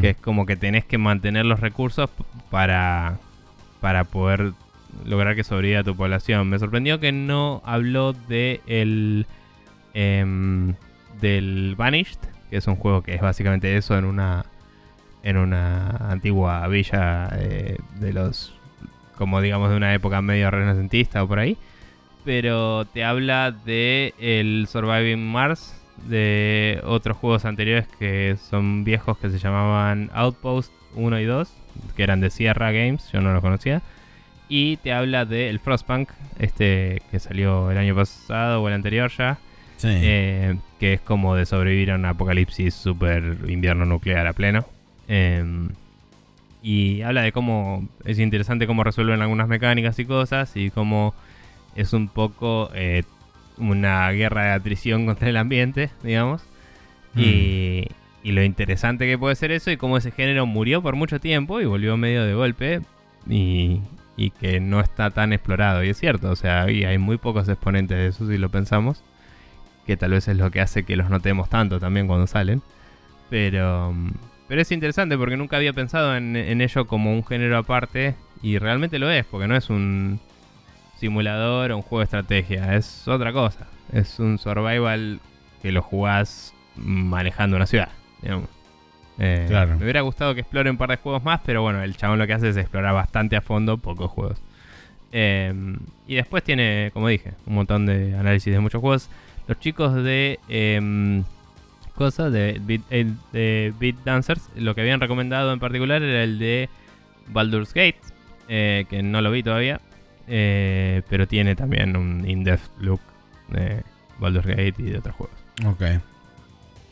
[0.00, 2.10] que es como que tenés que mantener los recursos
[2.50, 3.20] para,
[3.80, 4.50] para poder
[5.06, 6.48] lograr que sobreviva tu población.
[6.48, 9.26] Me sorprendió que no habló de el
[9.94, 10.74] em,
[11.20, 12.18] del Vanished,
[12.50, 14.46] que es un juego que es básicamente eso en una
[15.22, 18.54] en una antigua villa eh, de los
[19.16, 21.56] como digamos de una época medio renacentista o por ahí.
[22.24, 25.74] Pero te habla de el Surviving Mars,
[26.08, 31.52] de otros juegos anteriores que son viejos que se llamaban Outpost 1 y 2,
[31.96, 33.82] que eran de Sierra Games, yo no los conocía.
[34.48, 39.38] Y te habla del Frostpunk, este que salió el año pasado o el anterior ya,
[39.84, 39.98] Sí.
[40.02, 44.64] eh, que es como de sobrevivir a un apocalipsis super invierno nuclear a pleno.
[45.08, 45.68] Em,
[46.62, 51.14] y habla de cómo es interesante cómo resuelven algunas mecánicas y cosas y cómo
[51.76, 53.02] es un poco eh,
[53.58, 56.42] una guerra de atrición contra el ambiente, digamos.
[57.16, 57.84] Y,
[58.24, 61.60] y lo interesante que puede ser eso y cómo ese género murió por mucho tiempo
[61.60, 62.80] y volvió medio de golpe
[63.28, 63.82] y,
[64.16, 65.84] y que no está tan explorado.
[65.84, 69.04] Y es cierto, o sea, y hay muy pocos exponentes de eso si lo pensamos,
[69.86, 72.62] que tal vez es lo que hace que los notemos tanto también cuando salen.
[73.30, 74.10] Pero, mm,
[74.48, 78.58] pero es interesante porque nunca había pensado en, en ello como un género aparte y
[78.58, 80.20] realmente lo es, porque no es un
[80.98, 83.66] simulador o un juego de estrategia, es otra cosa.
[83.92, 85.20] Es un survival
[85.62, 87.88] que lo jugás manejando una ciudad,
[88.22, 88.48] digamos.
[89.18, 89.76] Eh, Claro.
[89.76, 92.26] Me hubiera gustado que explore un par de juegos más, pero bueno, el chabón lo
[92.26, 94.40] que hace es explorar bastante a fondo pocos juegos.
[95.12, 95.54] Eh,
[96.08, 99.08] y después tiene, como dije, un montón de análisis de muchos juegos.
[99.46, 101.24] Los chicos de em,
[101.94, 106.38] cosas de Beat, eh, de Beat Dancers, lo que habían recomendado en particular era el
[106.38, 106.68] de
[107.28, 108.00] Baldur's Gate,
[108.48, 109.80] eh, que no lo vi todavía,
[110.26, 113.00] eh, pero tiene también un in-depth look
[113.48, 113.82] de
[114.18, 115.36] Baldur's Gate y de otros juegos.
[115.66, 115.82] Ok.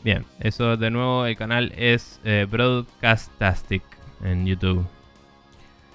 [0.03, 3.83] Bien, eso de nuevo, el canal es eh, Broadcastastic
[4.23, 4.85] en YouTube.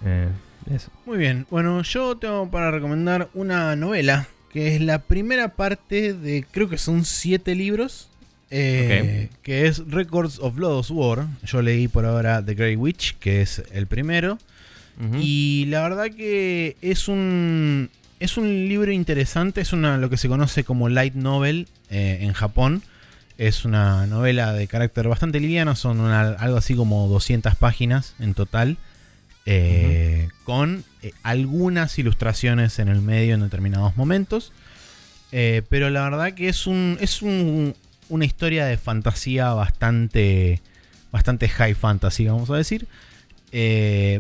[0.04, 0.28] Eh,
[0.70, 0.90] eso.
[1.04, 1.46] Muy bien.
[1.50, 6.78] Bueno, yo tengo para recomendar una novela que es la primera parte de, creo que
[6.78, 8.08] son siete libros,
[8.50, 11.26] eh, que es Records of Lost War.
[11.44, 14.38] Yo leí por ahora The Grey Witch, que es el primero.
[15.20, 17.88] Y la verdad que es un,
[18.18, 22.32] es un libro interesante, es una, lo que se conoce como light novel eh, en
[22.32, 22.82] Japón.
[23.36, 28.76] Es una novela de carácter bastante liviano, son algo así como 200 páginas en total.
[29.50, 34.52] Eh, con eh, algunas ilustraciones en el medio en determinados momentos.
[35.32, 36.98] Eh, pero la verdad que es un.
[37.00, 40.60] es una historia de fantasía bastante.
[41.12, 42.86] bastante high fantasy, vamos a decir.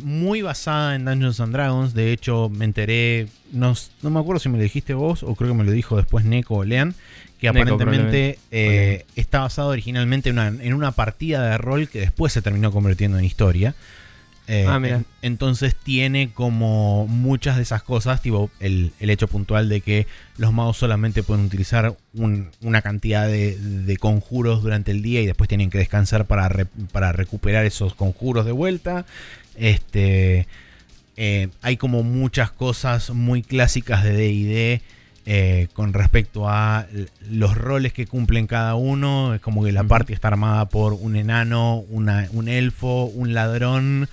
[0.02, 1.92] muy basada en Dungeons and Dragons.
[1.92, 3.28] De hecho, me enteré.
[3.52, 6.24] No, me acuerdo si me lo dijiste vos o creo que me lo dijo después
[6.24, 6.94] Neko o Lean.
[7.38, 8.38] Que aparentemente
[9.14, 13.74] está basado originalmente en una partida de rol que después se terminó convirtiendo en historia.
[14.50, 14.80] Eh, ah,
[15.20, 20.06] entonces tiene como muchas de esas cosas, tipo el, hecho puntual de que
[20.38, 25.68] los magos solamente pueden utilizar una cantidad de, conjuros durante el día y después tienen
[25.68, 29.04] que descansar para, para recuperar esos conjuros de vuelta.
[29.54, 30.46] Este,
[31.18, 34.82] eh, hay como muchas cosas muy clásicas de DD.
[35.30, 36.86] Eh, con respecto a
[37.28, 41.16] los roles que cumplen cada uno, es como que la parte está armada por un
[41.16, 44.08] enano, un elfo, un ladrón,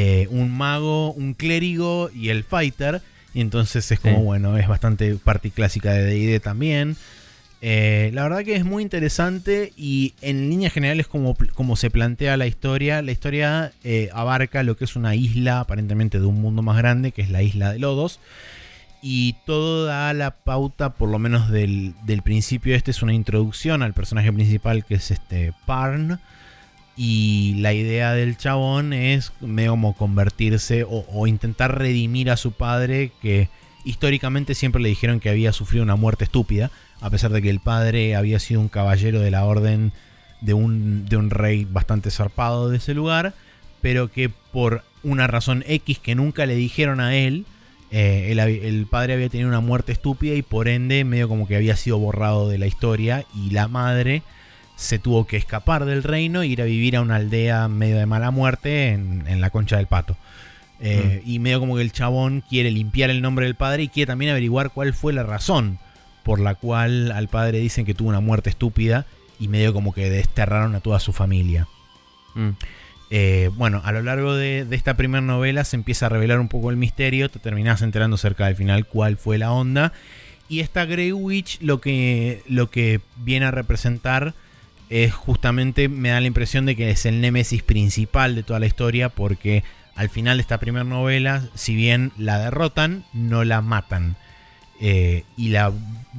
[0.00, 3.02] eh, un mago, un clérigo y el fighter.
[3.34, 6.96] Y entonces es como, bueno, es bastante parte clásica de DD también.
[7.62, 12.36] Eh, la verdad que es muy interesante y en líneas generales como, como se plantea
[12.36, 16.62] la historia, la historia eh, abarca lo que es una isla aparentemente de un mundo
[16.62, 18.20] más grande, que es la isla de Lodos.
[19.02, 23.82] Y todo da la pauta, por lo menos del, del principio, este es una introducción
[23.82, 26.20] al personaje principal que es este Parn
[27.00, 33.12] y la idea del chabón es medio como convertirse o, intentar redimir a su padre
[33.22, 33.48] que
[33.84, 37.60] históricamente siempre le dijeron que había sufrido una muerte estúpida, a pesar de que el
[37.60, 39.92] padre había sido un caballero de la orden
[40.40, 43.32] de un, de un rey bastante zarpado de ese lugar,
[43.80, 47.46] pero que por una razón X que nunca le dijeron a él,
[47.92, 51.54] eh, el, el, padre había tenido una muerte estúpida y por ende medio como que
[51.54, 54.24] había sido borrado de la historia y la madre
[54.78, 58.06] se tuvo que escapar del reino e ir a vivir a una aldea medio de
[58.06, 60.16] mala muerte en, la concha del pato.
[60.80, 61.28] Eh, mm.
[61.28, 64.30] Y medio como que el chabón quiere limpiar el nombre del padre y quiere también
[64.30, 65.80] averiguar cuál fue la razón
[66.22, 69.04] por la cual al padre dicen que tuvo una muerte estúpida
[69.40, 71.66] y medio como que desterraron a toda su familia.
[72.36, 72.50] Mm.
[73.10, 76.70] Eh, bueno, a lo largo de, esta primera novela se empieza a revelar un poco
[76.70, 79.92] el misterio, te terminás enterando cerca del final cuál fue la onda.
[80.48, 84.34] Y esta Grey Witch lo que, lo que viene a representar
[84.90, 88.66] es justamente me da la impresión de que es el némesis principal de toda la
[88.66, 94.16] historia porque al final de esta primera novela, si bien la derrotan, no la matan.
[94.80, 95.72] Eh, y la,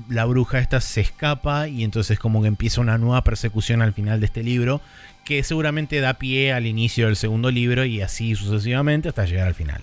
[0.09, 4.19] la, bruja esta se escapa y entonces como que empieza una nueva persecución al final
[4.19, 4.81] de este libro
[5.23, 9.55] que seguramente da pie al inicio del segundo libro y así sucesivamente hasta llegar al
[9.55, 9.81] final.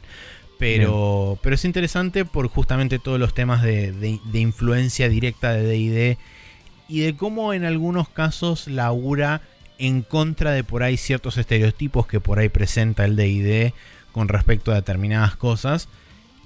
[0.59, 6.19] Pero, pero es interesante por justamente todos los temas de, de influencia directa de DD
[6.89, 9.41] y de cómo en algunos casos labura
[9.79, 13.75] en contra de por ahí ciertos estereotipos que por ahí presenta el DD
[14.13, 15.89] con respecto a determinadas cosas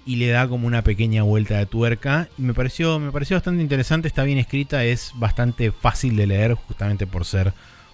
[0.06, 3.62] y le da como una pequeña vuelta de tuerca y me pareció, me pareció bastante
[3.62, 7.52] interesante, está bien escrita, es bastante fácil de leer justamente por ser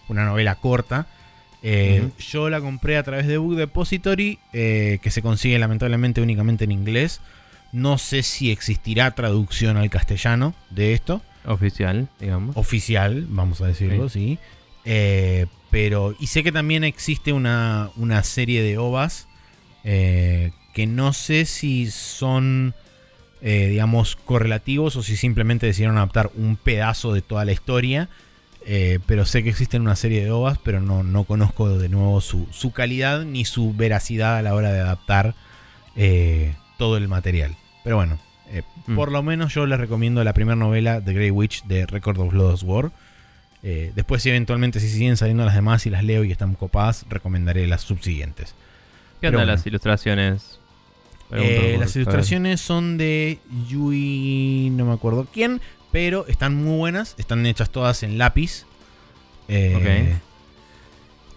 [0.08, 1.06] una novela corta.
[1.62, 6.64] Eh, yo la compré a través de Book Depository, eh, que se consigue lamentablemente únicamente
[6.64, 7.20] en inglés.
[7.72, 11.22] No sé si existirá traducción al castellano de esto.
[11.46, 12.56] Oficial, digamos.
[12.56, 14.38] Oficial, vamos a decirlo, sí.
[14.84, 19.26] Eh, pero, y sé que también existe una, una serie de ovas
[19.84, 22.74] eh, que no sé si son,
[23.42, 28.08] eh, digamos, correlativos o si simplemente decidieron adaptar un pedazo de toda la historia.
[29.06, 32.48] pero sé que existen una serie de ovas, pero no, no conozco de nuevo su,
[32.50, 35.34] su, calidad ni su veracidad a la hora de adaptar
[36.76, 37.56] todo el material.
[37.84, 38.18] Pero bueno,
[38.50, 38.94] eh, mm.
[38.94, 42.32] Por lo menos yo les recomiendo la primera novela de Grey Witch de Record of
[42.32, 42.90] Lost War.
[43.62, 47.06] Eh, después, si eventualmente si siguen saliendo las demás y las leo y están copadas,
[47.08, 48.54] recomendaré las subsiguientes.
[49.20, 50.60] ¿Qué onda las ilustraciones?
[51.32, 55.60] Eh, las ilustraciones son de Yui, no me acuerdo quién,
[55.90, 57.16] pero están muy buenas.
[57.18, 58.66] Están hechas todas en lápiz.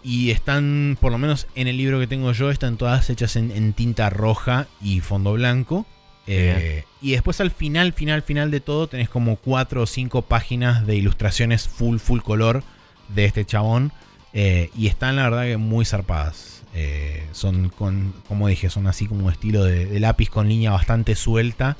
[0.01, 3.73] Y están, por lo menos en el libro que tengo yo, están todas hechas en
[3.73, 5.85] tinta roja y fondo blanco.
[6.31, 10.85] Eh, y después al final, final, final de todo, tenés como cuatro o cinco páginas
[10.85, 12.63] de ilustraciones full, full color
[13.07, 13.91] de este chabón.
[14.33, 16.63] Eh, y están la verdad que muy zarpadas.
[16.75, 21.15] Eh, son con, como dije, son así como un estilo de, lápiz con línea bastante
[21.15, 21.77] suelta.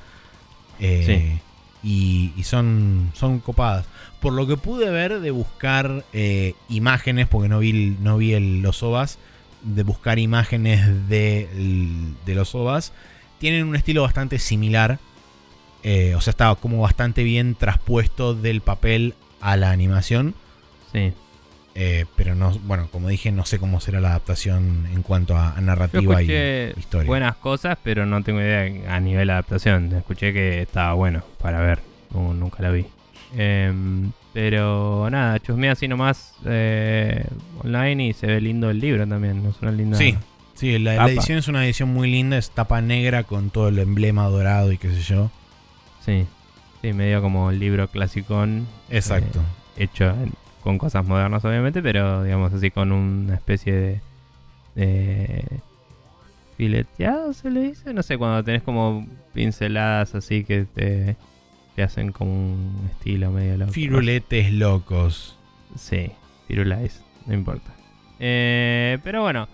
[1.83, 3.85] y, y son, son copadas.
[4.19, 6.03] Por lo que pude ver de buscar
[6.69, 9.17] imágenes, porque no vi, no vi el- los OVAs,
[9.61, 11.47] de buscar imágenes de,
[12.25, 12.91] de los OVAs,
[13.39, 14.99] tienen un estilo bastante similar.
[15.83, 20.35] eh, o sea, está como bastante bien traspuesto del papel a la animación.
[20.91, 21.13] Sí.
[21.75, 25.51] eh, pero no, bueno, como dije, no sé cómo será la adaptación en cuanto a,
[25.51, 27.07] a Yo narrativa y historia.
[27.07, 29.93] buenas cosas, pero no tengo idea a nivel de adaptación.
[29.93, 31.79] Escuché que estaba bueno para ver.
[32.13, 32.85] No, nunca la vi.
[33.37, 37.23] Em, pero nada, chusmeé así nomás eh,
[37.63, 39.45] online y se ve lindo el libro también.
[39.45, 39.97] Es una linda.
[39.97, 40.17] Sí,
[40.59, 44.25] sí, la, edición es una edición muy linda, es tapa negra con todo el emblema
[44.25, 45.31] dorado y qué sé yo.
[46.05, 46.25] Sí,
[46.81, 48.67] sí, medio como el libro clasicón.
[48.89, 49.39] Exacto.
[49.77, 50.13] eh, hecho
[50.61, 54.01] con cosas modernas, obviamente, pero digamos así con una especie de.
[54.75, 55.45] de
[56.57, 57.93] fileteado, se le dice.
[57.93, 61.15] No sé, cuando tenés como pinceladas así que te,
[61.75, 63.71] te hacen como un estilo medio loco.
[63.71, 65.37] Firuletes locos.
[65.77, 66.11] Sí,
[66.47, 67.71] Firulais, no importa.
[68.19, 69.47] Eh, pero bueno,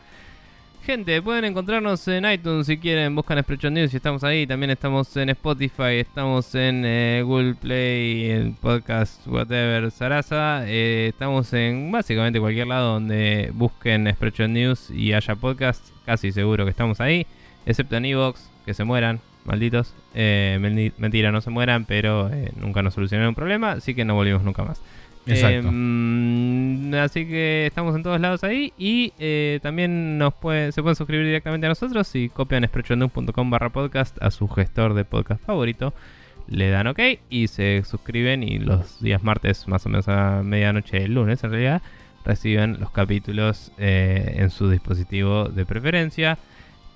[0.86, 4.45] gente, pueden encontrarnos en iTunes si quieren, buscan Spreadshot News y estamos ahí.
[4.45, 10.64] También estamos en Spotify, estamos en eh, Google Play, en podcast, whatever, Sarasa.
[10.68, 15.84] Eh, estamos en básicamente cualquier lado donde busquen Spreadshot News y haya podcast.
[16.06, 17.26] Casi seguro que estamos ahí,
[17.66, 19.20] excepto en Evox, que se mueran.
[19.45, 23.94] Malditos, Eh, men- mentira, no se mueran, pero eh, nunca nos solucionaron un problema, así
[23.94, 24.82] que no volvimos nunca más.
[25.27, 31.26] Em, así que estamos en todos lados ahí y eh, también nos se pueden suscribir
[31.26, 35.93] directamente a nosotros si copian sprechonews.com barra podcast a su gestor de podcast favorito.
[36.47, 36.99] Le dan ok
[37.30, 41.49] y se suscriben y los días martes más o menos a medianoche el lunes en
[41.49, 41.81] realidad
[42.26, 46.38] reciben los capítulos eh, en su dispositivo de preferencia.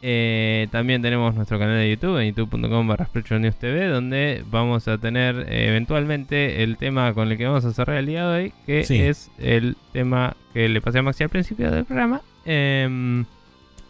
[0.01, 5.45] Eh, también tenemos nuestro canal de YouTube en youtube.com barra TV donde vamos a tener
[5.49, 8.85] eh, eventualmente el tema con el que vamos a cerrar el día de hoy que
[8.85, 8.97] Sí.
[9.01, 13.25] es el tema que le pasé a Maxi al principio del programa em,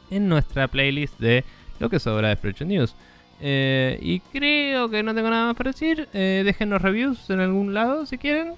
[0.10, 1.44] en nuestra playlist de
[1.80, 2.96] lo que sobra de Spreadshot News.
[3.42, 6.10] Eh, y creo que no tengo nada más para decir.
[6.14, 8.54] Eh, déjenos reviews en algún lado si quieren.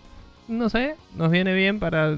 [0.47, 2.17] No sé, nos viene bien para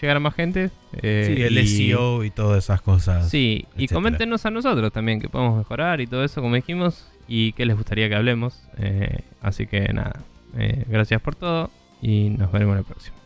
[0.00, 0.70] llegar a más gente
[1.02, 3.28] eh, sí, el y- SEO y todas esas cosas.
[3.28, 7.52] Sí, y coméntenos a nosotros también que podemos mejorar y todo eso, como dijimos, y
[7.52, 8.62] qué les gustaría que hablemos.
[8.78, 10.20] Eh, así que nada,
[10.56, 11.70] eh, gracias por todo
[12.00, 13.16] y nos veremos la próxima.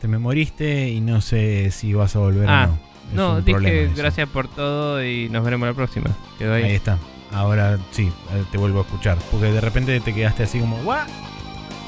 [0.00, 2.78] Te me moriste y no sé si vas a volver Ah, o no.
[3.10, 6.10] Es No, dije gracias por todo y nos veremos la próxima.
[6.38, 6.64] Quedó ahí.
[6.64, 6.98] Ahí está.
[7.32, 9.18] Ahora sí, eh, te vuelvo a escuchar.
[9.30, 11.08] Porque de repente te quedaste así como, ¿what?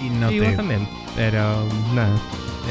[0.00, 0.46] Y no y te.
[0.46, 1.64] vos también, pero
[1.94, 2.14] nada.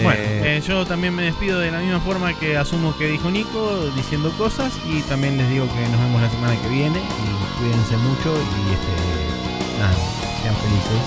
[0.03, 3.30] Bueno, Eh, eh, yo también me despido de la misma forma que asumo que dijo
[3.31, 4.72] Nico, diciendo cosas.
[4.88, 6.99] Y también les digo que nos vemos la semana que viene.
[6.99, 8.34] Y cuídense mucho.
[8.38, 9.80] Y este.
[9.80, 9.95] Nada,
[10.41, 11.01] sean felices.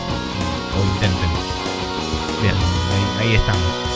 [0.77, 1.31] o intenten.
[2.43, 3.92] Bien, ahí, ahí estamos.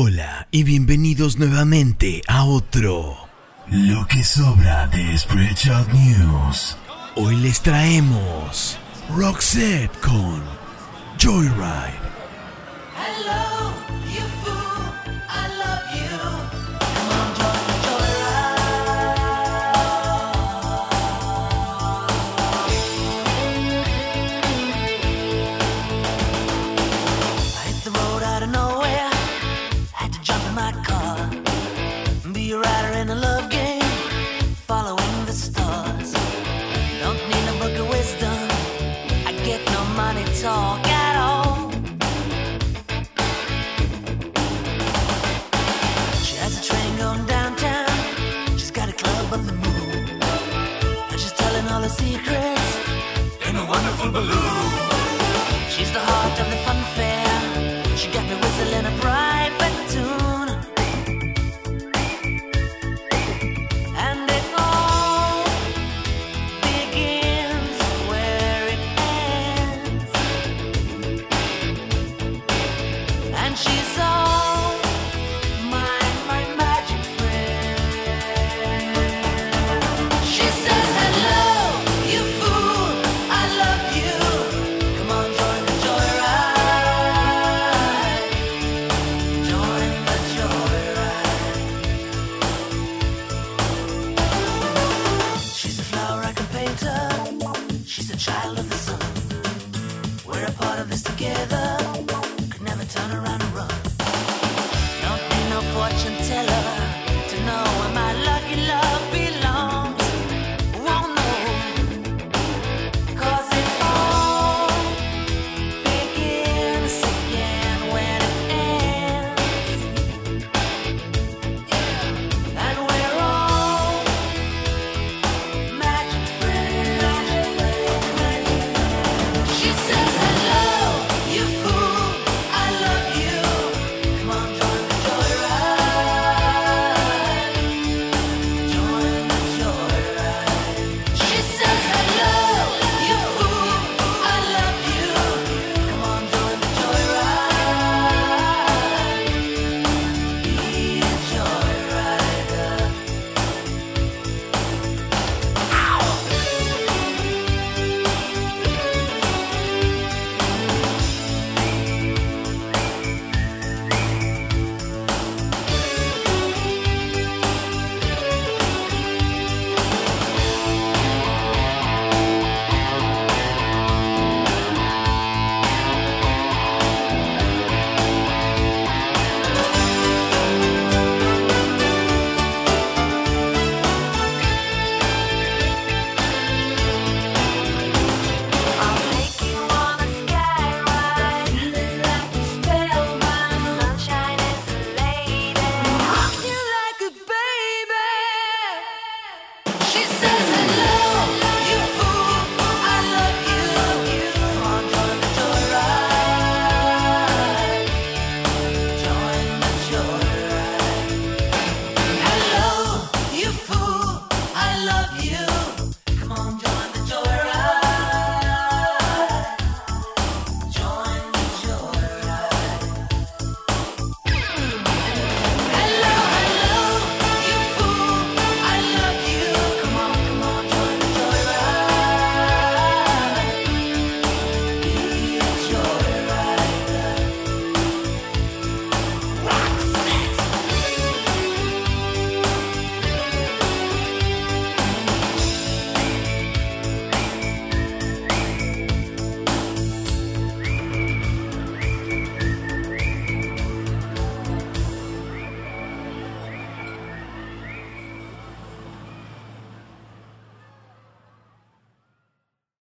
[0.00, 3.16] Hola y bienvenidos nuevamente a otro
[3.66, 6.76] Lo que sobra de Spreadshot News.
[7.16, 8.78] Hoy les traemos
[9.16, 10.40] Roxette con
[11.20, 11.98] Joyride.